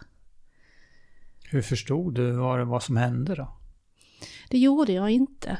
[1.51, 3.57] Hur förstod du vad det var som hände då?
[4.49, 5.57] Det gjorde jag inte.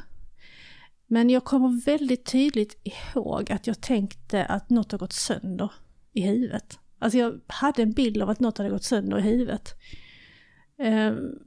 [1.08, 5.72] Men jag kommer väldigt tydligt ihåg att jag tänkte att något har gått sönder
[6.14, 6.80] i huvudet.
[7.00, 9.76] Alltså jag hade en bild av att något hade gått sönder i huvudet.
[10.78, 11.40] Ehm,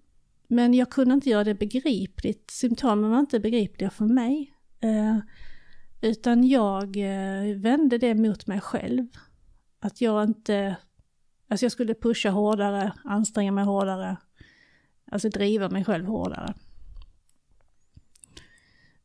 [0.49, 2.51] men jag kunde inte göra det begripligt.
[2.51, 4.53] Symptomen var inte begripliga för mig.
[4.81, 5.21] Ehm,
[6.01, 9.07] utan jag eh, vände det mot mig själv.
[9.81, 10.77] Att jag inte...
[11.51, 14.17] Alltså jag skulle pusha hårdare, anstränga mig hårdare.
[15.11, 16.55] Alltså driva mig själv hårdare.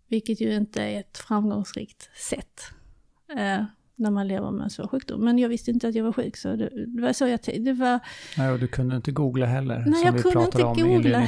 [0.08, 2.62] Vilket ju inte är ett framgångsrikt sätt
[3.38, 5.26] eh, när man lever med en svår sjukdom.
[5.26, 7.74] Men jag visste inte att jag var sjuk så det, det var så jag det
[7.74, 8.00] var...
[8.38, 9.84] Nej, och du kunde inte googla heller.
[9.88, 11.20] Nej, jag kunde inte googla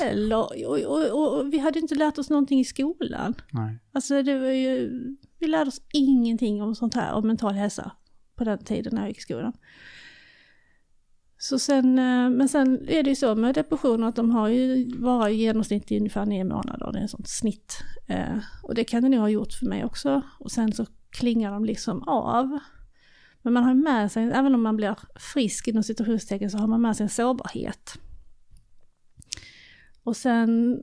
[0.00, 0.36] heller.
[0.36, 3.34] Och, och, och, och, vi hade inte lärt oss någonting i skolan.
[3.50, 3.78] Nej.
[3.92, 4.90] Alltså det var ju,
[5.38, 7.92] vi lärde oss ingenting om sånt här, om mental hälsa
[8.36, 9.52] på den tiden när jag gick i skolan.
[11.42, 14.96] Så sen, eh, men sen är det ju så med depressioner att de har ju
[14.98, 17.78] varit i genomsnitt i ungefär nio månader, det är ett sånt snitt.
[18.06, 20.22] Eh, och det kan det nog ha gjort för mig också.
[20.38, 22.58] Och sen så klingar de liksom av.
[23.42, 24.96] Men man har med sig, även om man blir
[25.34, 27.98] frisk inom situationstecken så har man med sig en sårbarhet.
[30.02, 30.82] Och sen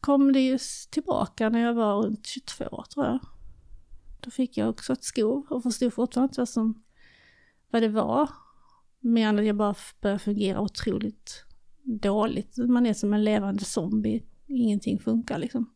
[0.00, 0.58] kom det ju
[0.90, 3.18] tillbaka när jag var runt 22 tror jag.
[4.20, 6.82] Då fick jag också ett skov och förstod fortfarande inte vad, som,
[7.70, 8.43] vad det var.
[9.06, 11.44] Men att jag bara började fungera otroligt
[11.82, 12.56] dåligt.
[12.56, 14.24] Man är som en levande zombie.
[14.46, 15.70] Ingenting funkar liksom.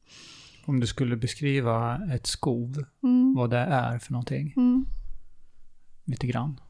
[0.65, 3.35] Om du skulle beskriva ett skov, Mm.
[3.37, 4.87] vad det är för någonting, Mm.
[6.05, 6.61] lite grann.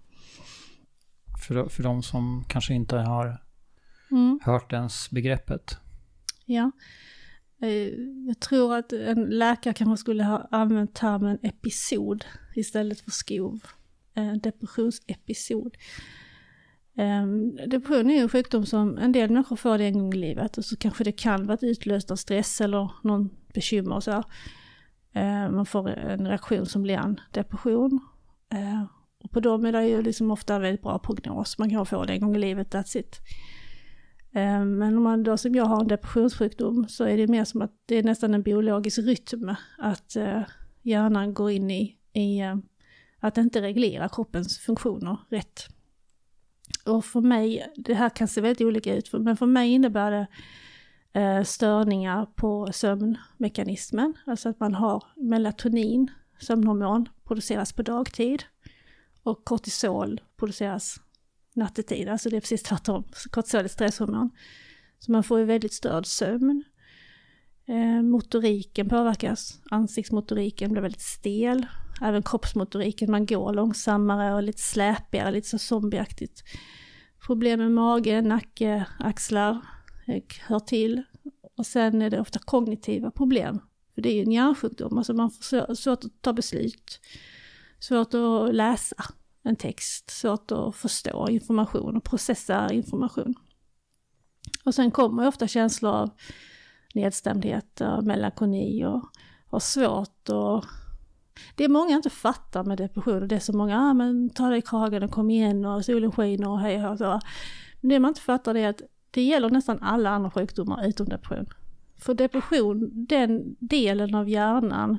[1.47, 3.43] För, för de som kanske inte har
[4.11, 4.41] Mm.
[4.43, 5.77] hört ens begreppet.
[6.47, 6.71] Ja.
[7.63, 7.93] Eh,
[8.27, 12.25] Jag tror att en läkare kanske skulle ha använt termen episod
[12.57, 13.61] istället för skov.
[14.15, 15.77] Eh, Depressionsepisod.
[16.99, 20.59] Ehm, depression är en sjukdom som en del människor får det en gång i livet
[20.59, 24.23] och så kanske det kan vara utlöst av stress eller någon bekymmer och så.
[25.13, 28.01] Ehm, man får en reaktion som blir en depression.
[28.51, 28.87] Ehm,
[29.25, 31.59] och på dem är det ju liksom ofta väldigt bra prognos.
[31.59, 33.21] Man kan få det en gång i livet, that's it.
[34.31, 37.73] Men om man då som jag har en depressionssjukdom så är det mer som att
[37.87, 40.43] det är nästan en biologisk rytm att eh,
[40.83, 42.57] hjärnan går in i, i eh,
[43.21, 45.78] att inte reglera kroppens funktioner rätt.
[46.89, 50.27] Och för mig, det här kan se väldigt olika ut, men för mig innebär det
[51.21, 56.11] eh, störningar på sömnmekanismen, alltså att man har melatonin,
[56.41, 58.45] sömnhormon, produceras på dagtid
[59.23, 61.01] och kortisol produceras
[61.55, 63.05] nattetid, alltså det är precis tvärtom.
[63.31, 64.31] Kortisol är stresshormon.
[64.99, 66.65] Så man får ju väldigt störd sömn.
[67.67, 71.67] Eh, motoriken påverkas, ansiktsmotoriken blir väldigt stel.
[72.03, 76.43] Även kroppsmotoriken, man går långsammare och lite släpigare, lite så zombieaktigt.
[77.27, 79.61] Problem med mage, nacke, axlar
[80.47, 81.03] hör till.
[81.57, 83.61] Och sen är det ofta kognitiva problem.
[83.95, 87.01] För det är ju en hjärnsjukdom, alltså man får svårt att ta beslut.
[87.81, 88.97] Svårt att läsa
[89.43, 93.35] en text, svårt att förstå information och processa information.
[94.65, 96.11] Och sen kommer ofta känslor av
[96.95, 99.03] nedstämdhet och melankoli och,
[99.51, 100.65] och svårt att
[101.55, 104.49] det är många inte fattar med depression och det är så många, ah, men ta
[104.49, 107.21] dig i kragen och kom igen och solen skiner och hej och så.
[107.81, 111.47] Men det man inte fattar är att det gäller nästan alla andra sjukdomar utom depression.
[112.01, 114.99] För depression, den delen av hjärnan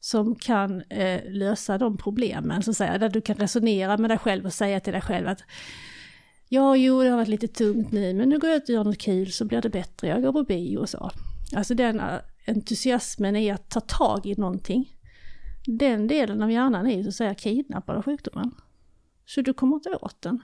[0.00, 4.18] som kan eh, lösa de problemen, så att säga, där du kan resonera med dig
[4.18, 5.40] själv och säga till dig själv att
[6.48, 8.84] Ja, jo, det har varit lite tungt nu, men nu går jag ut och gör
[8.84, 10.08] något kul så blir det bättre.
[10.08, 11.10] Jag går på bio och så.
[11.56, 14.93] Alltså den eh, entusiasmen i att ta tag i någonting.
[15.66, 18.54] Den delen av hjärnan är ju så att säga kidnappad av sjukdomen.
[19.26, 20.42] Så du kommer inte åt den.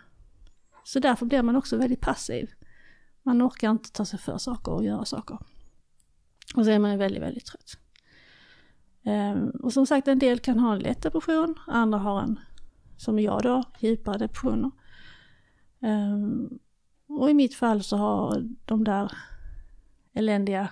[0.84, 2.50] Så därför blir man också väldigt passiv.
[3.22, 5.38] Man orkar inte ta sig för saker och göra saker.
[6.54, 7.78] Och så är man väldigt, väldigt trött.
[9.04, 12.40] Ehm, och som sagt, en del kan ha en lätt depression, andra har en,
[12.96, 14.70] som jag då, djupare depressioner.
[15.80, 16.58] Ehm,
[17.06, 19.12] och i mitt fall så har de där
[20.12, 20.68] eländiga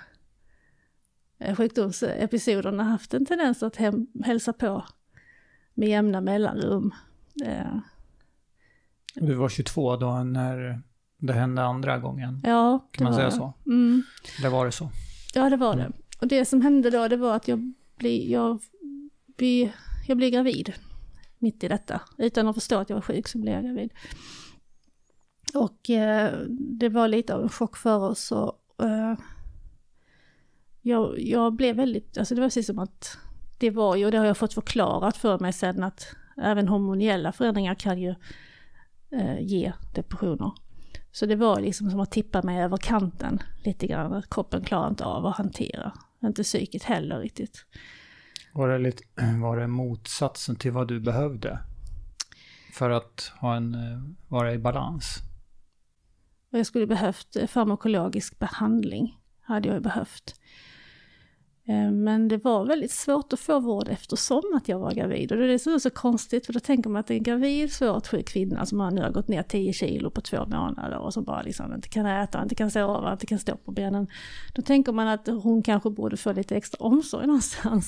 [1.56, 4.84] sjukdomsepisoderna haft en tendens att hem, hälsa på
[5.74, 6.94] med jämna mellanrum.
[7.46, 7.78] Uh,
[9.14, 10.82] du var 22 då när
[11.18, 12.40] det hände andra gången?
[12.44, 13.32] Ja, Kan man säga det.
[13.32, 13.52] så?
[13.66, 14.02] Mm.
[14.38, 14.90] Eller var det så?
[15.34, 15.90] Ja, det var Mm.
[15.92, 15.98] det.
[16.20, 18.60] Och det som hände då, det var att jag blev, jag,
[19.36, 19.72] blev,
[20.08, 20.72] jag blev gravid
[21.38, 22.00] mitt i detta.
[22.18, 23.90] Utan att förstå att jag var sjuk så blev jag gravid.
[25.54, 29.14] Och eh, det var lite av en chock för oss och eh,
[30.82, 33.18] jag, jag blev väldigt, alltså det var precis som att
[33.58, 37.32] det var ju, och det har jag fått förklarat för mig sen att även hormoniella
[37.32, 38.14] förändringar kan ju
[39.12, 40.52] eh, ge depressioner.
[41.12, 44.88] Så det var liksom som att tippa mig över kanten lite grann, att kroppen klarar
[44.88, 45.92] inte av att hantera.
[46.22, 47.64] Inte psyket heller riktigt.
[48.52, 49.02] Var det, lite,
[49.42, 51.58] var det motsatsen till vad du behövde?
[52.72, 55.18] För att ha en, eh, vara i balans?
[56.50, 59.18] Jag skulle behövt eh, farmakologisk behandling,
[59.48, 60.34] hade jag ju behövt.
[61.68, 65.32] Eh, men det var väldigt svårt att få vård eftersom att jag var gravid.
[65.32, 68.28] Och det är så, så konstigt, för då tänker man att en gravid svårt sjuk
[68.28, 71.42] kvinna som har nu har gått ner 10 kilo på två månader och som bara
[71.42, 74.06] liksom inte kan äta, inte kan sova, inte kan stå på benen.
[74.54, 77.86] Då tänker man att hon kanske borde få lite extra omsorg någonstans.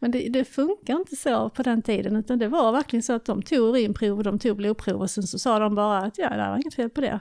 [0.00, 3.24] Men det, det funkar inte så på den tiden, utan det var verkligen så att
[3.24, 6.30] de tog urinprov och de tog blodprov och sen så sa de bara att ja,
[6.30, 7.20] det var inget fel på det.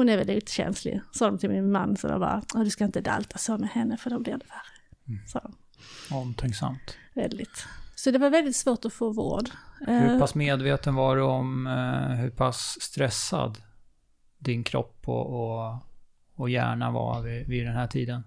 [0.00, 2.84] Hon är väldigt känslig, sa de till min man, så de bara, "Ja, du ska
[2.84, 5.18] inte dalta så med henne för då blir det värre.
[5.26, 5.54] Sa de.
[6.14, 6.96] Omtänksamt.
[7.14, 7.66] Väldigt.
[7.94, 9.48] Så det var väldigt svårt att få vård.
[9.86, 13.58] Hur Eh, pass medveten var du om eh, hur pass stressad
[14.38, 15.78] din kropp och, och,
[16.34, 18.22] och hjärna var vid, vid den här tiden?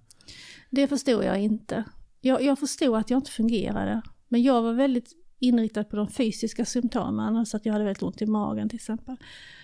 [0.69, 1.83] Det förstod jag inte.
[2.21, 4.01] Jag, jag förstod att jag inte fungerade.
[4.27, 8.21] Men jag var väldigt inriktad på de fysiska symptomen, så att jag hade väldigt ont
[8.21, 9.17] i magen till exempel.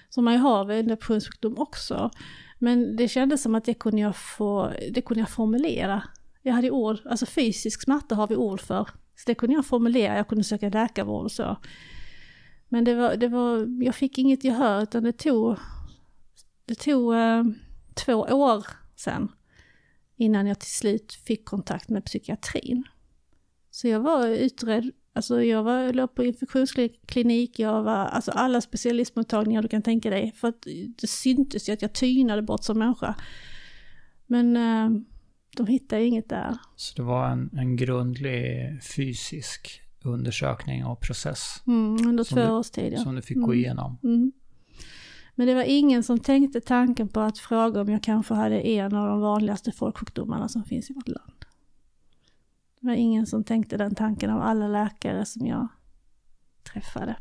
[0.10, 2.12] Som man ju har vid en depressionssjukdom också.
[2.60, 6.04] Men det kändes som att det kunde jag, få, det kunde jag formulera.
[6.42, 8.90] Jag hade ord, alltså fysisk smärta har vi ord för.
[9.16, 11.58] Så det kunde jag formulera, jag kunde söka läkarvård och så.
[12.70, 15.58] Men det var, det var, jag fick inget gehör utan det tog,
[16.66, 17.44] det tog eh,
[17.94, 19.32] två år sen
[20.16, 22.84] innan jag till slut fick kontakt med psykiatrin.
[23.72, 29.62] Så jag var utredd, alltså jag var, låg på infektionsklinik, jag var, alltså alla specialistmottagningar
[29.62, 30.32] du kan tänka dig.
[30.36, 30.62] För att
[31.02, 33.16] det syntes ju att jag tynade bort som människa.
[34.28, 34.90] Men eh,
[35.58, 36.58] de hittade inget där.
[36.76, 42.70] Så det var en, en grundlig fysisk undersökning och process Mm, under två du- års
[42.70, 42.94] tid.
[42.94, 43.04] Ja.
[43.04, 43.58] som du fick gå Mm.
[43.60, 43.98] igenom.
[44.04, 44.32] Mm.
[45.36, 48.96] Men det var ingen som tänkte tanken på att fråga om jag kanske hade en
[48.96, 51.39] av de vanligaste folksjukdomarna som finns i vårt land.
[52.80, 55.68] Det var ingen som tänkte den tanken av alla läkare som jag
[56.74, 57.16] träffade.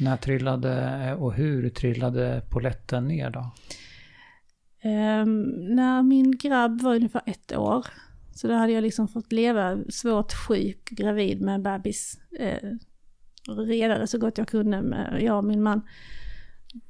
[0.00, 3.52] När trillade och hur trillade poletten ner då?
[4.82, 5.42] Ehm,
[5.74, 7.86] när min grabb var ungefär ett år
[8.34, 12.18] Så då hade jag liksom fått leva svårt sjuk, gravid med bebis.
[12.38, 12.70] Eh,
[13.48, 15.82] redade så gott jag kunde med jag och min man.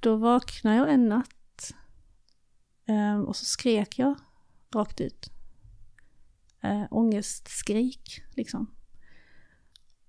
[0.00, 1.74] Då vaknade jag en natt
[2.88, 4.14] eh, och så skrek jag
[4.74, 5.30] rakt ut.
[6.62, 8.74] Eh, ångestskrik liksom.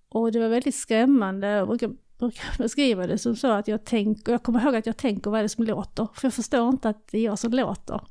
[0.10, 1.48] Och det var väldigt skrämmande.
[1.48, 4.98] Jag brukar, brukar beskriva det som så att jag tänker, jag kommer ihåg att jag
[4.98, 6.08] tänker vad är det som låter?
[6.14, 8.02] För jag förstår inte att det är jag som låter.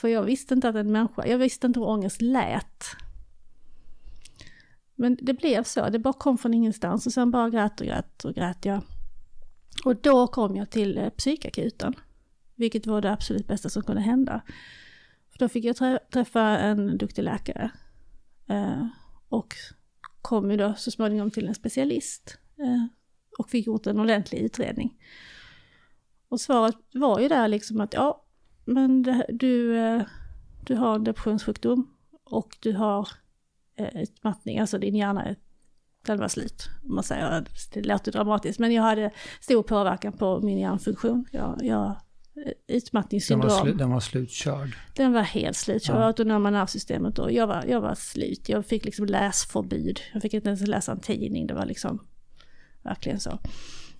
[0.00, 2.84] För jag visste inte att en människa, jag visste inte hur ångest lät.
[4.94, 8.24] Men det blev så, det bara kom från ingenstans och sen bara grät och grät
[8.24, 8.80] och grät jag.
[9.84, 11.94] Och då kom jag till eh, psykakuten.
[12.54, 14.42] Vilket var det absolut bästa som kunde hända.
[15.38, 17.70] För då fick jag träffa en duktig läkare.
[18.48, 18.86] Eh,
[19.28, 19.54] och
[20.22, 22.38] kom ju då så småningom till en specialist.
[22.58, 22.86] Eh,
[23.38, 24.98] och fick gjort en ordentlig utredning.
[26.28, 28.24] Och svaret var ju där liksom att ja,
[28.64, 30.02] men det, du, eh,
[30.66, 33.08] du har en depressionssjukdom och du har
[33.76, 35.36] eh, utmattning, alltså din hjärna är
[36.06, 36.68] den var slut.
[36.84, 39.10] Om man säger, det låter dramatiskt, men jag hade
[39.40, 41.26] stor påverkan på min hjärnfunktion.
[41.32, 41.96] Jag, jag,
[42.66, 43.48] utmattningssyndrom.
[43.48, 44.76] Den var, slu, den var slutkörd?
[44.94, 45.96] Den var helt slutkörd.
[45.96, 46.04] Ja.
[46.04, 48.48] Autonoma nervsystemet och jag var, jag var slut.
[48.48, 50.00] Jag fick liksom läsförbud.
[50.12, 51.46] Jag fick inte ens läsa en tidning.
[51.46, 52.06] Det var liksom
[52.82, 53.30] verkligen så.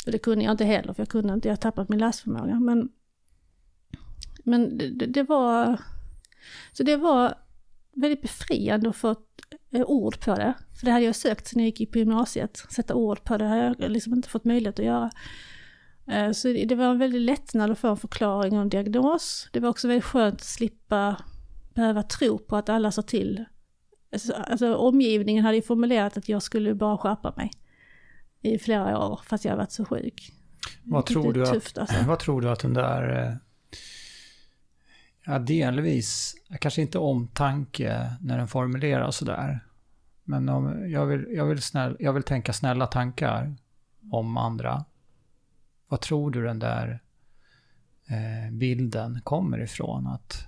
[0.06, 2.60] Och det kunde jag inte heller, för jag kunde inte, jag har tappat min läsförmåga.
[2.60, 2.88] Men
[4.46, 5.80] men det, det, var...
[6.72, 7.34] Så det var
[7.94, 9.18] väldigt befriande att få ett
[9.72, 10.54] eh, ord på det.
[10.78, 12.56] För det hade jag sökt när jag gick på gymnasiet.
[12.70, 15.10] Sätta ord på det har jag liksom inte fått möjlighet att göra.
[16.08, 19.48] Eh, så det var en väldigt lättnad att få en förklaring och en diagnos.
[19.52, 21.16] Det var också väldigt skönt att slippa
[21.74, 23.44] behöva tro på att alla sa till.
[24.12, 27.50] Alltså, alltså omgivningen hade ju formulerat att jag skulle bara skärpa mig
[28.42, 30.32] i flera år fast jag varit så sjuk.
[30.84, 31.96] Vad tror, du att, alltså.
[32.06, 33.34] vad tror du att den där eh,
[35.28, 36.34] Ja, delvis.
[36.60, 39.60] Kanske inte omtanke när den formuleras sådär.
[40.24, 43.56] Men om, jag, vill, jag, vill snäll, jag vill tänka snälla tankar
[44.12, 44.84] om andra.
[45.88, 47.02] Vad tror du den där
[48.06, 50.06] eh, bilden kommer ifrån?
[50.06, 50.46] Att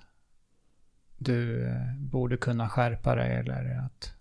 [1.17, 4.13] du eh, borde kunna skärpa dig eller att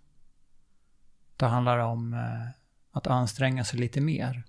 [1.37, 2.49] det handlar om eh,
[2.91, 4.43] att anstränga sig lite mer.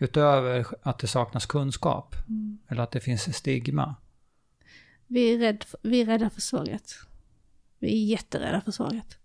[0.00, 2.14] Utöver att det saknas kunskap.
[2.28, 2.58] Mm.
[2.68, 3.94] Eller att det finns stigma.
[5.06, 6.92] Vi är, rädd, vi är rädda för svaret.
[7.78, 9.18] Vi är jätterädda för svaret.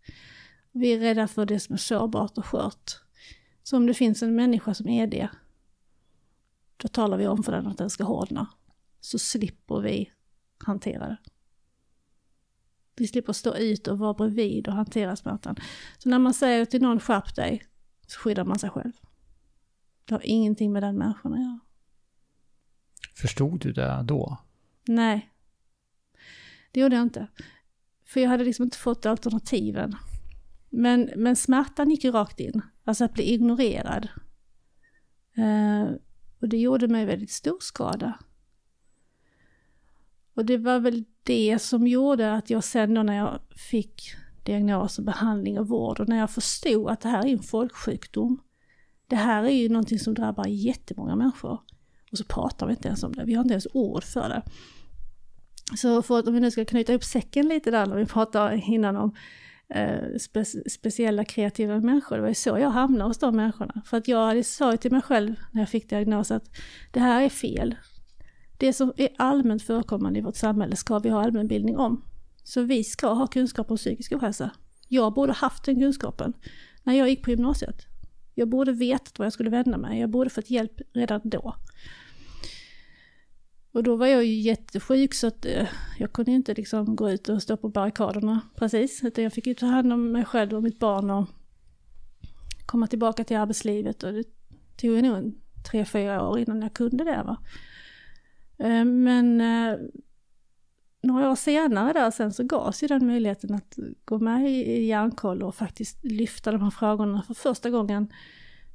[0.72, 3.02] Vi är rädda för det som är sårbart och skört.
[3.64, 5.30] Så om det finns en människa som är det,
[6.82, 8.48] då talar vi om för den att den ska hårdna.
[9.00, 10.12] Så slipper vi
[10.58, 11.18] hantera det.
[12.96, 15.56] Vi slipper stå ut och vara bredvid och hantera smärtan.
[15.98, 17.64] Så när man säger till någon skärp dig,
[18.08, 18.92] så skyddar man sig själv.
[20.06, 21.60] Det har ingenting med den människan att göra.
[23.16, 24.38] Förstod du det då?
[24.88, 25.34] Nej,
[26.72, 27.28] det gjorde jag inte.
[28.06, 29.96] För jag hade liksom inte fått alternativen.
[30.70, 32.62] Men, men smärtan gick ju rakt in.
[32.84, 34.08] Alltså att bli ignorerad.
[35.38, 35.90] Eh,
[36.42, 38.20] och det gjorde mig väldigt stor skada.
[40.34, 44.02] Och det var väl det som gjorde att jag sen då när jag fick
[44.44, 48.42] diagnos och behandling och vård och när jag förstod att det här är en folksjukdom.
[49.08, 51.62] Det här är ju någonting som drabbar jättemånga människor.
[52.12, 54.44] Och så pratar vi inte ens om det, vi har inte ens ord för det.
[55.78, 58.58] Så för att om vi nu ska knyta upp säcken lite där när vi pratade
[58.58, 59.16] innan om
[59.70, 62.16] Eh, spe, speciella kreativa människor.
[62.16, 63.82] Det var ju så jag hamnade hos de människorna.
[63.86, 66.50] För att jag sa till mig själv när jag fick diagnos att
[66.92, 67.76] det här är fel.
[68.58, 72.06] Det som är allmänt förekommande i vårt samhälle ska vi ha allmänbildning om.
[72.44, 74.52] Så vi ska ha kunskap om psykisk ohälsa.
[74.88, 76.34] Jag borde haft den kunskapen
[76.84, 77.86] när jag gick på gymnasiet.
[78.36, 80.00] Jag borde vetat vad jag skulle vända mig.
[80.00, 81.56] Jag borde fått hjälp redan då.
[83.72, 85.68] Och då var jag ju jättesjuk så att eh,
[85.98, 89.04] jag kunde inte liksom gå ut och stå på barrikaderna precis.
[89.04, 91.28] Utan jag fick ju ta hand om mig själv och mitt barn och
[92.66, 94.04] komma tillbaka till arbetslivet.
[94.04, 94.24] Och det
[94.78, 95.34] tog ju nog
[95.72, 97.24] tre, fyra år innan jag kunde det.
[97.26, 97.38] Va?
[98.58, 99.78] Eh, men eh,
[101.02, 105.44] några år senare där sen så gavs ju den möjligheten att gå med i Hjärnkoll
[105.44, 108.14] och faktiskt lyfta de här frågorna för första gången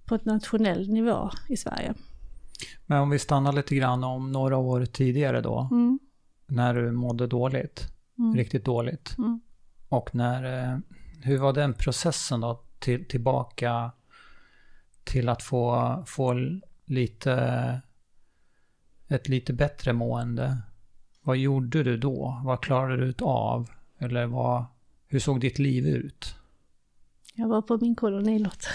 [0.05, 1.95] på ett nationell nivå i Sverige.
[2.87, 5.69] Men om vi stannar lite grann om några år tidigare då.
[5.71, 5.99] Mm.
[6.47, 7.87] När du mådde dåligt.
[8.19, 8.37] Mm.
[8.37, 9.19] Riktigt dåligt.
[9.19, 9.41] Mm.
[9.89, 10.79] Och när, eh,
[11.23, 12.61] hur var den processen då?
[12.79, 13.93] Till, tillbaka
[15.05, 16.35] till att få, få
[16.85, 17.81] lite,
[19.09, 20.59] ett lite bättre mående.
[21.23, 22.41] Vad gjorde du då?
[22.45, 23.71] Vad klarade du av?
[23.99, 24.65] Eller vad,
[25.07, 26.37] hur såg ditt liv ut?
[27.37, 28.67] Jag var på min kolonilott.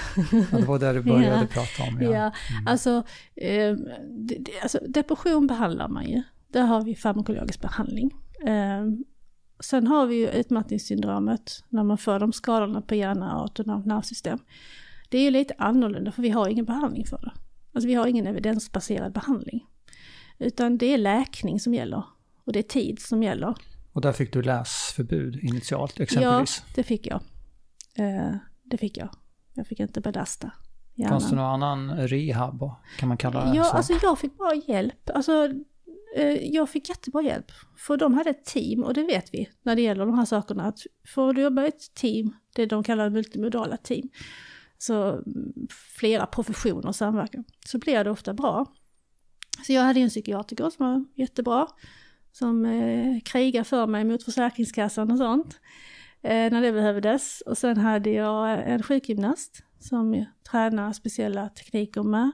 [0.52, 1.48] Ja, det var där du började ja.
[1.48, 2.02] prata om.
[2.02, 2.32] Ja, ja.
[2.52, 2.68] Mm.
[2.68, 3.04] Alltså,
[3.36, 3.76] eh,
[4.10, 6.24] det, alltså, depression behandlar man ju.
[6.48, 8.12] Där har vi farmakologisk behandling.
[8.46, 8.86] Eh,
[9.60, 14.40] Sen har vi ju utmattningssyndromet när man får de skadorna på hjärna och autonomt nervsystem.
[15.10, 17.32] Det är ju lite annorlunda för vi har ingen behandling för det.
[17.74, 19.66] Alltså vi har ingen evidensbaserad behandling.
[20.38, 22.04] Utan det är läkning som gäller.
[22.44, 23.56] Och det är tid som gäller.
[23.94, 26.64] Och där fick du läsförbud initialt exempelvis?
[26.66, 27.22] Ja, det fick jag.
[27.96, 28.36] Eh,
[28.70, 29.10] det fick jag.
[29.54, 30.52] Jag fick inte belasta
[30.96, 31.20] hjärnan.
[31.20, 32.72] Fanns det någon annan rehab?
[32.98, 33.78] Kan man kalla det Ja, så?
[33.78, 35.10] alltså jag fick bara hjälp.
[35.14, 35.50] Alltså,
[36.16, 37.52] eh, jag fick jättebra hjälp.
[37.78, 40.64] För de hade ett team, och det vet vi när det gäller de här sakerna.
[40.64, 44.10] Att får du jobba i ett team, det de kallar multimodala team,
[44.78, 45.24] så mm,
[46.00, 48.66] flera professioner samverkar, så blir det ofta bra.
[49.66, 51.68] Så jag hade en psykiatriker som var jättebra,
[52.32, 55.60] som eh, krigade för mig mot Försäkringskassan och sånt,
[56.24, 57.42] när det behövdes.
[57.42, 62.32] Och sen hade jag en sjukgymnast som jag tränade speciella tekniker med.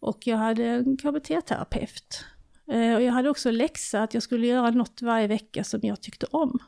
[0.00, 2.24] Och jag hade en KBT-terapeut.
[2.72, 6.00] Eh, och jag hade också läxa att jag skulle göra något varje vecka som jag
[6.00, 6.58] tyckte om.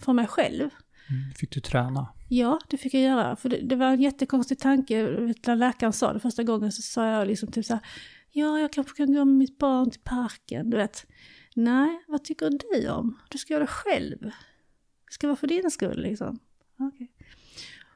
[0.00, 0.70] För mig själv.
[1.10, 2.08] Mm, Fick du träna?
[2.28, 3.36] Ja, det fick jag göra.
[3.36, 5.02] För det, det var en jättekonstig tanke.
[5.46, 7.86] När läkaren sa det första gången så sa jag liksom typ så här,
[8.30, 11.06] ja, jag kanske kan gå med mitt barn till parken, du vet.
[11.54, 13.18] Nej, vad tycker du om?
[13.28, 14.30] Du ska göra det själv.
[15.10, 16.38] Ska vara för din skull liksom.
[16.78, 17.12] Okej.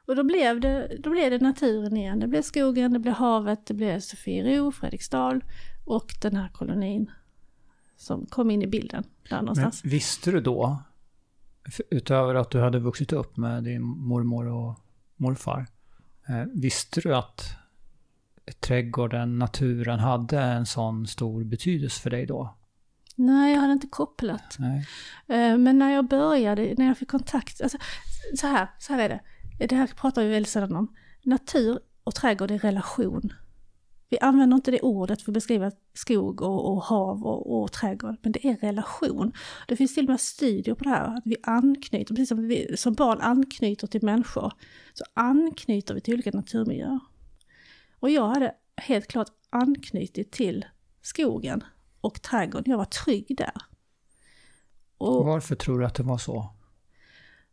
[0.05, 2.19] Och då blev, det, då blev det naturen igen.
[2.19, 5.43] Det blev skogen, det blev havet, det blev Sofiero, Fredriksdal
[5.85, 7.11] och den här kolonin
[7.97, 9.85] som kom in i bilden där Men någonstans.
[9.85, 10.83] visste du då,
[11.89, 14.79] utöver att du hade vuxit upp med din mormor och
[15.15, 15.67] morfar,
[16.27, 17.55] eh, visste du att
[18.59, 22.55] trädgården, naturen hade en sån stor betydelse för dig då?
[23.15, 24.55] Nej, jag hade inte kopplat.
[24.59, 24.87] Nej.
[25.27, 27.77] Eh, Men när jag började, när jag fick kontakt, alltså,
[28.35, 29.67] så här, så här är det.
[29.67, 30.95] Det här pratar vi väldigt sällan om.
[31.23, 33.33] Natur och trädgård är relation.
[34.09, 38.15] Vi använder inte det ordet för att beskriva skog och, och hav och, och trädgård,
[38.21, 39.33] men det är relation.
[39.67, 42.77] Det finns till och med studier på det här, att vi anknyter, precis som vi
[42.77, 44.53] som barn anknyter till människor,
[44.93, 46.99] så anknyter vi till olika naturmiljöer.
[47.99, 50.65] Och jag hade helt klart anknutit till
[51.01, 51.63] skogen
[52.05, 53.53] och trädgården, jag var trygg där.
[54.97, 56.51] Och Varför tror du att det var så?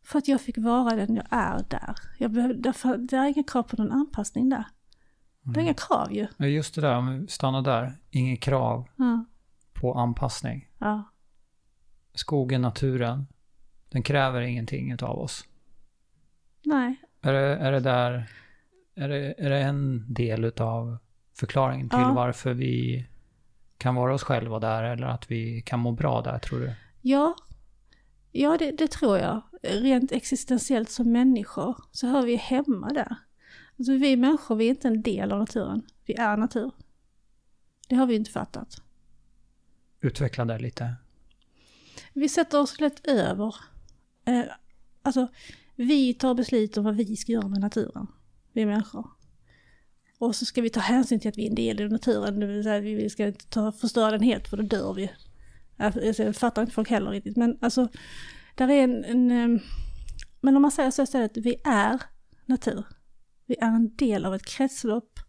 [0.05, 1.95] för att jag fick vara den jag är där.
[2.19, 4.65] Jag behöv, därför, det är inga krav på någon anpassning där.
[5.43, 6.27] Det är inga krav ju.
[6.37, 7.93] Ja, Just det där, om vi stannar där.
[8.11, 9.25] Inget krav Ja,
[9.73, 10.69] på anpassning.
[10.79, 11.03] ja.
[12.15, 13.27] Skogen, naturen,
[13.91, 15.45] den kräver ingenting av oss.
[16.65, 18.31] Nej, Är det, är det där,
[18.95, 20.99] är det, är det en del utav
[21.35, 22.13] förklaringen till Ja.
[22.13, 23.07] varför vi
[23.83, 26.73] kan vara oss själva där eller att vi kan må bra där, tror du?
[27.01, 27.37] ja,
[28.33, 29.43] ja det, det tror jag.
[29.63, 33.17] Rent existentiellt som människor så hör vi hemma där.
[33.79, 35.83] Alltså vi människor, vi är inte en del av naturen.
[36.07, 36.71] Vi är natur.
[37.89, 38.83] Det har vi inte fattat.
[40.01, 40.95] Utveckla det lite.
[42.13, 43.55] Vi sätter oss lätt över.
[44.25, 44.45] Eh,
[45.03, 45.29] alltså,
[45.77, 48.07] vi tar beslut om vad vi ska göra med naturen.
[48.53, 49.11] Vi människor.
[50.23, 52.41] Och så ska vi ta hänsyn till att vi är en del av naturen.
[52.41, 55.13] Det vill säga att vi ska inte ta, förstöra den helt för då dör vi.
[55.77, 57.37] Alltså, Jag fattar inte folk heller riktigt.
[57.37, 57.89] Men alltså,
[58.55, 59.31] där är en, en...
[59.31, 59.61] Ehm,
[60.41, 62.03] men om man säger så istället, vi är
[62.47, 62.85] natur.
[63.47, 65.21] Vi är en del av ett kretslopp.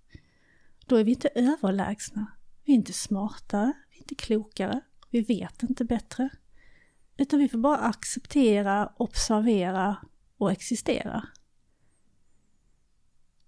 [0.86, 2.28] Då är vi inte överlägsna.
[2.66, 6.30] Vi är inte smartare, vi är inte klokare, vi vet inte bättre.
[7.18, 9.98] Utan vi får bara acceptera, observera
[10.38, 11.28] och existera.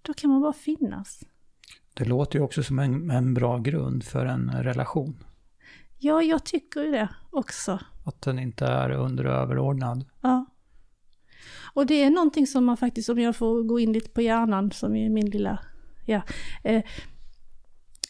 [0.02, 1.22] Då kan man bara finnas.
[1.96, 5.24] Det låter ju också som en, en bra grund för en relation.
[5.98, 7.80] Ja, jag tycker ju det också.
[8.04, 10.04] Att den inte är under och överordnad.
[10.20, 10.46] Ja.
[11.74, 14.70] Och det är någonting som man faktiskt, om jag får gå in lite på hjärnan
[14.70, 15.58] som är min lilla,
[16.06, 16.22] ja.
[16.64, 16.82] Eh,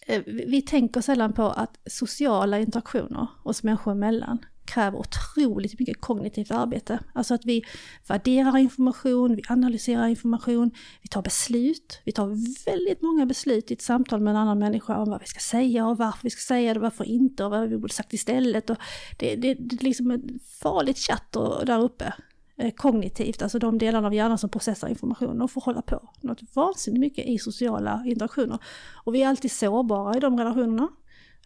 [0.06, 6.50] eh, vi tänker sällan på att sociala interaktioner oss människor emellan kräver otroligt mycket kognitivt
[6.50, 6.98] arbete.
[7.12, 7.64] Alltså att vi
[8.06, 10.70] värderar information, vi analyserar information,
[11.02, 12.00] vi tar beslut.
[12.04, 12.26] Vi tar
[12.66, 15.86] väldigt många beslut i ett samtal med en annan människa om vad vi ska säga
[15.86, 18.70] och varför vi ska säga det, varför inte och vad vi borde sagt istället.
[18.70, 18.76] Och
[19.18, 20.22] det, det, det är liksom ett
[20.62, 21.32] farligt chatt
[21.66, 22.14] där uppe
[22.56, 26.40] eh, kognitivt, alltså de delarna av hjärnan som processar information, och får hålla på något
[26.54, 28.58] vansinnigt mycket i sociala interaktioner.
[29.04, 30.88] Och vi är alltid sårbara i de relationerna,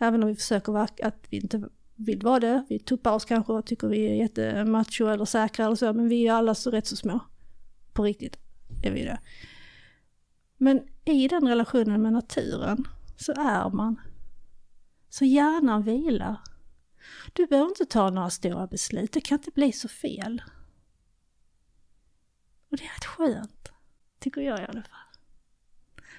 [0.01, 1.69] även om vi försöker verka att vi inte
[2.05, 2.65] vill vara det.
[2.69, 6.29] Vi tuppar oss kanske och tycker vi är jättemacho eller säkra eller så, men vi
[6.29, 7.21] är alla så rätt så små.
[7.93, 8.37] På riktigt
[8.83, 9.21] är vi det.
[10.57, 14.01] Men i den relationen med naturen så är man.
[15.09, 16.37] Så hjärnan vilar.
[17.33, 20.43] Du behöver inte ta några stora beslut, det kan inte bli så fel.
[22.71, 23.73] Och det är rätt skönt,
[24.19, 25.11] tycker jag i alla fall.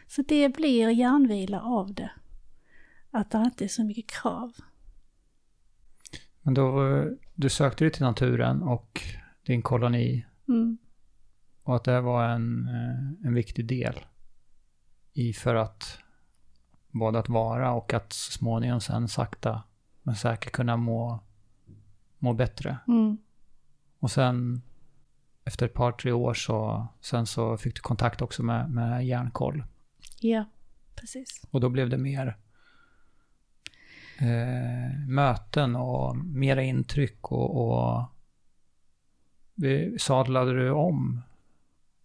[0.08, 2.12] Så det blir hjärnvila av det.
[3.12, 4.54] Att det inte är så mycket krav.
[6.42, 9.02] Men då, eh, du sökte dig till naturen och
[9.46, 10.26] din koloni.
[10.48, 10.78] Mm.
[11.64, 14.00] Och att det var en, eh, en viktig del
[15.14, 16.00] i för att
[16.92, 19.64] både att vara och att så småningom sen sakta
[20.04, 21.24] men säkert kunna må,
[22.20, 22.78] må bättre.
[22.88, 23.18] Mm.
[24.00, 24.62] Och sen
[25.44, 29.64] efter ett par, tre år så, sen så fick du kontakt också med, med Hjärnkoll.
[30.20, 30.46] Ja,
[30.96, 31.42] precis.
[31.52, 32.38] Och då blev det mer
[34.22, 38.04] eh, möten och mera intryck och, och
[39.98, 41.22] sadlade du om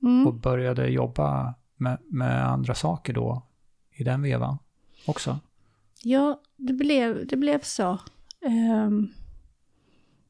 [0.03, 0.27] Mm.
[0.27, 3.43] och började jobba med, med andra saker då
[3.91, 4.59] i den vevan
[5.07, 5.39] också.
[6.03, 7.99] Ja, det blev, det blev så.
[8.41, 9.09] Ehm,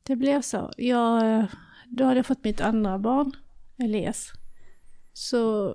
[0.03, 0.72] det blev så.
[0.76, 1.47] Jag,
[1.87, 3.32] då hade jag fått mitt andra barn,
[3.78, 4.32] Elias.
[5.12, 5.74] Så,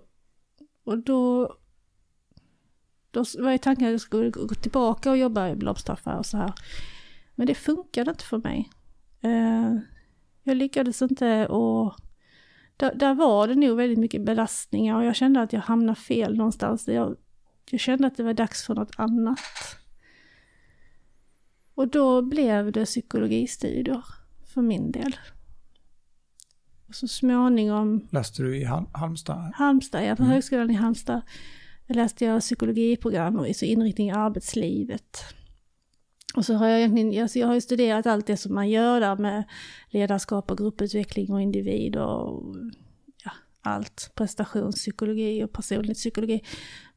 [0.84, 1.56] och då,
[3.12, 6.38] då var ju tanken att jag skulle gå tillbaka och jobba i blomsteraffär och så
[6.38, 6.54] här.
[7.36, 8.70] Men det funkade inte för mig.
[9.22, 9.76] Eh,
[10.44, 11.96] jag lyckades inte och
[12.78, 16.38] där, där var det nog väldigt mycket belastningar och jag kände att jag hamnade fel
[16.38, 16.88] någonstans.
[16.88, 17.16] Jag,
[17.72, 19.40] jag kände att det var dags för något annat.
[21.76, 24.06] Och då blev det psykologistudier
[24.54, 25.16] för min del.
[26.88, 29.52] Och så småningom, Läste du i Hal- Halmstad?
[29.56, 31.22] Halmstad, ja, på högskolan i Halmstad,
[31.88, 35.18] läste jag psykologiprogram och så inriktning i arbetslivet.
[36.36, 39.00] Och så har jag egentligen, alltså jag har ju studerat allt det som man gör
[39.00, 39.44] där med
[39.90, 42.56] ledarskap och grupputveckling och individ och
[43.24, 44.12] ja, allt.
[44.16, 46.42] Prestationspsykologi och personlighetspsykologi.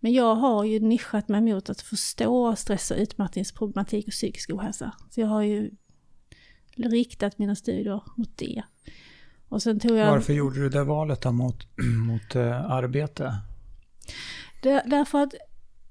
[0.01, 4.93] Men jag har ju nischat mig mot att förstå stress och utmattningsproblematik och psykisk ohälsa.
[5.11, 5.70] Så jag har ju
[6.76, 8.62] riktat mina studier mot det.
[9.49, 10.11] Och sen tog jag...
[10.11, 11.66] Varför gjorde du det valet då mot,
[12.07, 13.35] mot eh, arbete?
[14.65, 15.35] Det, därför att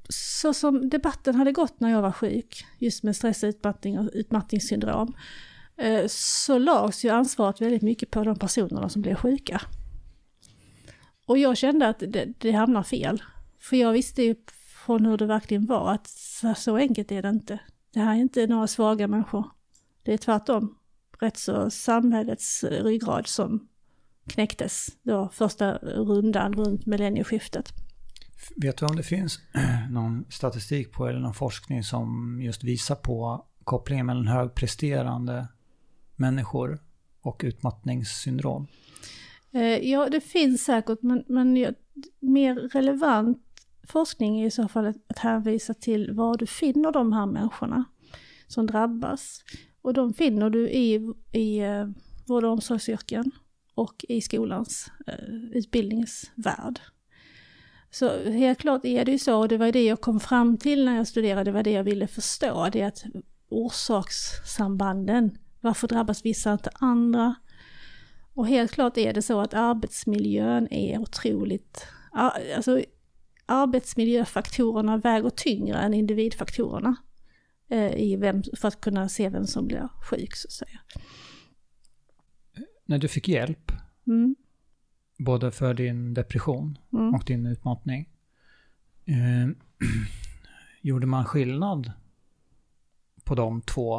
[0.10, 5.16] så som debatten hade gått när jag var sjuk, just med stress, utmattning och utmattningssyndrom,
[5.78, 9.62] eh, så lades ju ansvaret väldigt mycket på de personerna som blev sjuka.
[11.26, 13.24] Och jag kände att det, det hamnar fel.
[13.60, 14.36] För jag visste ju
[14.86, 17.60] från hur det verkligen var att så, så enkelt är det inte.
[17.94, 19.46] Det här är inte några svaga människor.
[20.04, 20.78] Det är tvärtom
[21.20, 23.68] rätt så samhällets ryggrad som
[24.28, 27.83] knäcktes då första rundan runt millennieskiftet.
[28.56, 29.40] Vet du om det finns
[29.90, 35.48] någon statistik på eller någon forskning som just visar på kopplingen mellan högpresterande
[36.16, 36.80] människor
[37.22, 38.68] och utmattningssyndrom?
[39.52, 41.76] Eh, ja, det finns säkert, men, men
[42.20, 43.38] mer relevant
[43.88, 47.86] forskning är i så fall att, hänvisa till var du finner de här människorna
[48.48, 49.44] som drabbas.
[49.82, 51.88] Och de finner du i, i eh,
[52.28, 53.32] vård och omsorgsyrken
[53.76, 56.80] och i skolans eh, utbildningsvärld.
[57.94, 60.86] Så helt klart är det ju så, och det var det jag kom fram till
[60.86, 63.04] när jag studerade, det var det jag ville förstå, det är att
[63.50, 67.36] orsakssambanden, varför drabbas vissa inte andra?
[68.34, 71.88] Och helt klart är det så att arbetsmiljön är otroligt,
[72.56, 72.82] alltså
[73.46, 76.96] arbetsmiljöfaktorerna väger tyngre än individfaktorerna
[77.70, 80.80] eh, i vem, för att kunna se vem som blir sjuk så att säga.
[82.86, 83.72] När du fick hjälp,
[84.08, 84.36] Mm,
[85.18, 87.16] både för din depression mm.
[87.16, 88.10] och din utmattning,
[89.06, 89.48] eh,
[90.82, 91.92] gjorde man skillnad
[93.24, 93.98] på de två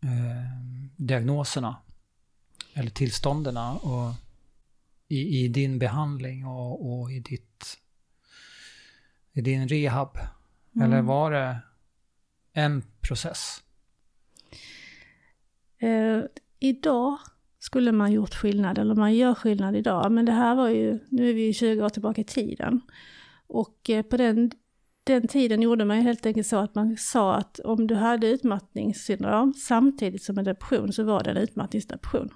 [0.00, 0.62] eh,
[0.96, 1.76] diagnoserna
[2.74, 4.14] eller tillstånderna och
[5.08, 7.78] i, i din behandling och, och i ditt
[9.32, 10.18] i din rehab?
[10.74, 11.06] Eller Mm.
[11.06, 11.58] var det
[12.52, 13.62] en process?
[15.78, 16.20] Eh,
[16.58, 17.18] idag
[17.62, 21.30] skulle man gjort skillnad, eller man gör skillnad idag, men det här var ju, nu
[21.30, 22.80] är vi ju 20 år tillbaka i tiden.
[23.46, 24.50] Och eh, på den,
[25.04, 28.26] den tiden gjorde man ju helt enkelt så att man sa att om du hade
[28.26, 32.28] utmattningssyndrom samtidigt som en depression så var det en utmattningsdepression.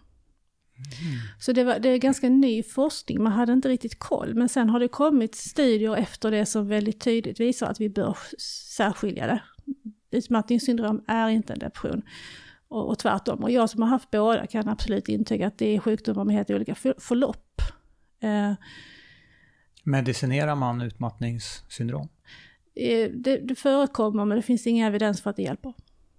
[1.40, 4.34] Så det, var, det är ganska ny forskning, man hade inte riktigt koll.
[4.34, 8.16] Men sen har det kommit studier efter det som väldigt tydligt visar att vi bör
[8.76, 9.42] särskilja det.
[10.10, 12.02] Utmattningssyndrom är inte en depression.
[12.68, 13.42] Och, och tvärtom.
[13.42, 16.50] Och jag som har haft båda kan absolut intyga att det är sjukdomar med helt
[16.50, 17.62] olika för, förlopp.
[18.20, 18.52] Eh,
[19.84, 22.08] Medicinerar man utmattningssyndrom?
[22.74, 25.74] eh, det, det förekommer men det finns ingen evidens för att det hjälper.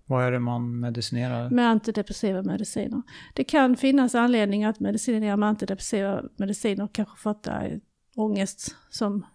[0.05, 1.49] Vad är det man medicinerar?
[1.49, 3.01] Med antidepressiva mediciner.
[3.33, 7.79] Det kan finnas anledning att medicinera med antidepressiva mediciner, kanske för att det är
[8.15, 9.25] ångest som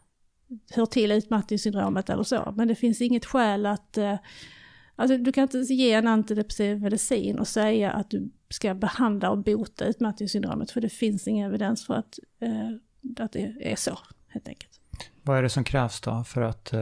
[0.71, 2.55] hör till utmattningssyndromet eller så.
[2.57, 3.99] Men det finns inget skäl att...
[3.99, 4.17] Eh,
[5.03, 9.39] alltså du kan inte ge en antidepressiv medicin och säga att du ska behandla och
[9.39, 13.99] bota utmattningssyndromet, för det finns ingen evidens för att, eh, att det är så,
[14.29, 14.81] helt enkelt.
[15.23, 16.81] Vad är det som krävs då för att, eh,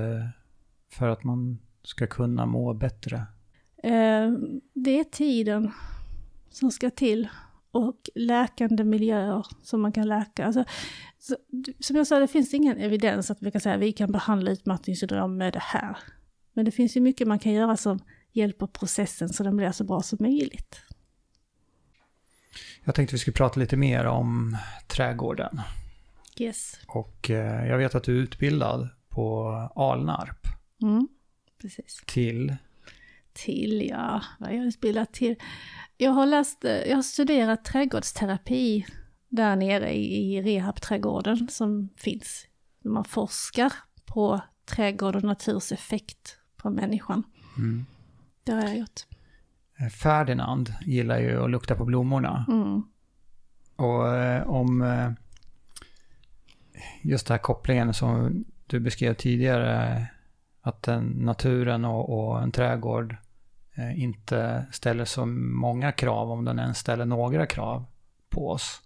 [0.92, 3.16] för att man ska kunna må bättre?
[3.82, 4.30] Eh,
[4.72, 5.72] det är tiden
[6.50, 7.28] som ska till
[7.70, 10.46] och läkande miljöer som man kan läka.
[10.46, 10.64] Alltså,
[11.18, 11.36] så,
[11.80, 14.50] som jag sa, det finns ingen evidens att vi kan säga att vi kan behandla
[14.50, 15.96] utmattningssyndrom med det här.
[16.53, 17.98] Men det finns ju mycket man kan göra som
[18.32, 20.80] hjälper processen så den blir så bra som möjligt.
[22.84, 24.57] Jag tänkte vi skulle prata lite mer om
[24.88, 25.61] trädgården.
[26.38, 26.80] Yes.
[26.86, 30.46] Och eh, jag vet att du är utbildad på Alnarp.
[30.82, 31.09] Mm,
[31.61, 32.03] precis.
[32.07, 32.57] Till?
[33.32, 35.36] Till, ja, vad jag utbildad till?
[35.96, 38.86] Jag har läst, eh, jag har studerat trädgårdsterapi
[39.28, 42.46] där nere i, i rehabträdgården som finns.
[42.84, 43.72] Man forskar
[44.05, 47.22] på trädgård och naturs effekt på människan.
[47.58, 47.86] Mm.
[48.44, 49.00] Det har jag gjort.
[49.78, 52.44] Eh, Ferdinand gillar ju att lukta på blommorna.
[52.48, 52.82] Mm.
[53.76, 55.11] Och eh, om eh,
[57.02, 60.06] just den här kopplingen som du beskrev tidigare,
[60.62, 63.16] att den, naturen och, och en trädgård
[63.74, 67.84] eh, inte ställer så många krav, om den ens ställer några krav
[68.28, 68.82] på oss.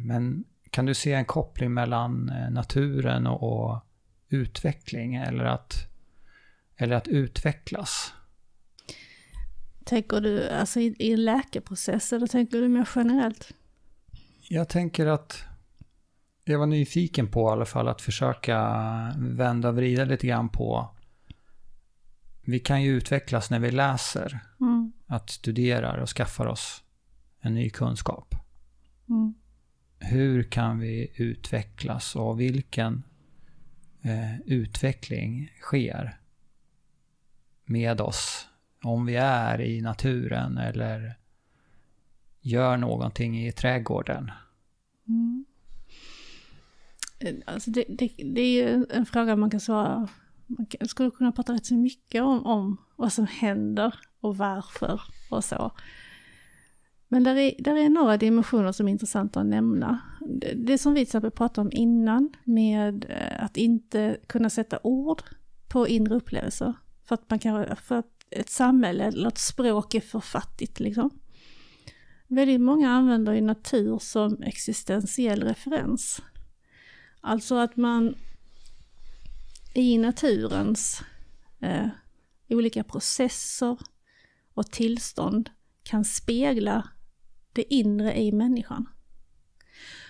[0.00, 3.80] Men kan du se en koppling mellan naturen och, och
[4.28, 5.91] utveckling eller att,
[6.76, 8.12] eller att utvecklas?
[9.84, 13.52] Tänker du alltså i, i läkeprocess eller tänker du mer generellt?
[14.48, 15.44] Jag tänker att
[16.44, 18.58] jag var nyfiken på i alla fall att försöka
[19.18, 20.90] vända och vrida lite grann på
[22.44, 24.92] vi kan ju utvecklas när vi läser, Mm.
[25.06, 26.82] att studerar och skaffar oss
[27.40, 28.34] en ny kunskap.
[29.08, 29.34] Mm.
[29.98, 33.02] Hur kan vi utvecklas och vilken
[34.02, 36.18] eh, utveckling sker
[37.72, 38.48] med oss
[38.84, 41.14] om vi är i naturen eller
[42.40, 44.30] gör någonting i trädgården?
[45.08, 45.44] Mm.
[47.46, 50.08] Alltså det, det, det är ju en fråga man kan svara,
[50.46, 55.00] man kan, skulle kunna prata rätt så mycket om, om vad som händer och varför
[55.30, 55.72] och så.
[57.08, 60.00] Men där är, där är några dimensioner som är intressanta att nämna.
[60.20, 64.78] Det, det som vi till exempel pratade om innan med eh, att inte kunna sätta
[64.82, 65.22] ord
[65.68, 66.74] på inre upplevelser.
[67.04, 71.10] För att, man kan, för att ett samhälle eller ett språk är för fattigt liksom.
[72.26, 76.22] Väldigt många använder ju natur som existentiell referens.
[77.20, 78.14] Alltså att man
[79.74, 81.02] i naturens
[81.60, 81.88] eh,
[82.48, 83.78] olika processer
[84.54, 85.50] och tillstånd
[85.82, 86.88] kan spegla
[87.52, 88.88] det inre i människan.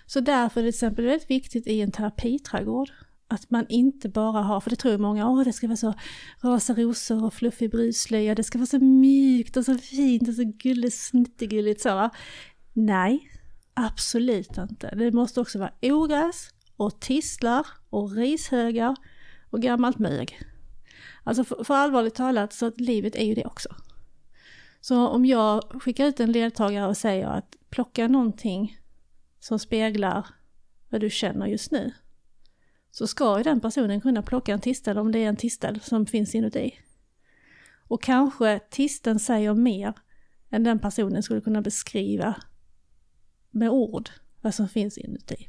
[0.06, 2.90] Så därför är det till exempel väldigt viktigt i en terapiträdgård
[3.32, 5.94] att man inte bara har, för det tror många, åh det ska vara så
[6.40, 10.44] rosa rosor och fluffig bruslöja, det ska vara så mjukt och så fint och så
[10.44, 11.94] gulligt, snittegulligt så.
[11.94, 12.10] va?
[12.72, 13.30] Nej,
[13.74, 14.94] absolut inte.
[14.94, 18.96] Det måste också vara ogräs och tistlar och rishögar
[19.50, 20.40] och gammalt mög.
[21.24, 23.68] Alltså för, för allvarligt talat så att livet är ju det också.
[24.80, 28.78] Så om jag skickar ut en deltagare och säger att plocka någonting
[29.40, 30.26] som speglar
[30.88, 31.92] vad du känner just nu.
[32.94, 36.06] Så ska ju den personen kunna plocka en tistel om det är en tistel som
[36.06, 36.78] finns inuti.
[37.88, 39.94] Och kanske tisten säger mer
[40.50, 42.34] än den personen skulle kunna beskriva
[43.50, 44.10] med ord
[44.40, 45.48] vad som finns inuti.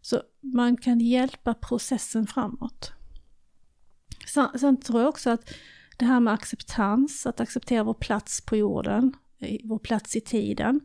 [0.00, 2.92] Så man kan hjälpa processen framåt.
[4.26, 5.54] Sen, sen tror jag också att
[5.98, 9.16] det här med acceptans, att acceptera vår plats på jorden,
[9.64, 10.80] vår plats i tiden.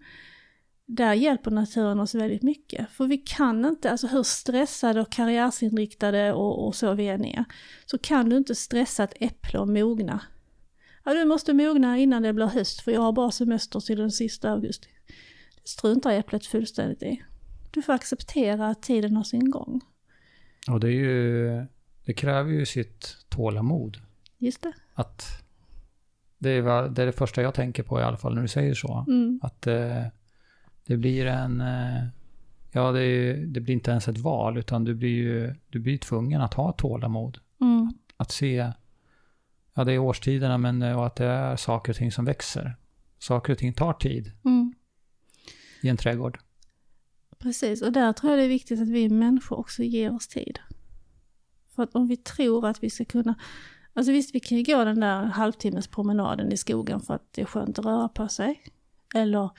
[0.85, 2.89] Där hjälper naturen oss väldigt mycket.
[2.89, 7.45] För vi kan inte, alltså hur stressade och karriärsinriktade och, och så vi än är,
[7.85, 10.21] så kan du inte stressa ett äpple och mogna.
[11.03, 14.11] Ja, du måste mogna innan det blir höst för jag har bara semester till den
[14.11, 14.89] sista augusti.
[15.55, 17.23] Det struntar äpplet fullständigt i.
[17.71, 19.81] Du får acceptera att tiden har sin gång.
[20.67, 21.65] Och det är ju,
[22.05, 23.97] det kräver ju sitt tålamod.
[24.37, 24.73] Just det.
[24.93, 25.25] Att
[26.37, 28.73] det är, det är det första jag tänker på i alla fall när du säger
[28.73, 29.05] så.
[29.07, 29.39] Mm.
[29.43, 30.03] Att eh,
[30.85, 31.61] det blir en...
[31.61, 32.03] Eh,
[32.71, 36.41] ja, det, det blir inte ens ett val, utan du blir ju du blir tvungen
[36.41, 37.39] att ha tålamod.
[37.61, 37.93] Mm.
[38.17, 38.71] Att se...
[39.73, 42.75] Ja, det är årstiderna, men eh, och att det är saker och ting som växer.
[43.19, 44.73] Saker och ting tar tid Mm.
[45.81, 46.39] i en trädgård.
[47.39, 50.59] Precis, och där tror jag det är viktigt att vi människor också ger oss tid.
[51.75, 53.35] För att om vi tror att vi ska kunna,
[53.93, 57.41] alltså visst vi kan ju gå den där halvtimmes promenaden i skogen för att det
[57.41, 58.63] är skönt att röra på sig.
[59.15, 59.49] Eller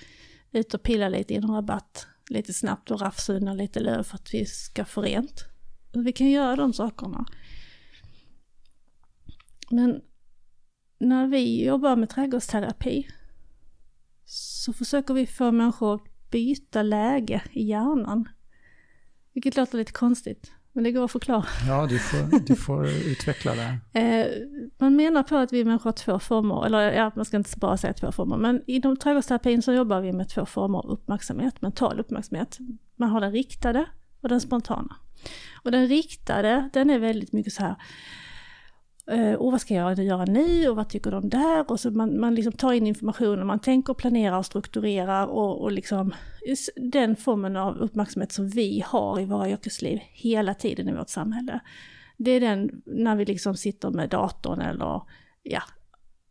[0.54, 4.14] ut och pilla lite i en rabatt lite snabbt och rafsa undan lite löv för
[4.14, 5.44] att vi ska få rent.
[5.92, 7.26] Vi kan göra de sakerna.
[9.70, 10.00] Men
[10.98, 13.08] när vi jobbar med trädgårdsterapi
[14.24, 18.28] så försöker vi få människor att byta läge i hjärnan.
[19.32, 21.44] Vilket låter lite konstigt men det går att förklara.
[21.68, 23.78] Ja, du får, du får utveckla det.
[24.00, 24.26] Eh,
[24.78, 27.76] man menar på att vi människor har två former, eller ja, man ska inte bara
[27.76, 32.00] säga två former, men inom trädgårdsterapin så jobbar vi med två former av uppmärksamhet, mental
[32.00, 32.58] uppmärksamhet.
[32.96, 33.86] Man har den riktade
[34.20, 34.96] och den spontana.
[35.62, 37.74] Och den riktade, den är väldigt mycket så här,
[39.38, 41.70] och vad ska jag göra nu och vad tycker de där?
[41.70, 45.72] Och så man, man liksom tar in information man tänker, planerar och strukturerar och, och
[45.72, 46.14] liksom
[46.76, 51.60] den formen av uppmärksamhet som vi har i våra yrkesliv hela tiden i vårt samhälle.
[52.16, 55.02] Det är den när vi liksom sitter med datorn eller
[55.42, 55.62] ja,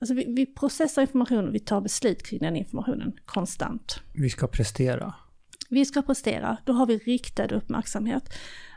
[0.02, 4.00] alltså vi, vi processar information och vi tar beslut kring den informationen konstant.
[4.14, 5.14] Vi ska prestera.
[5.70, 8.24] Vi ska prestera, då har vi riktad uppmärksamhet.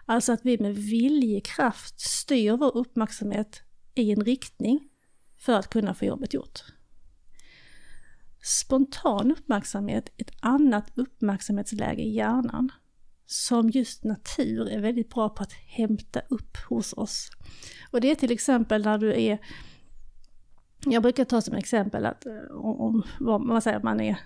[0.07, 3.63] Alltså att vi med viljekraft styr vår uppmärksamhet
[3.97, 4.89] i en riktning
[5.37, 6.61] för att kunna få jobbet gjort.
[8.43, 12.73] Spontan uppmärksamhet är ett annat uppmärksamhetsläge i hjärnan
[13.27, 17.31] som just natur är väldigt bra på att hämta upp hos oss.
[17.91, 19.39] Och det är till exempel när du är,
[20.87, 24.19] jag brukar ta som exempel att eh, om, om man säger att man är,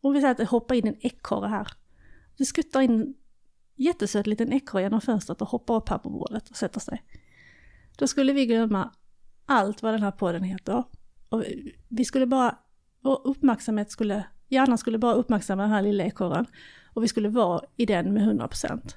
[0.00, 1.68] om vi säger att det hoppar in en ekorre här.
[2.36, 3.14] Det skuttar in en
[3.76, 7.02] jättesöt liten ekorre genom fönstret och hoppar upp här på bordet och sätter sig.
[8.00, 8.90] Då skulle vi glömma
[9.46, 10.84] allt vad den här podden heter.
[11.28, 11.44] Och
[11.88, 12.58] vi skulle bara,
[13.00, 16.46] vår uppmärksamhet skulle, hjärnan skulle bara uppmärksamma den här lilla ekorren.
[16.94, 18.94] Och vi skulle vara i den med 100%.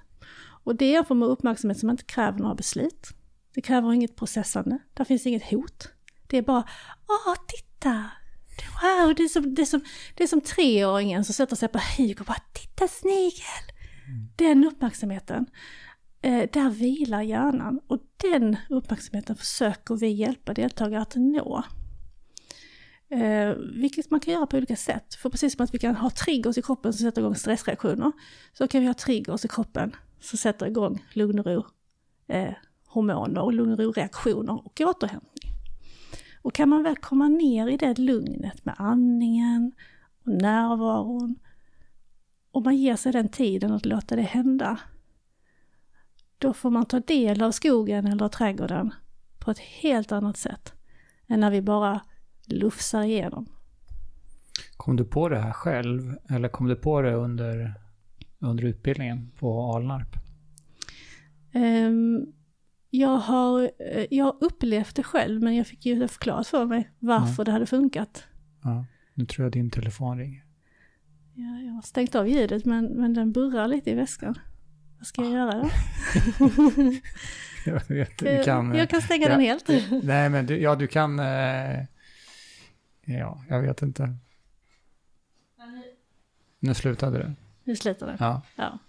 [0.63, 3.07] Och det är en form av uppmärksamhet som inte kräver några beslut.
[3.53, 5.89] Det kräver inget processande, där finns inget hot.
[6.27, 6.63] Det är bara,
[7.07, 8.09] åh titta!
[8.81, 9.81] Wow, det är som, det är som,
[10.15, 13.63] det är som treåringen som sätter sig på huk och bara, titta snigel!
[14.07, 14.29] Mm.
[14.35, 15.45] Den uppmärksamheten
[16.21, 17.99] eh, där vilar hjärnan och
[18.31, 21.63] den uppmärksamheten försöker vi hjälpa deltagare att nå.
[23.09, 25.15] Eh, vilket man kan göra på olika sätt.
[25.15, 28.11] För precis som att vi kan ha triggers i kroppen som sätter igång stressreaktioner,
[28.53, 31.65] så kan vi ha triggers i kroppen som sätter igång lugn och ro,
[32.27, 32.53] eh,
[32.87, 35.53] hormoner och lugn och ro-reaktioner och återhämtning.
[36.41, 39.71] Och kan man väl komma ner i det lugnet med andningen
[40.25, 41.35] och närvaron
[42.51, 44.79] och man ger sig den tiden att låta det hända,
[46.43, 48.93] då får man ta del av skogen eller trädgården
[49.39, 50.73] på ett helt annat sätt
[51.27, 52.01] än när vi bara
[52.45, 53.45] lufsar igenom.
[54.77, 57.73] Kom du på det här själv eller kom du på det under,
[58.39, 60.15] under utbildningen på Alnarp?
[61.53, 62.33] Um,
[62.89, 66.89] jag har eh, jag upplevt det själv men jag fick ju det förklarat för mig
[66.99, 67.43] varför ja.
[67.43, 68.23] det hade funkat.
[68.63, 70.45] Ja, nu tror jag din telefon ringer.
[71.33, 74.35] Ja, jag har stängt av ljudet men, men den burrar lite i väskan.
[75.03, 75.69] Vad ska jag göra då?
[77.71, 79.67] jag, vet, du kan, jag kan stänga ja, den helt.
[80.03, 81.19] nej, men du, ja, du kan...
[81.19, 81.79] Eh,
[83.05, 84.15] ja, jag vet inte.
[86.59, 87.33] Nu slutade det.
[87.63, 88.17] Nu slutade det.
[88.19, 88.41] Ja.
[88.55, 88.79] ja.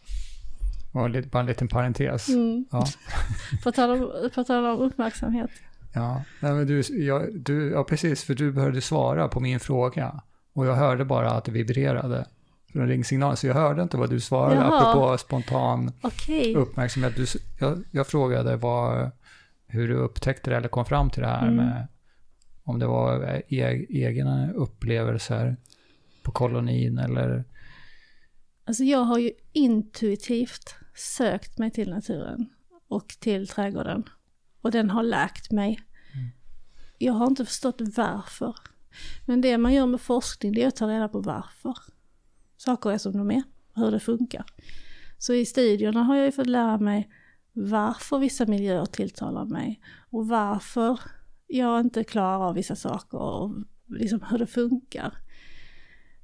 [0.93, 2.29] Och lite, bara en liten parentes.
[2.29, 2.65] Mm.
[2.71, 2.87] Ja.
[3.63, 5.51] på, tal om, på tal om uppmärksamhet.
[5.95, 10.23] Ja, nej, men du, jag, du, ja, precis, för du började svara på min fråga.
[10.53, 12.27] Och jag hörde bara att det vibrerade
[12.75, 14.91] från ringsignalen, så jag hörde inte vad du svarade Jaha.
[14.91, 16.55] apropå spontan okay.
[16.55, 17.17] uppmärksamhet.
[17.17, 17.27] Du,
[17.59, 19.11] jag, jag, frågade vad,
[19.67, 21.57] hur du upptäckte det eller kom fram till det här mm.
[21.57, 21.89] med
[22.65, 25.57] om det var e egna upplevelser
[26.23, 27.45] på kolonin eller?
[28.65, 32.51] Alltså jag har ju intuitivt sökt mig till naturen
[32.89, 34.05] och till trädgården.
[34.61, 35.81] Och den har läkt mig.
[36.15, 36.29] Mm.
[36.99, 38.55] Jag har inte förstått varför.
[39.27, 41.75] Men det man gör med forskning det är att ta reda på varför
[42.65, 43.43] saker är som de är,
[43.75, 44.45] hur det funkar.
[45.19, 47.09] Så i studierna har jag ju fått lära mig
[47.53, 49.81] varför vissa miljöer tilltalar mig
[50.11, 51.01] och varför
[51.47, 53.55] jag inte klarar av vissa saker och
[53.87, 55.15] liksom hur det funkar.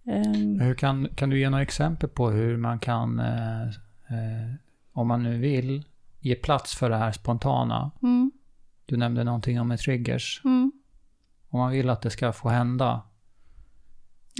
[0.04, 3.62] Um, hur kan, kan du ge några exempel på hur man kan, eh,
[4.08, 4.54] eh,
[4.92, 5.84] om man nu vill,
[6.20, 7.90] ge plats för det här spontana?
[8.02, 8.32] Mm.
[8.86, 10.40] Du nämnde någonting om en triggers.
[10.44, 10.72] Mm.
[11.48, 13.02] Om man vill att det ska få hända,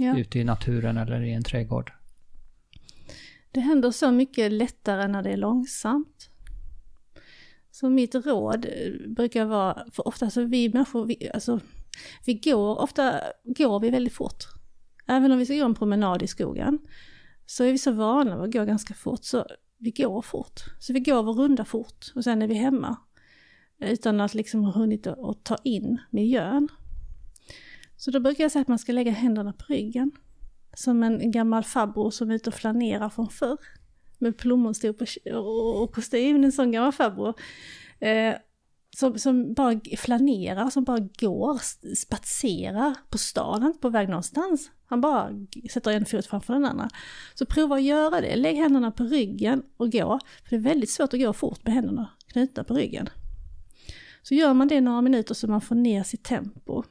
[0.01, 0.17] ja.
[0.17, 1.91] ute i naturen eller i en trädgård.
[3.51, 6.29] Det händer så mycket lättare när det är långsamt.
[7.71, 8.65] Så mitt råd
[9.07, 11.59] brukar vara, för ofta så vi människor, vi, alltså,
[12.25, 14.43] vi går, ofta går vi väldigt fort.
[15.07, 16.79] Även om vi ska gå en promenad i skogen,
[17.45, 19.45] så är vi så vana vid att gå ganska fort, så
[19.77, 20.59] vi går fort.
[20.79, 22.97] Så vi går vår runda fort och sen är vi hemma.
[23.79, 26.67] Utan att liksom ha hunnit att ta in miljön.
[28.01, 30.11] Så då brukar jag säga att man ska lägga händerna på ryggen.
[30.73, 33.57] Som en gammal farbror som är ute och flanerar från förr.
[34.17, 35.01] Med plommonstop
[35.81, 37.33] och kostym, en sån gammal farbror.
[37.99, 38.35] Eh,
[38.97, 41.59] som, som bara flanerar, som bara går,
[41.95, 44.71] spatserar på stan, inte på väg någonstans.
[44.85, 45.29] Han bara
[45.73, 46.89] sätter en fot framför den andra.
[47.33, 48.35] Så prova att göra det.
[48.35, 50.19] Lägg händerna på ryggen och gå.
[50.43, 53.09] För det är väldigt svårt att gå fort med händerna knutna på ryggen.
[54.21, 56.83] Så gör man det några minuter så man får ner sitt tempo.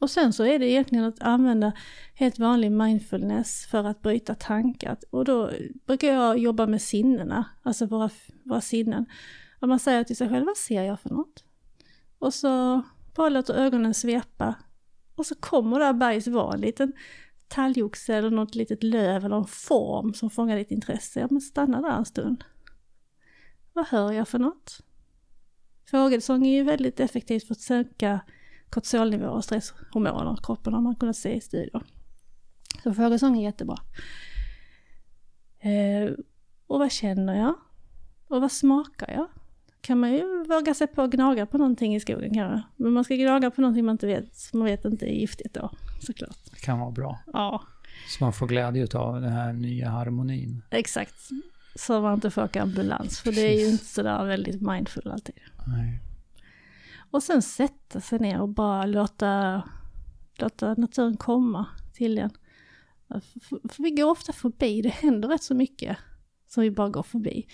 [0.00, 1.72] Och sen så är det egentligen att använda
[2.14, 4.96] helt vanlig mindfulness för att bryta tankar.
[5.10, 5.50] Och då
[5.86, 8.10] brukar jag jobba med sinnena, alltså våra,
[8.44, 9.06] våra sinnen.
[9.60, 11.44] Och man säger till sig själv, vad ser jag för något?
[12.18, 12.82] Och så
[13.14, 14.54] bara låter ögonen svepa.
[15.14, 16.92] Och så kommer där bergs vara en liten
[17.48, 21.20] talgoxe eller något litet löv eller en form som fångar ditt intresse.
[21.20, 22.44] Ja men stanna där en stund.
[23.72, 24.80] Vad hör jag för något?
[25.90, 28.20] Fågelsång är ju väldigt effektivt för att söka
[28.70, 31.82] kortisolnivåer och stresshormoner i kroppen har man kunnat se i studier.
[32.82, 33.76] Så fågelsång är jättebra.
[35.58, 36.12] Eh,
[36.66, 37.54] och vad känner jag?
[38.28, 39.26] Och vad smakar jag?
[39.80, 42.62] Kan man ju våga sig på att gnaga på någonting i skogen kanske.
[42.76, 45.70] Men man ska gnaga på någonting man inte vet, man vet inte är giftigt då,
[46.00, 46.36] såklart.
[46.50, 47.18] Det kan vara bra.
[47.32, 47.62] Ja.
[48.08, 50.62] Så man får glädje av den här nya harmonin.
[50.70, 51.28] Exakt.
[51.74, 55.34] Så man inte får åka ambulans, för det är ju inte sådär väldigt mindful alltid.
[55.66, 56.00] Nej.
[57.10, 59.62] Och sen sätta sig ner och bara låta,
[60.38, 62.30] låta naturen komma till en.
[63.68, 65.96] För vi går ofta förbi, det händer rätt så mycket
[66.46, 67.46] som vi bara går förbi.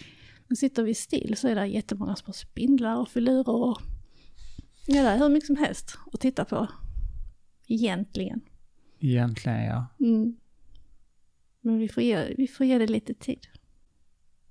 [0.48, 3.78] Men sitter vi still så är det jättemånga små spindlar och filurer och
[4.86, 6.68] ja, det är hur mycket som helst att titta på.
[7.68, 8.40] Egentligen.
[8.98, 9.86] Egentligen ja.
[10.00, 10.36] Mm.
[11.60, 13.46] Men vi får, ge, vi får ge det lite tid.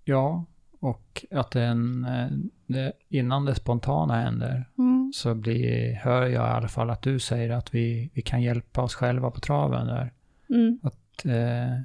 [0.03, 0.45] Ja,
[0.79, 2.31] och att den, eh,
[2.67, 4.94] det, innan det spontana händer Mm.
[5.13, 8.81] Så blir, hör jag i alla fall att du säger att vi, vi kan hjälpa
[8.81, 10.13] oss själva på traven där.
[10.49, 10.79] Mm.
[10.83, 11.79] Att eh,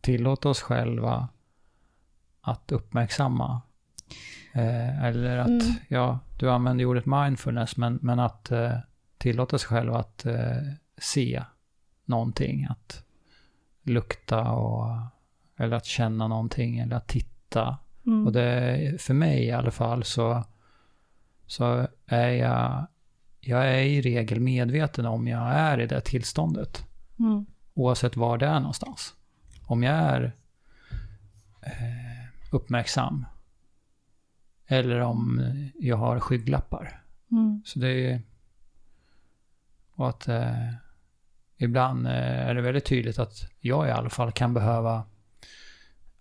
[0.00, 1.28] tillåta oss själva
[2.40, 3.60] att uppmärksamma.
[4.52, 5.60] Eh, eller att, Mm.
[5.88, 8.76] ja, du använder ordet mindfulness, men, men att eh,
[9.18, 10.56] tillåta sig själv att eh,
[10.98, 11.42] se
[12.04, 12.66] någonting.
[12.70, 13.04] Att
[13.82, 14.86] lukta och,
[15.56, 17.78] eller att känna någonting, eller att titta.
[18.06, 18.26] Mm.
[18.26, 20.44] Och det, för mig i alla fall så,
[21.50, 22.86] så är jag,
[23.40, 26.86] jag är i regel medveten om jag är i det tillståndet.
[27.18, 27.46] Mm.
[27.74, 29.14] Oavsett var det är någonstans.
[29.66, 30.32] Om jag är
[31.62, 33.26] eh, uppmärksam.
[34.66, 35.42] Eller om
[35.78, 37.02] jag har skygglappar.
[37.30, 37.62] Mm.
[37.64, 38.22] Så det är...
[39.92, 40.72] Och att eh,
[41.56, 45.04] ibland eh, är det väldigt tydligt att jag i alla fall kan behöva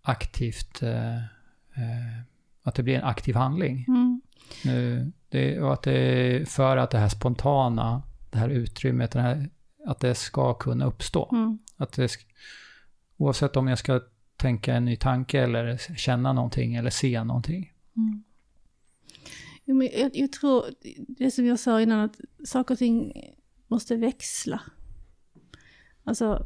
[0.01, 0.81] aktivt...
[0.81, 2.19] Eh, eh,
[2.63, 3.85] att det blir en aktiv handling.
[3.87, 4.21] Mm.
[4.65, 9.21] Nu, det, och att det är för att det här spontana, det här utrymmet, det
[9.21, 9.49] här,
[9.85, 11.29] att det ska kunna uppstå.
[11.31, 11.59] Mm.
[11.77, 12.11] Att det,
[13.17, 14.01] oavsett om jag ska
[14.37, 17.73] tänka en ny tanke eller känna någonting eller se någonting.
[17.97, 18.23] Mm.
[19.65, 20.65] Jo, men jag, jag tror,
[21.07, 23.13] det som jag sa innan, att saker och ting
[23.67, 24.61] måste växla.
[26.03, 26.45] Alltså,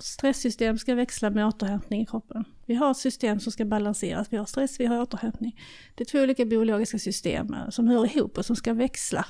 [0.00, 2.44] stresssystem ska växla med återhämtning i kroppen.
[2.66, 4.32] Vi har ett system som ska balanseras.
[4.32, 5.60] Vi har stress, vi har återhämtning.
[5.94, 9.26] Det är två olika biologiska system eh, som hör ihop och som ska växla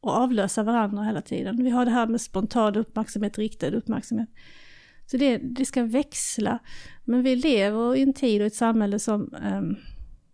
[0.00, 1.64] och avlösa varandra hela tiden.
[1.64, 4.28] Vi har det här med spontan uppmärksamhet, riktad uppmärksamhet.
[5.06, 6.58] Så det, det ska växla.
[7.04, 9.76] Men vi lever i en tid och ett samhälle som um,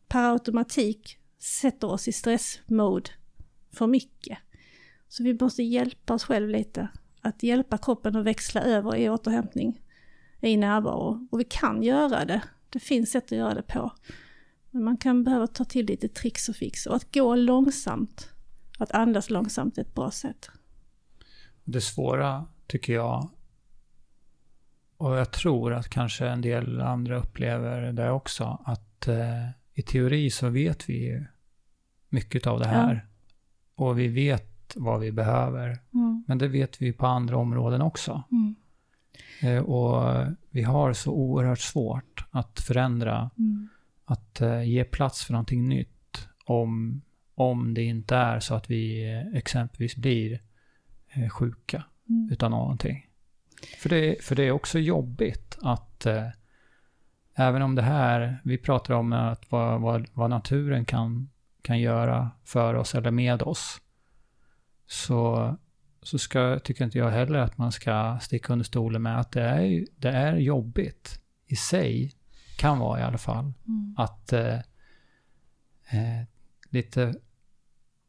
[0.09, 3.10] per automatik sätter oss i stressmode
[3.72, 4.39] för mycket.
[5.09, 6.89] Så vi måste hjälpa oss själva lite.
[7.24, 9.80] Att hjälpa kroppen att växla över i återhämtning,
[10.40, 11.28] i närvaro.
[11.30, 12.42] Och vi kan göra det.
[12.70, 13.92] Det finns sätt att göra det på.
[14.70, 16.86] Men man kan behöva ta till lite tricks och fix.
[16.86, 18.30] Och att gå långsamt,
[18.78, 20.51] att andas långsamt är ett bra sätt.
[21.64, 23.30] Det svåra tycker jag,
[24.96, 30.30] och jag tror att kanske en del andra upplever det också, att eh, i teori
[30.30, 31.24] så vet vi ju
[32.09, 33.06] mycket av det här.
[33.74, 35.78] Och vi vet vad vi behöver.
[35.94, 36.24] Mm.
[36.26, 38.22] Men det vet vi på andra områden också.
[38.32, 38.54] Mm.
[39.42, 43.68] Eh, och vi har så oerhört svårt att förändra, Mm.
[44.04, 46.28] att eh, ge plats för någonting nytt.
[46.46, 47.02] Om,
[47.34, 50.40] om det inte är så att vi eh, exempelvis blir
[51.08, 52.28] eh, sjuka Mm.
[52.32, 53.06] utav någonting.
[53.78, 56.28] För det, för det är också jobbigt att eh,
[57.34, 61.28] även om det här, vi pratar om att vad, vad, vad naturen kan,
[61.62, 63.80] kan göra för oss eller med oss.
[64.86, 65.55] Så,
[66.02, 69.43] så ska, tycker inte jag heller att man ska sticka under stolen med att det
[69.43, 72.12] är, det är jobbigt i sig,
[72.59, 73.94] kan vara i alla fall, Mm.
[73.98, 74.59] att eh,
[75.90, 76.23] eh,
[76.70, 77.15] lite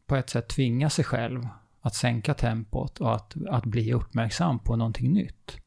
[0.05, 1.47] på ett sätt tvinga sig själv
[1.81, 5.57] att sänka tempot och att, att bli uppmärksam på någonting nytt.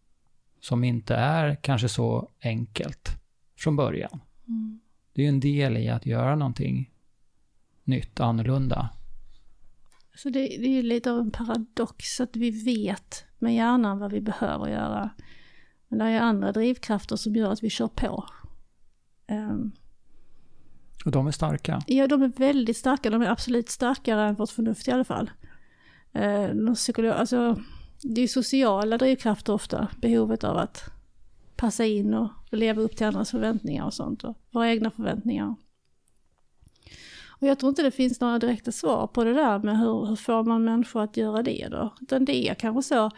[0.60, 3.16] Som inte är kanske så enkelt
[3.58, 4.20] från början.
[4.48, 4.80] Mm.
[5.12, 6.90] Det är ju en del i att göra någonting
[7.84, 8.90] nytt, annorlunda.
[10.18, 14.12] Så det, det är ju lite av en paradox att vi vet med hjärnan vad
[14.12, 15.10] vi behöver göra.
[15.88, 18.24] Men det är andra drivkrafter som gör att vi kör på.
[19.28, 19.72] Um,
[21.04, 21.82] och de är starka?
[21.86, 23.10] Ja, de är väldigt starka.
[23.10, 25.30] De är absolut starkare än vårt förnuft i alla fall.
[26.16, 27.60] Uh, psykolog, alltså,
[28.02, 30.84] det är sociala drivkrafter ofta, behovet av att
[31.56, 34.24] passa in och leva upp till andras förväntningar och sånt.
[34.24, 35.54] Och våra egna förväntningar.
[37.40, 40.16] Och jag tror inte det finns några direkta svar på det där med hur, hur
[40.16, 41.94] får man människor att göra det då?
[42.00, 43.10] Utan det är kanske så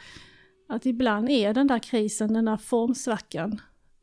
[0.69, 3.61] att ibland är den där krisen, den där formsvackan,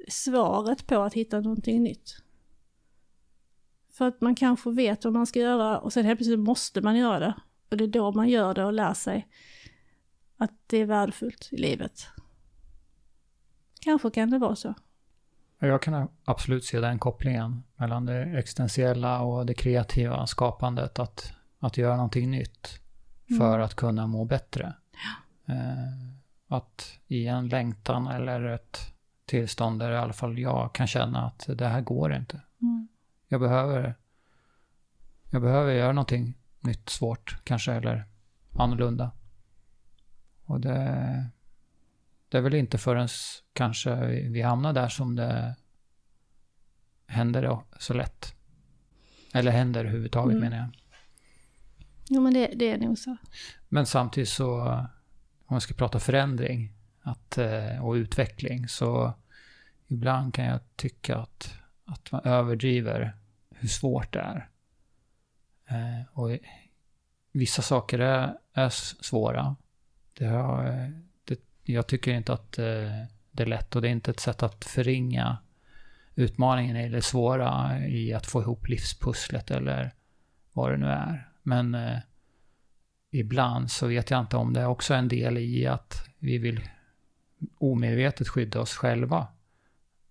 [0.07, 2.17] svaret på att hitta någonting nytt.
[3.91, 6.97] För att man kanske vet vad man ska göra och sen helt plötsligt måste man
[6.97, 7.35] göra det.
[7.71, 9.27] Och det är då man gör det och lär sig
[10.37, 12.07] att det är värdefullt i livet.
[13.81, 14.73] Kanske kan det vara så.
[15.59, 20.99] Jag kan absolut se den kopplingen mellan det existentiella och det kreativa skapandet.
[20.99, 22.79] Att, att göra någonting nytt
[23.37, 23.65] för mm.
[23.65, 24.73] att kunna må bättre.
[24.91, 25.53] Ja.
[25.53, 26.07] Eh,
[26.47, 28.93] att i en längtan eller ett
[29.25, 32.41] tillstånd där i alla fall jag kan känna att det här går inte.
[32.61, 32.87] Mm.
[33.27, 33.95] Jag behöver
[35.29, 38.05] jag behöver göra någonting nytt, svårt kanske, eller
[38.53, 39.11] annorlunda.
[40.45, 41.29] Och det,
[42.29, 43.07] det är väl inte förrän
[43.53, 45.55] kanske vi hamnar där som det
[47.07, 48.35] händer så lätt.
[49.33, 50.49] Eller händer överhuvudtaget mm.
[50.49, 50.69] menar jag.
[52.09, 53.17] Jo men det, det är nog så.
[53.67, 59.13] Men samtidigt så, om man ska prata förändring att, eh, och utveckling, så
[59.87, 61.53] ibland kan jag tycka att,
[61.85, 63.15] att man överdriver
[63.49, 64.49] hur svårt det är.
[65.69, 66.37] Eh, och
[67.31, 69.55] vissa saker är, är svåra.
[70.13, 70.93] Det har,
[71.73, 74.65] jag tycker inte att eh, det är lätt och det är inte ett sätt att
[74.65, 75.37] förringa
[76.15, 79.91] utmaningen eller svåra i att få ihop livspusslet eller
[80.53, 81.29] vad det nu är.
[81.43, 81.99] Men eh,
[83.11, 86.61] ibland så vet jag inte om det är också en del i att vi vill
[87.57, 89.27] omedvetet skydda oss själva.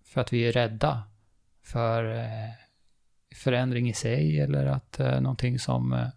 [0.03, 1.03] För att vi är rädda
[1.63, 2.53] för eh,
[3.35, 6.07] förändring i sig eller att eh, någonting som eh,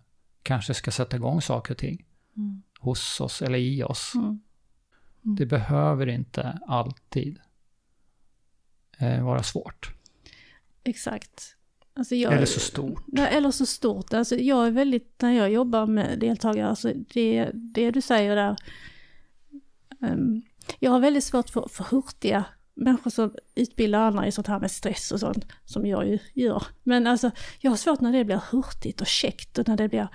[0.42, 2.04] kanske ska sätta igång saker och ting
[2.36, 2.62] mm.
[2.80, 4.12] hos oss eller i oss.
[4.14, 4.40] Mm.
[5.24, 5.36] Mm.
[5.36, 7.38] Det behöver inte alltid
[8.98, 9.94] eh, vara svårt.
[10.84, 11.56] Exakt.
[11.94, 13.18] Alltså jag, eller så stort.
[13.18, 14.12] Eller så stort.
[14.12, 18.56] Alltså jag är väldigt, när jag jobbar med deltagare, alltså det, det du säger där.
[20.00, 20.42] Um,
[20.78, 22.44] jag har väldigt svårt för, för hurtiga
[22.74, 26.62] människor som utbildar andra i sånt här med stress och sånt, som jag ju gör.
[26.82, 27.30] Men alltså,
[27.60, 30.08] jag har svårt när det blir hurtigt och käckt och när det blir,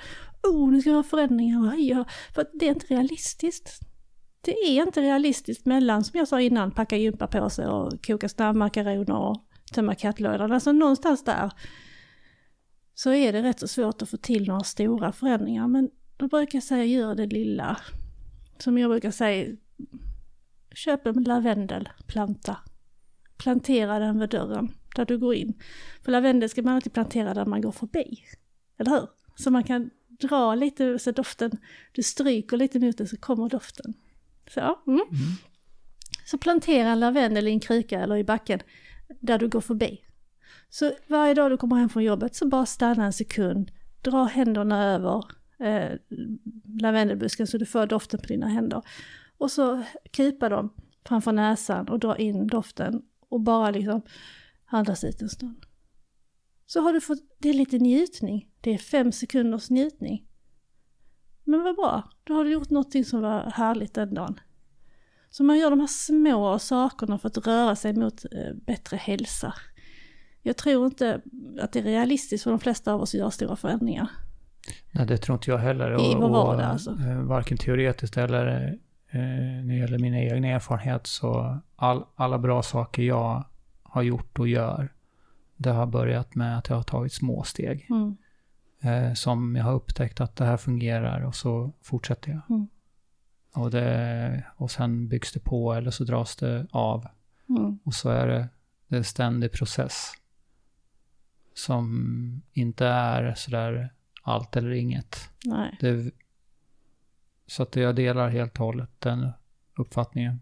[0.44, 3.80] oh, nu ska vi ha förändringar, för det är inte realistiskt
[4.46, 9.38] det är inte realistiskt mellan, som jag sa innan, packa gympapåse och koka snabbmakaroner och
[9.74, 10.52] tömma kattlådan.
[10.52, 11.52] Alltså någonstans där
[12.94, 15.68] så är det rätt så svårt att få till några stora förändringar.
[15.68, 17.78] Men då brukar jag säga, gör det lilla.
[18.58, 19.56] Som jag brukar säga,
[20.76, 22.58] köp en lavendelplanta.
[23.38, 25.54] Plantera den vid dörren, där du går in.
[26.04, 28.24] För lavendel ska man alltid plantera där man går förbi.
[28.78, 29.08] Eller hur?
[29.36, 31.58] Så man kan dra lite så doften,
[31.92, 33.94] du stryker lite mot den så kommer doften.
[34.50, 34.78] Så, mm.
[34.88, 35.02] Mm.
[36.26, 38.60] så plantera en lavendel i en kruka eller i backen
[39.20, 40.02] där du går förbi.
[40.70, 44.84] Så varje dag du kommer hem från jobbet så bara stanna en sekund, dra händerna
[44.84, 45.24] över
[45.60, 46.00] eh,
[46.82, 48.82] lavendelbusken så du får doften på dina händer.
[49.38, 50.74] Och så kupa dem
[51.06, 54.02] framför näsan och dra in doften och bara liksom
[54.66, 55.66] andas ut en stund.
[56.66, 60.28] Så har du fått, det är lite njutning, det är fem sekunders njutning.
[61.46, 64.40] Men vad bra, då har du gjort någonting som var härligt den dagen.
[65.30, 69.54] Så man gör de här små sakerna för att röra sig mot eh, bättre hälsa.
[70.42, 71.22] Jag tror inte
[71.62, 74.08] att det är realistiskt för de flesta av oss att göra stora förändringar.
[74.92, 75.92] Nej, det tror inte jag heller.
[75.92, 76.92] Och, I vår vardag alltså.
[76.92, 78.68] Eh, varken teoretiskt eller
[79.10, 83.44] eh, när det gäller min egen erfarenhet så all, alla bra saker jag
[83.84, 84.94] har gjort och gör,
[85.58, 87.88] det har börjat med att jag har tagit små steg.
[87.90, 88.18] Mm
[88.86, 92.42] eh, som jag har upptäckt att det här fungerar och så fortsätter jag.
[92.50, 92.68] Mm.
[93.54, 97.08] Och, det, och sen byggs det på eller så dras det av.
[97.50, 97.80] Mm.
[97.84, 98.50] Och så är det,
[98.88, 100.12] det är en ständig process.
[101.54, 103.94] Som inte är sådär
[104.24, 105.30] allt eller inget.
[105.80, 106.12] Det,
[107.48, 109.30] så att jag delar helt och hållet den
[109.78, 110.40] uppfattningen.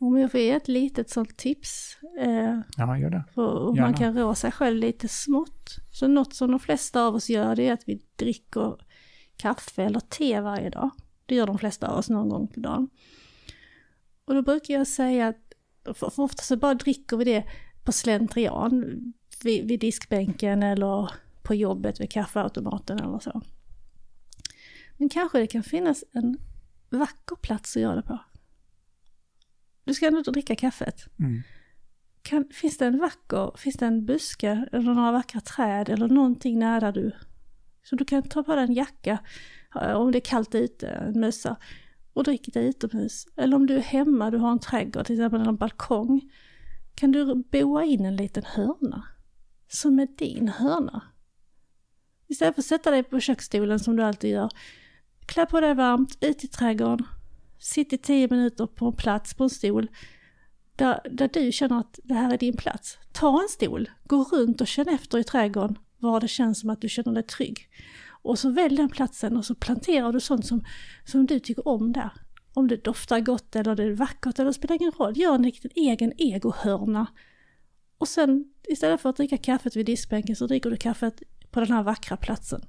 [0.00, 1.96] Om jag får ge ett litet sånt tips.
[2.20, 3.24] Eh, ja, gör det.
[3.34, 5.76] För man kan rå sig själv lite smått.
[5.90, 8.76] Så något som de flesta av oss gör det är att vi dricker
[9.36, 10.90] kaffe eller te varje dag.
[11.26, 12.88] Det gör de flesta av oss någon gång på dagen.
[14.24, 17.44] Och då brukar jag säga att, för, ofta så bara dricker vi det
[17.84, 18.84] på slentrian
[19.42, 21.10] vid, vid diskbänken eller
[21.42, 23.42] på jobbet vid kaffeautomaten eller så.
[24.96, 26.38] Men kanske det kan finnas en
[26.90, 28.18] vacker plats att göra det på.
[29.88, 31.08] Du ska ändå dricka kaffet.
[31.18, 31.42] Mm.
[32.22, 36.58] Kan, finns det en vacker, finns det en buske eller några vackra träd eller någonting
[36.58, 37.12] nära du?
[37.82, 39.18] Så du kan ta på dig en jacka
[39.74, 41.56] eh, om det är kallt ute, en mössa
[42.12, 43.26] och dricka det utomhus.
[43.36, 46.30] Eller om du är hemma, du har en trädgård, till exempel en balkong.
[46.94, 49.04] Kan du boa in en liten hörna
[49.68, 51.02] som är din hörna.
[52.26, 54.50] Istället för att sätta dig på köksstolen som du alltid gör.
[55.26, 57.06] Klä på dig varmt, ut i trädgården.
[57.58, 59.88] Sitt i tio minuter på en plats, på en stol.
[60.76, 62.98] Där, där du känner att det här är din plats.
[63.12, 66.80] Ta en stol, gå runt och känn efter i trädgården var det känns som att
[66.80, 67.68] du känner dig trygg.
[68.22, 70.64] Och så välj den platsen och så planterar du sånt som,
[71.04, 72.10] som du tycker om där.
[72.54, 75.18] Om det doftar gott eller det är vackert eller det spelar ingen roll.
[75.18, 77.06] Gör en riktigt egen egohörna.
[77.98, 81.72] Och sen istället för att dricka kaffet vid diskbänken så dricker du kaffet på den
[81.72, 82.60] här vackra platsen.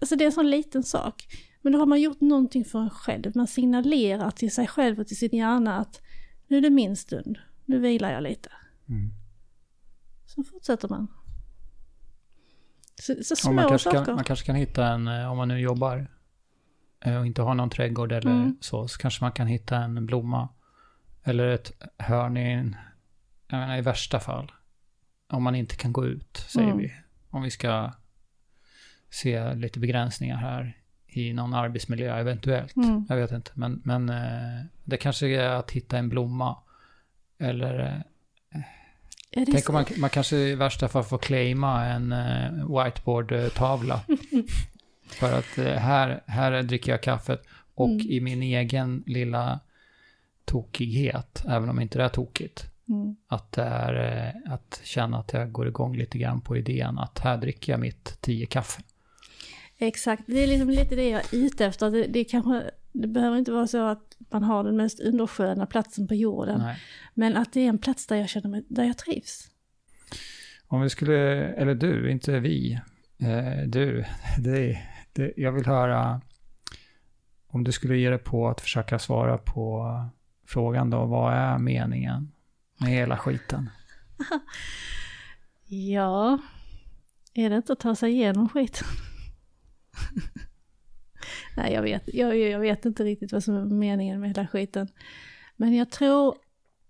[0.00, 1.26] Alltså det är en sån liten sak.
[1.62, 3.32] Men då har man gjort någonting för en själv.
[3.36, 6.02] Man signalerar till sig själv och till sin hjärna att
[6.48, 7.38] nu är det min stund.
[7.64, 8.50] Nu vilar jag lite.
[8.88, 9.10] Mm.
[10.26, 11.06] Så fortsätter man.
[13.00, 14.04] Så, så små man, kanske saker.
[14.04, 16.10] kan, man kanske kan hitta en, eh, om man nu jobbar
[17.00, 18.56] eh, och inte har någon trädgård eller Mm.
[18.60, 20.48] så, så kanske man kan hitta en blomma.
[21.24, 22.76] Eller ett hörn i en,
[23.48, 24.52] jag menar i värsta fall.
[25.28, 26.78] Om man inte kan gå ut, säger Mm.
[26.78, 26.92] vi.
[27.30, 27.92] Om vi ska
[29.10, 30.76] se lite begränsningar här
[31.18, 32.76] i någon arbetsmiljö eventuellt.
[32.76, 33.06] Mm.
[33.08, 36.56] Jag vet inte, men, men eh, det kanske är att hitta en blomma.
[37.38, 38.04] Eller
[38.54, 38.62] eh,
[39.52, 44.00] Tänk om man, man kanske i värsta fall får claima en uh, whiteboard-tavla.
[45.08, 47.42] För att eh, här, här dricker jag kaffet
[47.74, 48.06] och Mm.
[48.10, 49.60] i min egen lilla
[50.44, 53.16] tokighet, även om inte det är tokigt, Mm.
[53.26, 57.18] att, det är, eh, att känna att jag går igång lite grann på idén att
[57.18, 58.82] här dricker jag mitt tio kaffe.
[59.78, 61.90] Exakt, det är liksom lite det jag är ute efter.
[61.90, 66.08] Det, det, kanske, det behöver inte vara så att man har den mest undersköna platsen
[66.08, 66.60] på jorden.
[66.60, 66.76] Nej.
[67.14, 69.50] Men att det är en plats där jag känner mig, där jag trivs.
[70.66, 71.16] Om vi skulle,
[71.48, 72.80] eller du, inte vi,
[73.18, 74.04] eh, du,
[74.38, 74.78] det,
[75.12, 76.20] det, jag vill höra
[77.46, 79.94] om du skulle ge dig på att försöka svara på
[80.46, 82.32] frågan då, vad är meningen
[82.80, 83.70] med hela skiten?
[85.70, 86.38] Ja,
[87.34, 88.86] är det inte att ta sig igenom skiten?
[91.56, 94.88] Nej, jag vet, jag, jag vet inte riktigt vad som är meningen med hela skiten.
[95.56, 96.36] Men jag tror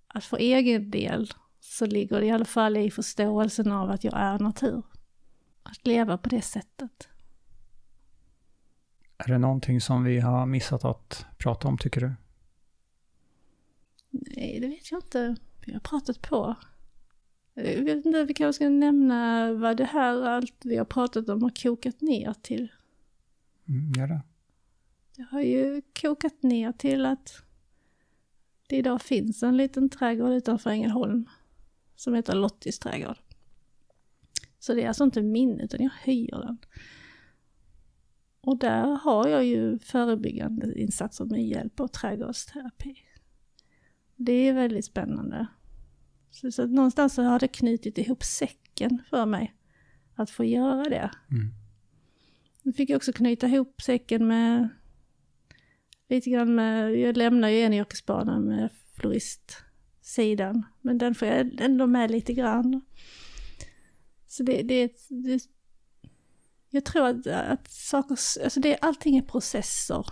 [0.09, 4.14] att för egen del så ligger det i alla fall i förståelsen av att jag
[4.16, 4.82] är natur.
[5.62, 7.09] Att leva på det sättet.
[9.18, 12.14] Är det någonting som vi har missat att prata om, tycker du?
[14.10, 15.36] Nej, det vet jag inte.
[15.66, 16.55] Vi har pratat på.
[17.55, 21.43] Jag vet inte, vi kanske ska nämna vad det här allt vi har pratat om
[21.43, 22.68] har kokat ner till.
[23.68, 24.22] Mm, gör det.
[25.16, 27.42] Det har ju kokat ner till att
[28.68, 31.28] det idag finns en liten trädgård utanför Ängelholm
[31.96, 33.18] som heter Lottis trädgård.
[34.58, 36.58] Så det är alltså inte min, utan jag hyr den.
[38.40, 42.96] Och där har jag ju förebyggande insatser med hjälp av trädgårdsterapi.
[44.16, 45.46] Det är väldigt spännande.
[46.30, 49.54] Så, så någonstans så har det knutit ihop säcken för mig
[50.14, 51.10] att få göra det.
[51.30, 51.57] Mm.
[52.68, 54.68] Nu fick jag också knyta ihop säcken med
[56.08, 61.86] lite grann med, jag lämnar ju en yrkesbana med floristsidan, men den får jag ändå
[61.86, 62.80] med lite grann.
[64.26, 65.42] Så det, det, det
[66.70, 68.10] jag tror att, att saker,
[68.44, 70.06] alltså det, allting är processer.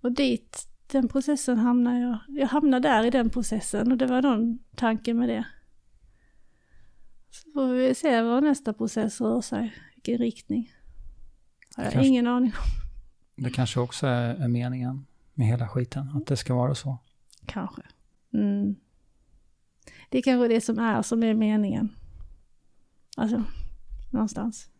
[0.00, 4.22] Och dit, den processen hamnar jag, jag hamnar där i den processen och det var
[4.22, 5.46] någon tanke med det.
[7.30, 10.72] Så får vi se vad nästa process rör sig, vilken riktning.
[11.76, 13.44] Har jag Kanske- ingen aning om.
[13.44, 16.98] Det kanske också är, är meningen med hela skiten, att det ska vara så.
[17.46, 17.82] Kanske.
[18.32, 18.76] Mm.
[20.10, 21.88] Det är kanske det som är som är meningen.
[23.16, 23.44] Alltså,
[24.10, 24.70] någonstans.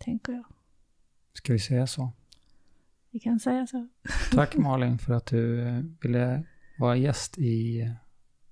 [0.00, 0.44] Tänker jag.
[1.32, 2.12] Ska vi säga så?
[3.10, 3.88] Vi kan säga så.
[4.32, 5.62] Tack Malin för att du
[6.02, 6.42] ville
[6.78, 7.90] vara gäst i,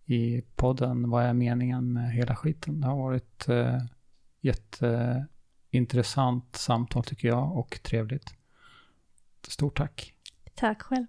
[0.05, 2.81] i podden Vad är meningen med hela skiten?
[2.81, 3.83] Det har varit eh,
[5.75, 8.35] intressant samtal tycker jag och trevligt.
[9.49, 10.15] Stort tack.
[10.55, 11.07] Tack själv.